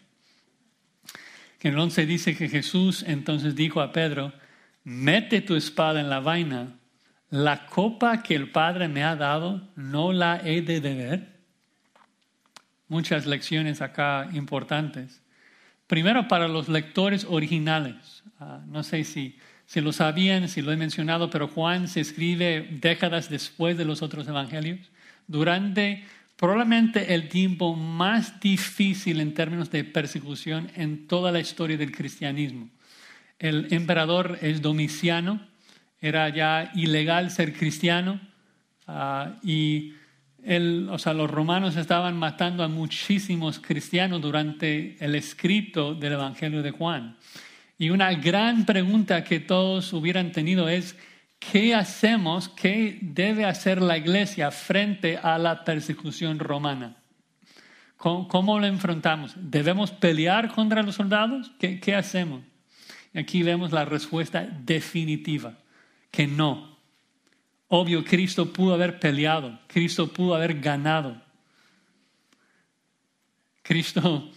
Que 1.57 1.69
en 1.69 1.75
el 1.75 1.79
11 1.79 2.05
dice 2.05 2.35
que 2.35 2.49
Jesús 2.49 3.05
entonces 3.07 3.55
dijo 3.55 3.79
a 3.79 3.93
Pedro, 3.93 4.33
mete 4.83 5.39
tu 5.39 5.55
espada 5.55 6.01
en 6.01 6.09
la 6.09 6.19
vaina, 6.19 6.75
la 7.29 7.65
copa 7.65 8.21
que 8.21 8.35
el 8.35 8.51
Padre 8.51 8.89
me 8.89 9.05
ha 9.05 9.15
dado, 9.15 9.69
no 9.77 10.11
la 10.11 10.41
he 10.43 10.61
de 10.63 10.81
beber. 10.81 11.39
Muchas 12.89 13.25
lecciones 13.25 13.81
acá 13.81 14.27
importantes. 14.33 15.21
Primero 15.87 16.27
para 16.27 16.49
los 16.49 16.67
lectores 16.67 17.25
originales. 17.29 18.25
Ah, 18.37 18.59
no 18.67 18.83
sé 18.83 19.05
si, 19.05 19.37
si 19.69 19.81
lo 19.81 19.93
sabían, 19.93 20.49
si 20.49 20.63
lo 20.63 20.71
he 20.71 20.77
mencionado, 20.77 21.29
pero 21.29 21.47
Juan 21.47 21.87
se 21.87 21.99
escribe 21.99 22.67
décadas 22.81 23.29
después 23.29 23.77
de 23.77 23.85
los 23.85 24.01
otros 24.01 24.27
evangelios, 24.27 24.79
durante 25.27 26.03
probablemente 26.37 27.13
el 27.13 27.29
tiempo 27.29 27.75
más 27.75 28.39
difícil 28.39 29.21
en 29.21 29.35
términos 29.35 29.69
de 29.69 29.83
persecución 29.83 30.71
en 30.75 31.05
toda 31.05 31.31
la 31.31 31.39
historia 31.39 31.77
del 31.77 31.91
cristianismo. 31.91 32.67
El 33.37 33.71
emperador 33.71 34.39
es 34.41 34.59
Domiciano, 34.63 35.39
era 36.01 36.29
ya 36.29 36.71
ilegal 36.73 37.29
ser 37.29 37.53
cristiano 37.53 38.19
ah, 38.87 39.35
y 39.43 39.93
los 40.43 41.29
romanos 41.29 41.75
estaban 41.75 42.17
matando 42.17 42.63
a 42.63 42.67
muchísimos 42.67 43.59
cristianos 43.59 44.19
durante 44.19 44.97
el 44.99 45.13
escrito 45.13 45.93
del 45.93 46.13
Evangelio 46.13 46.63
de 46.63 46.71
Juan. 46.71 47.17
Y 47.79 47.91
una 47.91 48.13
gran 48.13 48.65
pregunta 48.65 49.23
que 49.23 49.39
todos 49.39 49.93
hubieran 49.93 50.33
tenido 50.33 50.67
es, 50.67 50.97
¿qué 51.39 51.73
hacemos, 51.73 52.49
qué 52.49 52.99
debe 53.01 53.45
hacer 53.45 53.81
la 53.81 53.97
iglesia 53.97 54.51
frente 54.51 55.17
a 55.17 55.37
la 55.37 55.63
persecución 55.63 56.39
romana? 56.39 56.97
¿Cómo, 57.95 58.59
lo 58.59 58.65
enfrentamos? 58.65 59.33
¿Debemos 59.37 59.91
pelear 59.91 60.53
contra 60.53 60.83
los 60.83 60.95
soldados? 60.95 61.51
¿Qué, 61.57 61.79
qué 61.79 61.95
hacemos? 61.95 62.41
Aquí 63.15 63.43
vemos 63.43 63.71
la 63.71 63.85
respuesta 63.85 64.41
definitiva 64.41 65.57
que 66.11 66.27
no. 66.27 66.77
Obvio, 67.69 68.03
Cristo 68.03 68.51
pudo 68.51 68.73
haber 68.73 68.99
peleado, 68.99 69.57
Cristo 69.67 70.11
pudo 70.11 70.35
haber 70.35 70.59
ganado. 70.59 71.21
Cristo, 73.61 74.31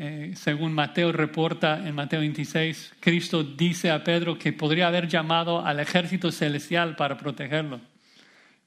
eh, 0.00 0.34
según 0.36 0.72
Mateo 0.74 1.10
reporta 1.10 1.84
en 1.84 1.92
Mateo 1.92 2.20
26, 2.20 2.94
Cristo 3.00 3.42
dice 3.42 3.90
a 3.90 4.04
Pedro 4.04 4.38
que 4.38 4.52
podría 4.52 4.86
haber 4.86 5.08
llamado 5.08 5.66
al 5.66 5.80
ejército 5.80 6.30
celestial 6.30 6.94
para 6.94 7.18
protegerlo, 7.18 7.80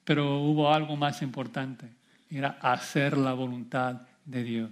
pero 0.04 0.40
hubo 0.40 0.74
algo 0.74 0.98
más 0.98 1.22
importante, 1.22 1.88
era 2.30 2.58
hacer 2.62 3.18
la 3.18 3.32
voluntad 3.32 4.02
de 4.26 4.44
Dios. 4.44 4.72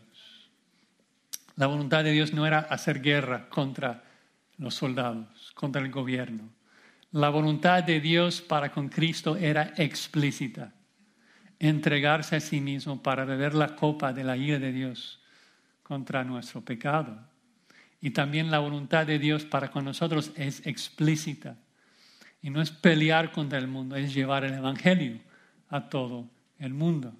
La 1.55 1.67
voluntad 1.67 2.03
de 2.03 2.11
Dios 2.11 2.33
no 2.33 2.45
era 2.45 2.59
hacer 2.59 2.99
guerra 3.01 3.47
contra 3.47 4.03
los 4.57 4.75
soldados, 4.75 5.53
contra 5.53 5.81
el 5.81 5.89
gobierno. 5.89 6.49
La 7.13 7.29
voluntad 7.29 7.85
de 7.85 8.01
Dios 8.01 8.41
para 8.41 8.69
con 8.73 8.89
Cristo 8.89 9.37
era 9.37 9.73
explícita. 9.77 10.73
Entregarse 11.57 12.35
a 12.35 12.41
sí 12.41 12.59
mismo 12.59 13.01
para 13.01 13.23
beber 13.23 13.55
la 13.55 13.77
copa 13.77 14.11
de 14.11 14.25
la 14.25 14.35
ira 14.35 14.59
de 14.59 14.73
Dios 14.73 15.18
contra 15.89 16.23
nuestro 16.23 16.61
pecado. 16.61 17.19
Y 17.99 18.11
también 18.11 18.51
la 18.51 18.59
voluntad 18.59 19.07
de 19.07 19.17
Dios 19.17 19.43
para 19.43 19.71
con 19.71 19.83
nosotros 19.83 20.31
es 20.35 20.65
explícita. 20.67 21.57
Y 22.43 22.51
no 22.51 22.61
es 22.61 22.69
pelear 22.69 23.31
contra 23.31 23.57
el 23.57 23.67
mundo, 23.67 23.95
es 23.95 24.13
llevar 24.13 24.43
el 24.43 24.53
Evangelio 24.53 25.19
a 25.67 25.89
todo 25.89 26.29
el 26.59 26.75
mundo. 26.75 27.11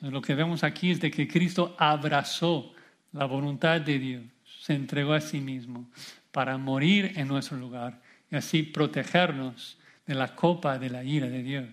lo 0.00 0.22
que 0.22 0.34
vemos 0.34 0.64
aquí 0.64 0.92
es 0.92 1.00
de 1.00 1.10
que 1.10 1.28
Cristo 1.28 1.76
abrazó 1.78 2.72
la 3.12 3.26
voluntad 3.26 3.80
de 3.80 3.98
Dios, 3.98 4.24
se 4.60 4.74
entregó 4.74 5.12
a 5.12 5.20
sí 5.20 5.40
mismo 5.40 5.90
para 6.32 6.56
morir 6.56 7.12
en 7.16 7.28
nuestro 7.28 7.56
lugar 7.58 8.00
y 8.30 8.36
así 8.36 8.62
protegernos 8.62 9.78
de 10.06 10.14
la 10.14 10.34
copa 10.34 10.78
de 10.78 10.90
la 10.90 11.04
ira 11.04 11.28
de 11.28 11.42
Dios. 11.42 11.68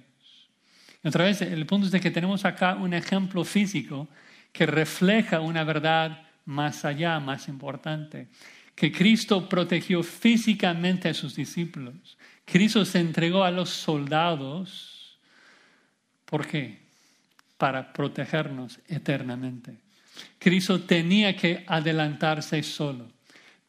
Y 1.03 1.07
otra 1.07 1.25
vez, 1.25 1.41
el 1.41 1.65
punto 1.65 1.85
es 1.87 1.91
de 1.91 2.01
que 2.01 2.11
tenemos 2.11 2.43
acá 2.45 2.75
un 2.75 2.93
ejemplo 2.93 3.43
físico 3.43 4.07
que 4.51 4.65
refleja 4.65 5.39
una 5.39 5.63
verdad 5.63 6.23
más 6.45 6.85
allá, 6.85 7.19
más 7.19 7.47
importante, 7.47 8.27
que 8.75 8.91
Cristo 8.91 9.47
protegió 9.47 10.03
físicamente 10.03 11.09
a 11.09 11.13
sus 11.13 11.35
discípulos. 11.35 12.17
Cristo 12.45 12.83
se 12.85 12.99
entregó 12.99 13.43
a 13.43 13.51
los 13.51 13.69
soldados. 13.69 15.19
¿Por 16.25 16.47
qué? 16.47 16.79
Para 17.57 17.93
protegernos 17.93 18.79
eternamente. 18.87 19.77
Cristo 20.39 20.81
tenía 20.81 21.35
que 21.35 21.63
adelantarse 21.67 22.61
solo 22.63 23.07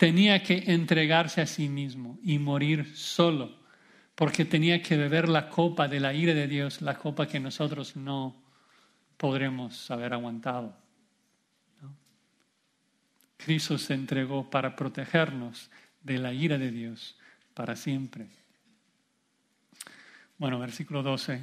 tenía 0.03 0.43
que 0.43 0.65
entregarse 0.67 1.41
a 1.43 1.47
sí 1.47 1.69
mismo 1.69 2.19
y 2.25 2.41
morir 2.41 2.97
solo, 2.97 3.55
porque 4.17 4.45
tenía 4.45 4.83
que 4.83 4.97
beber 4.97 5.29
la 5.29 5.49
copa 5.49 5.87
de 5.87 6.01
la 6.01 6.13
ira 6.13 6.35
de 6.35 6.49
Dios, 6.49 6.83
la 6.83 6.99
copa 6.99 7.29
que 7.29 7.39
nosotros 7.39 7.95
no 7.95 8.42
podremos 9.23 9.89
haber 9.89 10.15
aguantado. 10.15 10.75
Cristo 13.37 13.79
se 13.79 13.95
entregó 13.95 14.51
para 14.51 14.75
protegernos 14.75 15.71
de 16.03 16.19
la 16.19 16.33
ira 16.33 16.59
de 16.59 16.73
Dios 16.73 17.17
para 17.55 17.77
siempre. 17.77 18.27
Bueno, 20.39 20.59
versículo 20.59 21.05
12. 21.05 21.41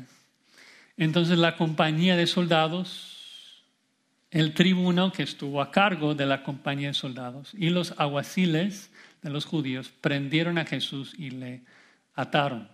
Entonces 0.97 1.37
la 1.37 1.55
compañía 1.55 2.17
de 2.17 2.27
soldados 2.27 3.15
el 4.29 4.53
tribuno 4.53 5.13
que 5.13 5.23
estuvo 5.23 5.61
a 5.61 5.71
cargo 5.71 6.15
de 6.15 6.25
la 6.25 6.43
compañía 6.43 6.89
de 6.89 6.93
soldados 6.93 7.53
y 7.53 7.69
los 7.69 7.93
aguaciles 7.97 8.91
de 9.21 9.29
los 9.29 9.45
judíos 9.45 9.89
prendieron 10.01 10.57
a 10.57 10.65
Jesús 10.65 11.15
y 11.17 11.29
le 11.29 11.61
ataron. 12.13 12.69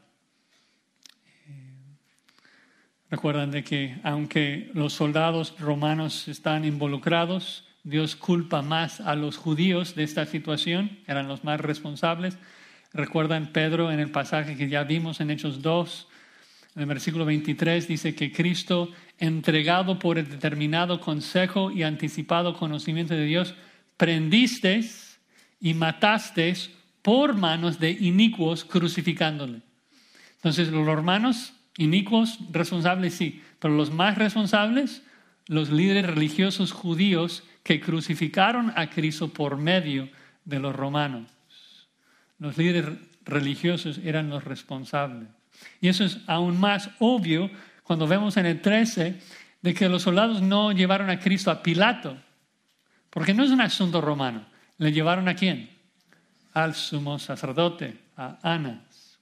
Eh, 1.47 1.76
recuerdan 3.16 3.49
de 3.49 3.63
que 3.63 3.95
aunque 4.03 4.70
los 4.74 4.91
soldados 4.91 5.57
romanos 5.57 6.28
están 6.28 6.66
involucrados, 6.66 7.63
Dios 7.86 8.18
culpa 8.18 8.61
más 8.61 8.99
a 8.99 9.16
los 9.16 9.38
judíos 9.38 9.95
de 9.95 10.03
esta 10.03 10.26
situación, 10.26 10.99
eran 11.07 11.30
los 11.30 11.45
más 11.45 11.61
responsables. 11.61 12.38
Recuerdan 12.91 13.53
Pedro 13.53 13.89
en 13.89 14.01
el 14.01 14.11
pasaje 14.11 14.57
que 14.57 14.68
ya 14.68 14.84
vimos 14.84 15.22
en 15.22 15.32
Hechos 15.32 15.61
2, 15.61 16.07
en 16.76 16.82
el 16.82 16.88
versículo 16.88 17.24
23 17.24 17.88
dice 17.88 18.13
que 18.16 18.34
Cristo, 18.34 18.91
entregado 19.18 19.97
por 19.97 20.18
el 20.18 20.30
determinado 20.30 20.99
consejo 20.99 21.72
y 21.72 21.84
anticipado 21.84 22.53
conocimiento 22.53 23.13
de 23.13 23.24
Dios, 23.24 23.55
prendisteis 23.95 25.22
y 25.61 25.74
matasteis 25.74 26.70
por 27.01 27.34
manos 27.34 27.80
de 27.80 27.91
inicuos 27.91 28.66
crucificándole. 28.66 29.61
Entonces, 30.36 30.68
los 30.68 30.86
hermanos 30.86 31.53
inicuos, 31.78 32.40
responsables 32.52 33.16
sí, 33.16 33.42
pero 33.60 33.76
los 33.76 33.92
más 33.92 34.18
responsables, 34.18 35.04
los 35.48 35.70
líderes 35.70 36.06
religiosos 36.06 36.72
judíos 36.72 37.44
que 37.64 37.82
crucificaron 37.82 38.74
a 38.76 38.90
Cristo 38.90 39.30
por 39.34 39.58
medio 39.58 40.10
de 40.44 40.60
los 40.60 40.76
romanos. 40.76 41.30
Los 42.40 42.58
líderes 42.58 42.98
religiosos 43.26 44.00
eran 44.04 44.30
los 44.30 44.44
responsables. 44.44 45.30
Y 45.82 45.88
eso 45.88 46.04
es 46.04 46.20
aún 46.28 46.60
más 46.60 46.90
obvio 47.00 47.50
cuando 47.84 48.08
vemos 48.08 48.38
en 48.38 48.46
el 48.46 48.62
13 48.62 49.20
de 49.62 49.74
que 49.74 49.90
los 49.90 50.04
soldados 50.04 50.42
no 50.42 50.72
llevaron 50.72 51.10
a 51.10 51.20
Cristo 51.20 51.50
a 51.50 51.64
Pilato, 51.64 52.18
porque 53.10 53.34
no 53.34 53.44
es 53.44 53.52
un 53.52 53.62
asunto 53.62 54.02
romano. 54.02 54.46
¿Le 54.78 54.92
llevaron 54.92 55.28
a 55.28 55.36
quién? 55.36 55.70
Al 56.54 56.76
sumo 56.76 57.18
sacerdote, 57.18 57.98
a 58.18 58.38
Anás. 58.44 59.18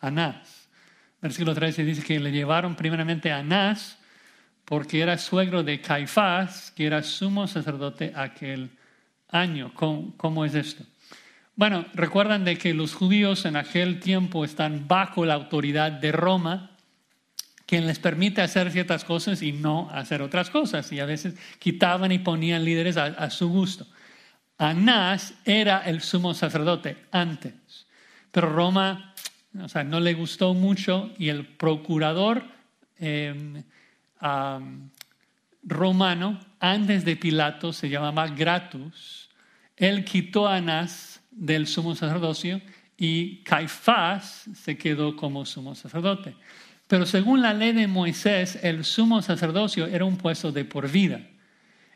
Anás. 0.00 0.61
Versículo 1.22 1.54
13 1.54 1.84
dice 1.84 2.02
que 2.02 2.18
le 2.18 2.32
llevaron 2.32 2.74
primeramente 2.74 3.30
a 3.30 3.38
Anás 3.38 3.96
porque 4.64 5.00
era 5.00 5.16
suegro 5.18 5.62
de 5.62 5.80
Caifás, 5.80 6.72
que 6.72 6.86
era 6.86 7.02
sumo 7.02 7.46
sacerdote 7.46 8.12
aquel 8.14 8.70
año. 9.28 9.72
cómo 9.74 10.44
es 10.44 10.54
esto? 10.54 10.84
Bueno, 11.54 11.84
recuerdan 11.94 12.44
de 12.44 12.56
que 12.56 12.74
los 12.74 12.94
judíos 12.94 13.44
en 13.44 13.56
aquel 13.56 14.00
tiempo 14.00 14.44
están 14.44 14.88
bajo 14.88 15.24
la 15.24 15.34
autoridad 15.34 15.92
de 15.92 16.10
Roma, 16.10 16.70
quien 17.66 17.86
les 17.86 17.98
permite 17.98 18.40
hacer 18.40 18.70
ciertas 18.70 19.04
cosas 19.04 19.42
y 19.42 19.52
no 19.52 19.90
hacer 19.92 20.22
otras 20.22 20.50
cosas. 20.50 20.90
Y 20.92 21.00
a 21.00 21.06
veces 21.06 21.34
quitaban 21.58 22.10
y 22.10 22.18
ponían 22.18 22.64
líderes 22.64 22.96
a, 22.96 23.30
su 23.30 23.48
gusto. 23.48 23.86
Anás 24.58 25.34
era 25.44 25.80
el 25.80 26.00
sumo 26.00 26.34
sacerdote 26.34 26.96
antes, 27.10 27.86
pero 28.30 28.48
Roma 28.50 29.11
o 29.60 29.68
sea, 29.68 29.84
no 29.84 30.00
le 30.00 30.14
gustó 30.14 30.54
mucho 30.54 31.12
y 31.18 31.28
el 31.28 31.46
procurador 31.46 32.44
em, 32.98 33.62
romano, 35.62 36.40
antes 36.60 37.04
de 37.04 37.16
Pilato, 37.16 37.72
se 37.72 37.88
llamaba 37.88 38.28
Gratus, 38.28 39.28
él 39.76 40.04
quitó 40.04 40.46
a 40.46 40.56
Anás 40.56 41.22
del 41.30 41.66
sumo 41.66 41.94
sacerdocio 41.94 42.60
y 42.96 43.38
Caifás 43.38 44.48
se 44.54 44.76
quedó 44.78 45.16
como 45.16 45.44
sumo 45.44 45.74
sacerdote. 45.74 46.36
Pero 46.86 47.06
según 47.06 47.42
la 47.42 47.54
ley 47.54 47.72
de 47.72 47.86
Moisés, 47.86 48.58
el 48.62 48.84
sumo 48.84 49.22
sacerdocio 49.22 49.86
era 49.86 50.04
un 50.04 50.18
puesto 50.18 50.52
de 50.52 50.64
por 50.64 50.90
vida. 50.90 51.20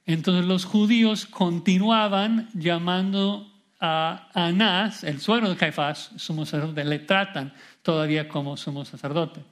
Entonces 0.07 0.47
los 0.47 0.65
judíos 0.65 1.27
continuaban 1.27 2.49
llamando 2.55 3.53
a 3.81 4.29
Anás, 4.35 5.05
el 5.05 5.21
suegro 5.21 5.51
de 5.51 5.57
Caifás, 5.57 6.11
sumo 6.17 6.47
sacerdote, 6.47 6.85
le 6.85 7.01
tratan 7.01 7.53
todavía 7.83 8.29
como 8.29 8.57
sumo 8.57 8.85
sacerdote. 8.85 9.43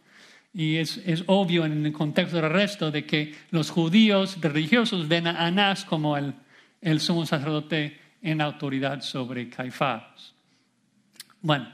Y 0.53 0.77
es, 0.77 1.01
obvio 1.27 1.65
en 1.65 1.85
el 1.85 1.93
contexto 1.93 2.37
del 2.37 2.51
resto 2.51 2.91
de 2.91 3.05
que 3.05 3.35
los 3.51 3.71
judíos 3.71 4.41
religiosos 4.41 5.09
ven 5.09 5.27
a 5.27 5.45
Anás 5.45 5.85
como 5.85 6.17
el, 6.17 6.35
el 6.81 7.01
sumo 7.01 7.27
sacerdote 7.27 8.01
en 8.23 8.41
autoridad 8.41 9.03
sobre 9.03 9.49
Caifás. 9.51 10.33
Bueno, 11.41 11.69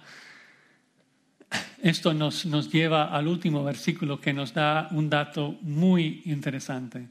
esto 1.82 2.12
nos, 2.12 2.46
nos 2.46 2.70
lleva 2.72 3.14
al 3.16 3.28
último 3.28 3.62
versículo 3.62 4.20
que 4.20 4.32
nos 4.32 4.52
da 4.52 4.88
un 4.90 5.08
dato 5.08 5.58
muy 5.62 6.22
interesante, 6.24 7.06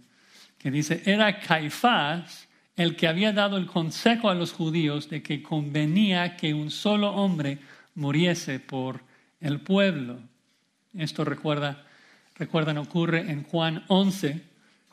que 0.57 0.69
dice, 0.69 1.01
era 1.05 1.39
Caifás 1.39 2.48
el 2.79 2.95
que 2.95 3.09
había 3.09 3.33
dado 3.33 3.57
el 3.57 3.65
consejo 3.65 4.29
a 4.29 4.33
los 4.33 4.53
judíos 4.53 5.09
de 5.09 5.21
que 5.21 5.43
convenía 5.43 6.37
que 6.37 6.53
un 6.53 6.71
solo 6.71 7.09
hombre 7.11 7.57
muriese 7.95 8.61
por 8.61 9.01
el 9.41 9.59
pueblo. 9.59 10.17
Esto 10.93 11.25
recuerda, 11.25 11.85
recuerdan, 12.37 12.77
ocurre 12.77 13.29
en 13.29 13.43
Juan 13.43 13.83
11, 13.89 14.41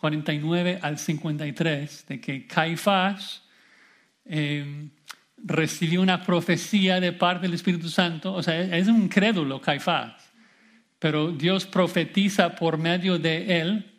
49 0.01 0.80
al 0.82 0.99
53, 0.99 2.07
de 2.09 2.20
que 2.20 2.49
Caifás 2.49 3.45
eh, 4.24 4.89
recibió 5.37 6.03
una 6.03 6.24
profecía 6.24 6.99
de 6.99 7.12
parte 7.12 7.47
del 7.47 7.55
Espíritu 7.55 7.89
Santo. 7.89 8.34
O 8.34 8.43
sea, 8.43 8.61
es 8.76 8.89
un 8.89 9.09
crédulo 9.09 9.61
Caifás, 9.61 10.32
pero 10.99 11.30
Dios 11.30 11.66
profetiza 11.66 12.57
por 12.57 12.78
medio 12.78 13.16
de 13.16 13.61
él. 13.61 13.93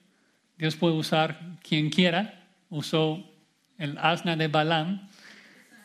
Dios 0.58 0.76
puede 0.76 0.96
usar 0.96 1.40
quien 1.64 1.90
quiera. 1.90 2.50
Usó 2.70 3.37
el 3.78 3.98
asna 3.98 4.36
de 4.36 4.48
Balaam. 4.48 5.10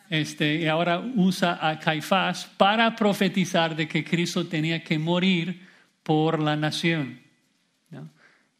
Este, 0.09 0.57
y 0.57 0.66
ahora 0.66 1.01
usa 1.01 1.59
a 1.66 1.78
Caifás 1.78 2.45
para 2.57 2.95
profetizar 2.95 3.74
de 3.74 3.88
que 3.88 4.05
Cristo 4.05 4.47
tenía 4.47 4.84
que 4.84 4.99
morir 4.99 5.66
por 6.03 6.40
la 6.40 6.57
nación. 6.57 7.20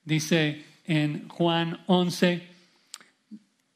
Dice 0.05 0.65
en 0.87 1.29
Juan 1.29 1.81
11, 1.87 2.49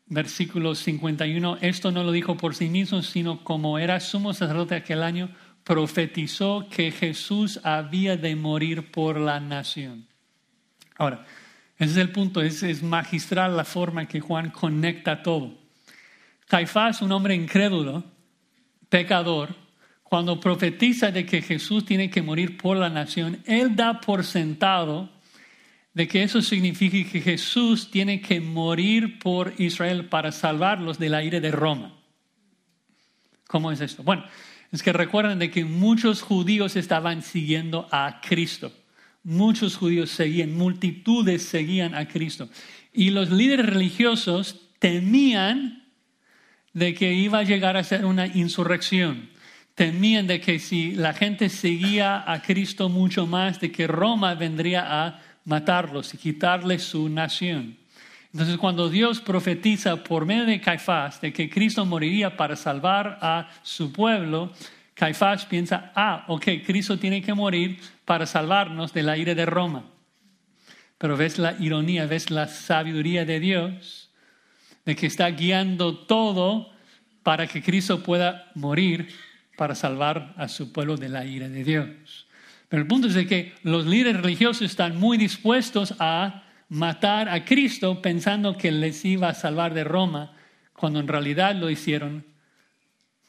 versículo 0.07 0.75
51, 0.75 1.59
esto 1.61 1.93
no 1.93 2.03
lo 2.03 2.13
dijo 2.13 2.37
por 2.37 2.55
sí 2.55 2.69
mismo, 2.69 3.03
sino 3.03 3.45
como 3.45 3.79
era 3.79 4.01
sumo 4.01 4.33
sacerdote 4.33 4.75
aquel 4.75 5.03
año, 5.03 5.31
profetizó 5.63 6.69
que 6.71 6.91
Jesús 6.91 7.61
había 7.63 8.17
de 8.17 8.37
morir 8.37 8.91
por 8.91 9.21
la 9.21 9.39
nación. 9.41 10.07
Ahora, 10.97 11.27
ese 11.79 11.93
es 11.93 11.97
el 11.99 12.11
punto, 12.11 12.41
es, 12.41 12.62
es 12.62 12.83
magistral 12.83 13.57
la 13.57 13.64
forma 13.64 14.03
en 14.03 14.07
que 14.07 14.20
Juan 14.20 14.51
conecta 14.51 15.22
todo. 15.22 15.55
Caifás, 16.49 17.03
un 17.03 17.12
hombre 17.12 17.35
incrédulo, 17.35 18.05
pecador, 18.89 19.55
cuando 20.03 20.39
profetiza 20.39 21.11
de 21.11 21.27
que 21.27 21.43
Jesús 21.43 21.85
tiene 21.85 22.09
que 22.09 22.22
morir 22.22 22.57
por 22.57 22.77
la 22.77 22.89
nación, 22.89 23.43
él 23.45 23.74
da 23.74 24.01
por 24.01 24.24
sentado 24.24 25.11
de 25.93 26.07
que 26.07 26.22
eso 26.22 26.43
significa 26.43 27.11
que 27.11 27.20
Jesús 27.20 27.91
tiene 27.91 28.20
que 28.20 28.41
morir 28.41 29.18
por 29.18 29.55
Israel 29.59 30.09
para 30.09 30.31
salvarlos 30.31 30.99
del 30.99 31.14
aire 31.14 31.41
de 31.41 31.51
Roma. 31.51 31.97
¿Cómo 33.49 33.72
es 33.72 33.81
esto? 33.81 34.03
Bueno, 34.03 34.24
es 34.70 34.83
que 34.83 34.93
recuerden 34.93 35.39
de 35.39 35.51
que 35.51 35.64
muchos 35.64 36.22
judíos 36.22 36.77
estaban 36.77 37.22
siguiendo 37.22 37.89
a 37.91 38.20
Cristo. 38.20 38.72
Muchos 39.27 39.77
judíos 39.77 40.11
seguían, 40.11 40.57
multitudes 40.57 41.43
seguían 41.43 41.95
a 41.95 42.07
Cristo. 42.07 42.49
Y 42.93 43.11
los 43.11 43.31
líderes 43.31 43.66
religiosos 43.66 44.70
temían 44.79 45.85
de 46.72 46.95
que 46.95 47.12
iba 47.12 47.41
a 47.41 47.43
llegar 47.43 47.77
a 47.77 47.85
ser 47.85 48.05
una 48.05 48.27
insurrección 48.27 49.37
temían 49.77 50.27
de 50.27 50.41
que 50.41 50.59
si 50.59 50.93
la 50.93 51.12
gente 51.12 51.51
seguía 51.51 52.24
a 52.27 52.41
Cristo 52.41 52.89
mucho 52.89 53.27
más, 53.27 53.61
de 53.61 53.70
que 53.70 53.87
Roma 53.87 54.35
vendría 54.35 55.05
a 55.05 55.20
matarlos 55.45 56.14
y 56.14 56.16
quitarles 56.16 56.83
su 56.83 57.11
nación. 57.11 57.77
Entonces 58.33 58.57
cuando 58.57 58.89
Dios 58.89 59.20
profetiza 59.20 60.03
por 60.03 60.24
medio 60.24 60.47
de 60.47 60.62
Caifás 60.62 61.20
de 61.20 61.31
que 61.31 61.51
Cristo 61.51 61.85
moriría 61.85 62.39
para 62.39 62.57
salvar 62.57 63.18
a 63.20 63.51
su 63.62 63.93
pueblo, 63.93 64.51
Caifás 64.97 65.44
piensa, 65.44 65.92
ah, 65.94 66.24
ok, 66.26 66.64
Cristo 66.64 66.99
tiene 66.99 67.20
que 67.20 67.34
morir 67.34 67.78
para 68.07 68.24
salvarnos 68.24 68.94
del 68.94 69.11
aire 69.11 69.34
de 69.34 69.44
Roma. 69.44 69.84
Pero 70.97 71.18
ves 71.18 71.38
la 71.38 71.55
ironía, 71.61 72.07
ves 72.07 72.30
la 72.30 72.49
sabiduría 72.49 73.26
de 73.26 73.38
Dios, 73.38 74.11
de 74.86 74.97
que 74.97 75.07
está 75.07 75.28
guiando 75.28 75.99
todo 76.07 76.70
para 77.22 77.47
que 77.47 77.62
Cristo 77.62 78.03
pueda 78.03 78.51
morir 78.55 79.09
para 79.59 79.74
salvar 79.74 80.32
a 80.38 80.49
su 80.49 80.72
pueblo 80.72 80.97
de 80.97 81.11
la 81.11 81.26
ira 81.26 81.51
de 81.51 81.62
Dios. 81.62 82.26
Pero 82.70 82.80
el 82.80 82.88
punto 82.88 83.09
es 83.09 83.14
de 83.14 83.26
que 83.26 83.53
los 83.64 83.84
líderes 83.84 84.22
religiosos 84.22 84.62
están 84.62 84.97
muy 84.97 85.18
dispuestos 85.18 85.94
a 85.99 86.44
matar 86.70 87.28
a 87.28 87.44
Cristo 87.44 88.01
pensando 88.01 88.57
que 88.57 88.72
les 88.72 89.05
iba 89.05 89.28
a 89.28 89.34
salvar 89.34 89.74
de 89.74 89.84
Roma, 89.84 90.32
cuando 90.72 91.01
en 91.01 91.09
realidad 91.09 91.55
lo 91.55 91.68
hicieron 91.68 92.24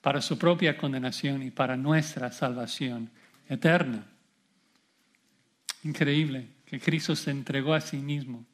para 0.07 0.21
su 0.21 0.37
propia 0.37 0.77
condenación 0.77 1.43
y 1.43 1.51
para 1.51 1.75
nuestra 1.75 2.31
salvación 2.31 3.11
eterna. 3.49 4.05
Increíble 5.83 6.47
que 6.65 6.79
Cristo 6.79 7.13
se 7.13 7.29
entregó 7.29 7.73
a 7.73 7.81
sí 7.81 7.97
mismo, 7.97 8.45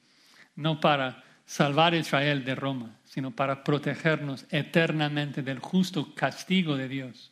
no 0.56 0.80
para 0.80 1.24
salvar 1.46 1.94
a 1.94 1.98
Israel 1.98 2.44
de 2.44 2.56
Roma, 2.56 2.98
sino 3.04 3.30
para 3.30 3.64
protegernos 3.64 4.48
eternamente 4.50 5.44
del 5.44 5.60
justo 5.60 6.16
castigo 6.16 6.76
de 6.76 6.88
Dios 6.88 7.32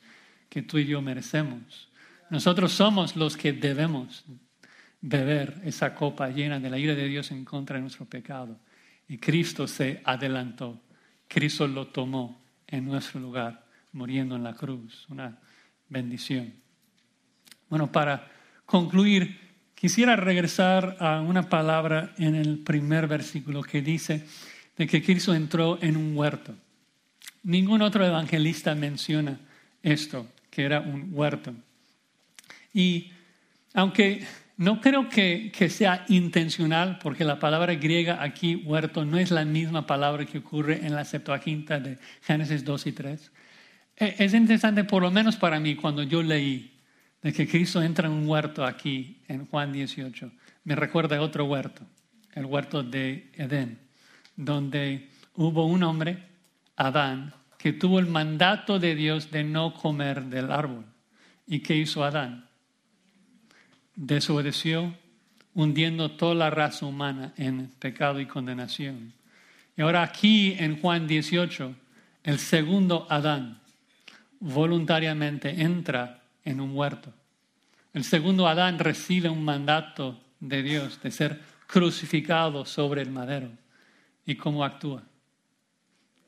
que 0.50 0.62
tú 0.62 0.78
y 0.78 0.86
yo 0.86 1.02
merecemos. 1.02 1.90
Nosotros 2.30 2.74
somos 2.74 3.16
los 3.16 3.36
que 3.36 3.54
debemos 3.54 4.24
beber 5.02 5.60
esa 5.66 5.96
copa 5.96 6.30
llena 6.30 6.60
de 6.60 6.70
la 6.70 6.78
ira 6.78 6.94
de 6.94 7.08
Dios 7.08 7.32
en 7.32 7.44
contra 7.44 7.78
de 7.78 7.82
nuestro 7.82 8.06
pecado. 8.06 8.60
Y 9.08 9.18
Cristo 9.18 9.68
se 9.68 10.00
adelantó, 10.06 10.80
Cristo 11.28 11.68
lo 11.68 11.88
tomó 11.88 12.40
en 12.68 12.86
nuestro 12.86 13.20
lugar, 13.20 13.71
muriendo 13.94 14.36
en 14.36 14.44
la 14.44 14.54
cruz. 14.54 15.06
Una 15.10 15.38
bendición. 15.90 16.54
Bueno, 17.70 17.92
para 17.92 18.28
concluir, 18.66 19.40
quisiera 19.76 20.16
regresar 20.16 20.98
a 21.00 21.22
una 21.22 21.50
palabra 21.50 22.14
en 22.18 22.36
el 22.36 22.60
primer 22.60 23.08
versículo 23.08 23.64
que 23.64 23.82
dice 23.82 24.26
de 24.78 24.88
que 24.88 25.04
Cristo 25.04 25.34
entró 25.34 25.78
en 25.82 25.98
un 25.98 26.16
huerto. 26.16 26.56
Ningún 27.44 27.82
otro 27.82 28.06
evangelista 28.06 28.76
menciona 28.76 29.40
esto 29.82 30.28
que 30.50 30.64
era 30.64 30.82
un 30.82 31.10
huerto. 31.12 31.54
Y 32.74 33.12
aunque 33.74 34.26
no 34.58 34.80
creo 34.80 35.10
que, 35.10 35.52
sea 35.70 36.06
intencional, 36.08 37.00
porque 37.02 37.24
la 37.24 37.40
palabra 37.40 37.74
griega 37.76 38.22
aquí, 38.22 38.56
huerto, 38.56 39.06
no 39.06 39.18
es 39.18 39.32
la 39.32 39.46
misma 39.46 39.88
palabra 39.88 40.26
que 40.26 40.38
ocurre 40.38 40.86
en 40.86 40.94
la 40.94 41.06
Septuaginta 41.06 41.80
de 41.80 41.98
Génesis 42.22 42.64
2 42.64 42.88
y 42.88 42.92
3. 42.92 43.32
E, 44.02 44.16
es 44.18 44.34
interesante, 44.34 44.84
por 44.84 45.04
lo 45.04 45.12
menos 45.12 45.36
para 45.36 45.60
mí, 45.60 45.76
cuando 45.76 46.02
yo 46.02 46.24
leí 46.24 46.72
de 47.22 47.32
que 47.32 47.48
Cristo 47.48 47.84
entra 47.84 48.08
en 48.08 48.14
un 48.14 48.28
huerto 48.28 48.66
aquí, 48.66 49.22
en 49.28 49.46
Juan 49.46 49.72
18, 49.72 50.32
me 50.64 50.76
recuerda 50.76 51.22
otro 51.22 51.46
huerto, 51.46 51.84
el 52.34 52.46
huerto 52.46 52.82
de 52.82 53.30
Edén, 53.36 53.78
donde 54.36 55.08
hubo 55.36 55.68
un 55.68 55.84
hombre, 55.84 56.18
Adán, 56.76 57.36
que 57.60 57.74
tuvo 57.74 58.00
el 58.00 58.08
mandato 58.08 58.80
de 58.80 58.96
Dios 58.96 59.30
de 59.30 59.44
no 59.44 59.76
comer 59.76 60.24
del 60.24 60.52
árbol. 60.52 60.86
¿Y 61.46 61.60
qué 61.60 61.76
hizo 61.76 62.04
Adán? 62.04 62.50
Desobedeció, 63.96 64.96
hundiendo 65.54 66.10
toda 66.10 66.34
la 66.34 66.50
raza 66.50 66.88
humana 66.88 67.34
en 67.38 67.68
pecado 67.78 68.20
y 68.20 68.26
condenación. 68.26 69.14
Y 69.78 69.82
ahora 69.84 70.02
aquí 70.02 70.56
en 70.58 70.82
Juan 70.82 71.06
18, 71.06 71.76
el 72.24 72.40
segundo 72.40 73.06
Adán 73.08 73.61
voluntariamente 74.42 75.62
entra 75.62 76.22
en 76.44 76.60
un 76.60 76.76
huerto. 76.76 77.14
El 77.94 78.04
segundo 78.04 78.48
Adán 78.48 78.78
recibe 78.78 79.30
un 79.30 79.46
mandato 79.46 80.22
de 80.40 80.62
Dios 80.62 81.02
de 81.02 81.12
ser 81.12 81.40
crucificado 81.68 82.66
sobre 82.66 83.02
el 83.02 83.12
madero. 83.12 83.50
¿Y 84.26 84.36
cómo 84.36 84.66
actúa? 84.66 85.04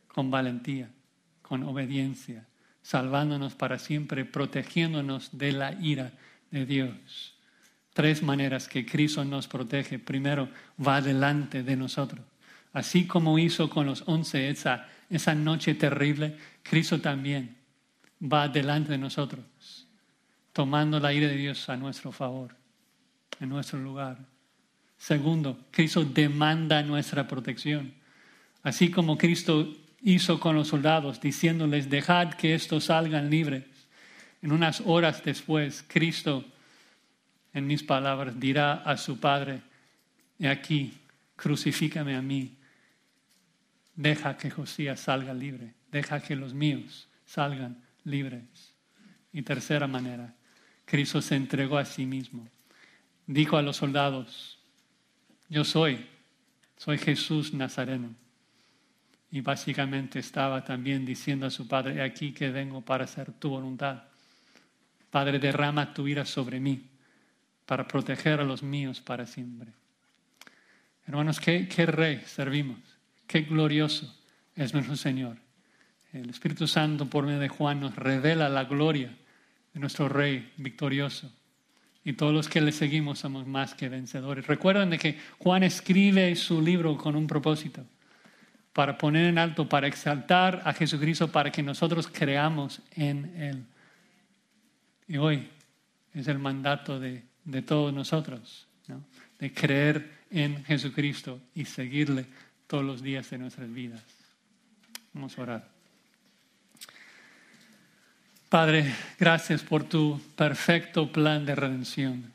Con 0.08 0.32
valentía 0.32 0.90
con 1.54 1.62
obediencia, 1.64 2.48
salvándonos 2.82 3.54
para 3.54 3.78
siempre, 3.78 4.26
protegiéndonos 4.26 5.38
de 5.38 5.52
la 5.52 5.74
ira 5.74 6.14
de 6.50 6.66
Dios. 6.66 7.36
Tres 7.94 8.24
maneras 8.24 8.68
que 8.68 8.88
Cristo 8.88 9.24
nos 9.24 9.48
protege. 9.48 10.00
Primero, 10.00 10.50
va 10.84 11.00
delante 11.00 11.62
de 11.62 11.76
nosotros. 11.76 12.26
Así 12.72 13.06
como 13.06 13.38
hizo 13.38 13.70
con 13.70 13.86
los 13.86 14.04
once 14.08 14.50
esa, 14.50 14.88
esa 15.12 15.36
noche 15.36 15.76
terrible, 15.76 16.38
Cristo 16.64 17.00
también 17.00 17.56
va 18.24 18.48
delante 18.48 18.92
de 18.92 18.98
nosotros, 18.98 19.88
tomando 20.54 21.00
la 21.00 21.14
ira 21.14 21.28
de 21.28 21.36
Dios 21.36 21.68
a 21.70 21.76
nuestro 21.76 22.12
favor. 22.12 22.56
en 23.40 23.50
nuestro 23.50 23.80
lugar. 23.80 24.20
Segundo, 24.96 25.66
Cristo 25.72 26.06
demanda 26.06 26.82
nuestra 26.84 27.28
protección. 27.28 27.94
Así 28.62 28.90
como 28.90 29.18
Cristo 29.18 29.74
hizo 30.02 30.40
con 30.40 30.56
los 30.56 30.70
soldados, 30.70 31.20
diciéndoles, 31.20 31.90
dejad 31.90 32.36
que 32.36 32.54
estos 32.54 32.86
salgan 32.86 33.30
libres. 33.30 33.66
En 34.42 34.52
unas 34.52 34.82
horas 34.86 35.24
después, 35.26 35.84
Cristo, 35.88 36.46
en 37.54 37.68
mis 37.68 37.84
palabras, 37.84 38.40
dirá 38.40 38.76
a 38.76 38.96
su 38.96 39.20
Padre, 39.20 39.62
he 40.40 40.48
aquí, 40.48 40.94
crucifícame 41.36 42.16
a 42.16 42.22
mí, 42.22 42.56
deja 43.96 44.38
que 44.38 44.52
Josías 44.52 45.00
salga 45.02 45.34
libre, 45.34 45.74
deja 45.92 46.22
que 46.22 46.36
los 46.36 46.54
míos 46.54 47.10
salgan 47.26 47.84
libres. 48.04 48.76
Y 49.32 49.42
tercera 49.42 49.88
manera, 49.88 50.34
Cristo 50.86 51.22
se 51.22 51.36
entregó 51.36 51.78
a 51.78 51.86
sí 51.86 52.06
mismo. 52.06 52.48
Dijo 53.26 53.58
a 53.58 53.62
los 53.62 53.78
soldados, 53.78 54.60
yo 55.50 55.64
soy, 55.64 56.06
soy 56.78 56.98
Jesús 56.98 57.54
Nazareno. 57.54 58.14
Y 59.32 59.42
básicamente 59.42 60.20
estaba 60.20 60.64
también 60.64 61.06
diciendo 61.06 61.48
a 61.48 61.50
su 61.50 61.68
Padre, 61.68 62.04
aquí 62.04 62.34
que 62.34 62.52
vengo 62.52 62.82
para 62.82 63.06
hacer 63.06 63.32
tu 63.34 63.50
voluntad. 63.50 64.04
Padre, 65.10 65.40
derrama 65.40 65.94
tu 65.94 66.08
ira 66.08 66.26
sobre 66.26 66.60
mí 66.60 66.90
para 67.66 67.88
proteger 67.88 68.40
a 68.40 68.44
los 68.44 68.62
míos 68.62 69.02
para 69.02 69.26
siempre. 69.26 69.72
Hermanos, 71.08 71.40
¿qué, 71.40 71.68
qué 71.68 71.86
rey 71.86 72.22
servimos? 72.26 72.80
Qué 73.28 73.42
glorioso 73.42 74.16
es 74.56 74.74
nuestro 74.74 74.96
Señor. 74.96 75.38
El 76.14 76.30
Espíritu 76.30 76.68
Santo 76.68 77.08
por 77.10 77.26
medio 77.26 77.40
de 77.40 77.50
Juan 77.50 77.80
nos 77.80 77.96
revela 77.96 78.48
la 78.48 78.66
gloria 78.66 79.10
de 79.74 79.80
nuestro 79.80 80.08
Rey 80.08 80.54
victorioso. 80.58 81.32
Y 82.06 82.14
todos 82.14 82.34
los 82.34 82.48
que 82.48 82.62
le 82.62 82.72
seguimos 82.72 83.20
somos 83.20 83.48
más 83.48 83.74
que 83.74 83.90
vencedores. 83.90 84.46
Recuerden 84.46 84.92
de 84.92 85.00
que 85.00 85.18
Juan 85.40 85.64
escribe 85.64 86.36
su 86.36 86.62
libro 86.62 86.98
con 86.98 87.16
un 87.16 87.26
propósito, 87.26 87.84
para 88.74 88.98
poner 88.98 89.26
en 89.26 89.38
alto, 89.38 89.68
para 89.68 89.88
exaltar 89.88 90.62
a 90.66 90.74
Jesucristo, 90.74 91.32
para 91.32 91.52
que 91.52 91.64
nosotros 91.64 92.08
creamos 92.08 92.82
en 92.92 93.34
Él. 93.38 93.66
Y 95.08 95.18
hoy 95.18 95.48
es 96.14 96.28
el 96.28 96.40
mandato 96.40 97.00
de, 97.00 97.24
de 97.46 97.62
todos 97.62 97.94
nosotros, 97.94 98.68
de 99.40 99.54
creer 99.54 100.12
en 100.30 100.64
Jesucristo 100.66 101.40
y 101.56 101.66
seguirle 101.66 102.26
todos 102.68 102.84
los 102.84 103.02
días 103.02 103.30
de 103.30 103.38
nuestras 103.38 103.72
vidas. 103.72 104.04
Vamos 105.14 105.38
a 105.38 105.42
orar. 105.42 105.73
Padre, 108.54 108.94
gracias 109.18 109.64
por 109.64 109.84
tu 109.86 110.22
perfecto 110.36 111.12
plan 111.12 111.44
de 111.44 111.56
redención. 111.56 112.32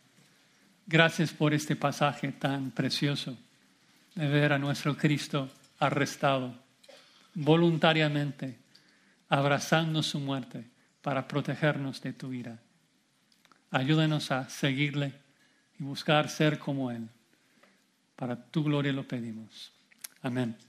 Gracias 0.85 1.31
por 1.31 1.55
este 1.55 1.77
pasaje 1.77 2.33
tan 2.33 2.73
precioso 2.73 3.39
de 4.17 4.27
ver 4.27 4.53
a 4.53 4.59
nuestro 4.59 4.97
Cristo 4.97 5.49
arrestado 5.79 6.53
voluntariamente, 7.35 8.59
abrazando 9.29 10.03
su 10.03 10.19
muerte 10.19 10.65
para 11.03 11.29
protegernos 11.29 12.03
de 12.03 12.13
tu 12.15 12.33
ira. 12.33 12.59
Ayúdanos 13.71 14.33
a 14.33 14.51
seguirle 14.51 15.13
y 15.79 15.85
buscar 15.85 16.29
ser 16.29 16.59
como 16.59 16.91
Él. 16.91 17.09
Para 18.17 18.35
tu 18.35 18.65
gloria 18.65 18.93
lo 18.93 19.07
pedimos. 19.07 19.71
Amen. 20.23 20.68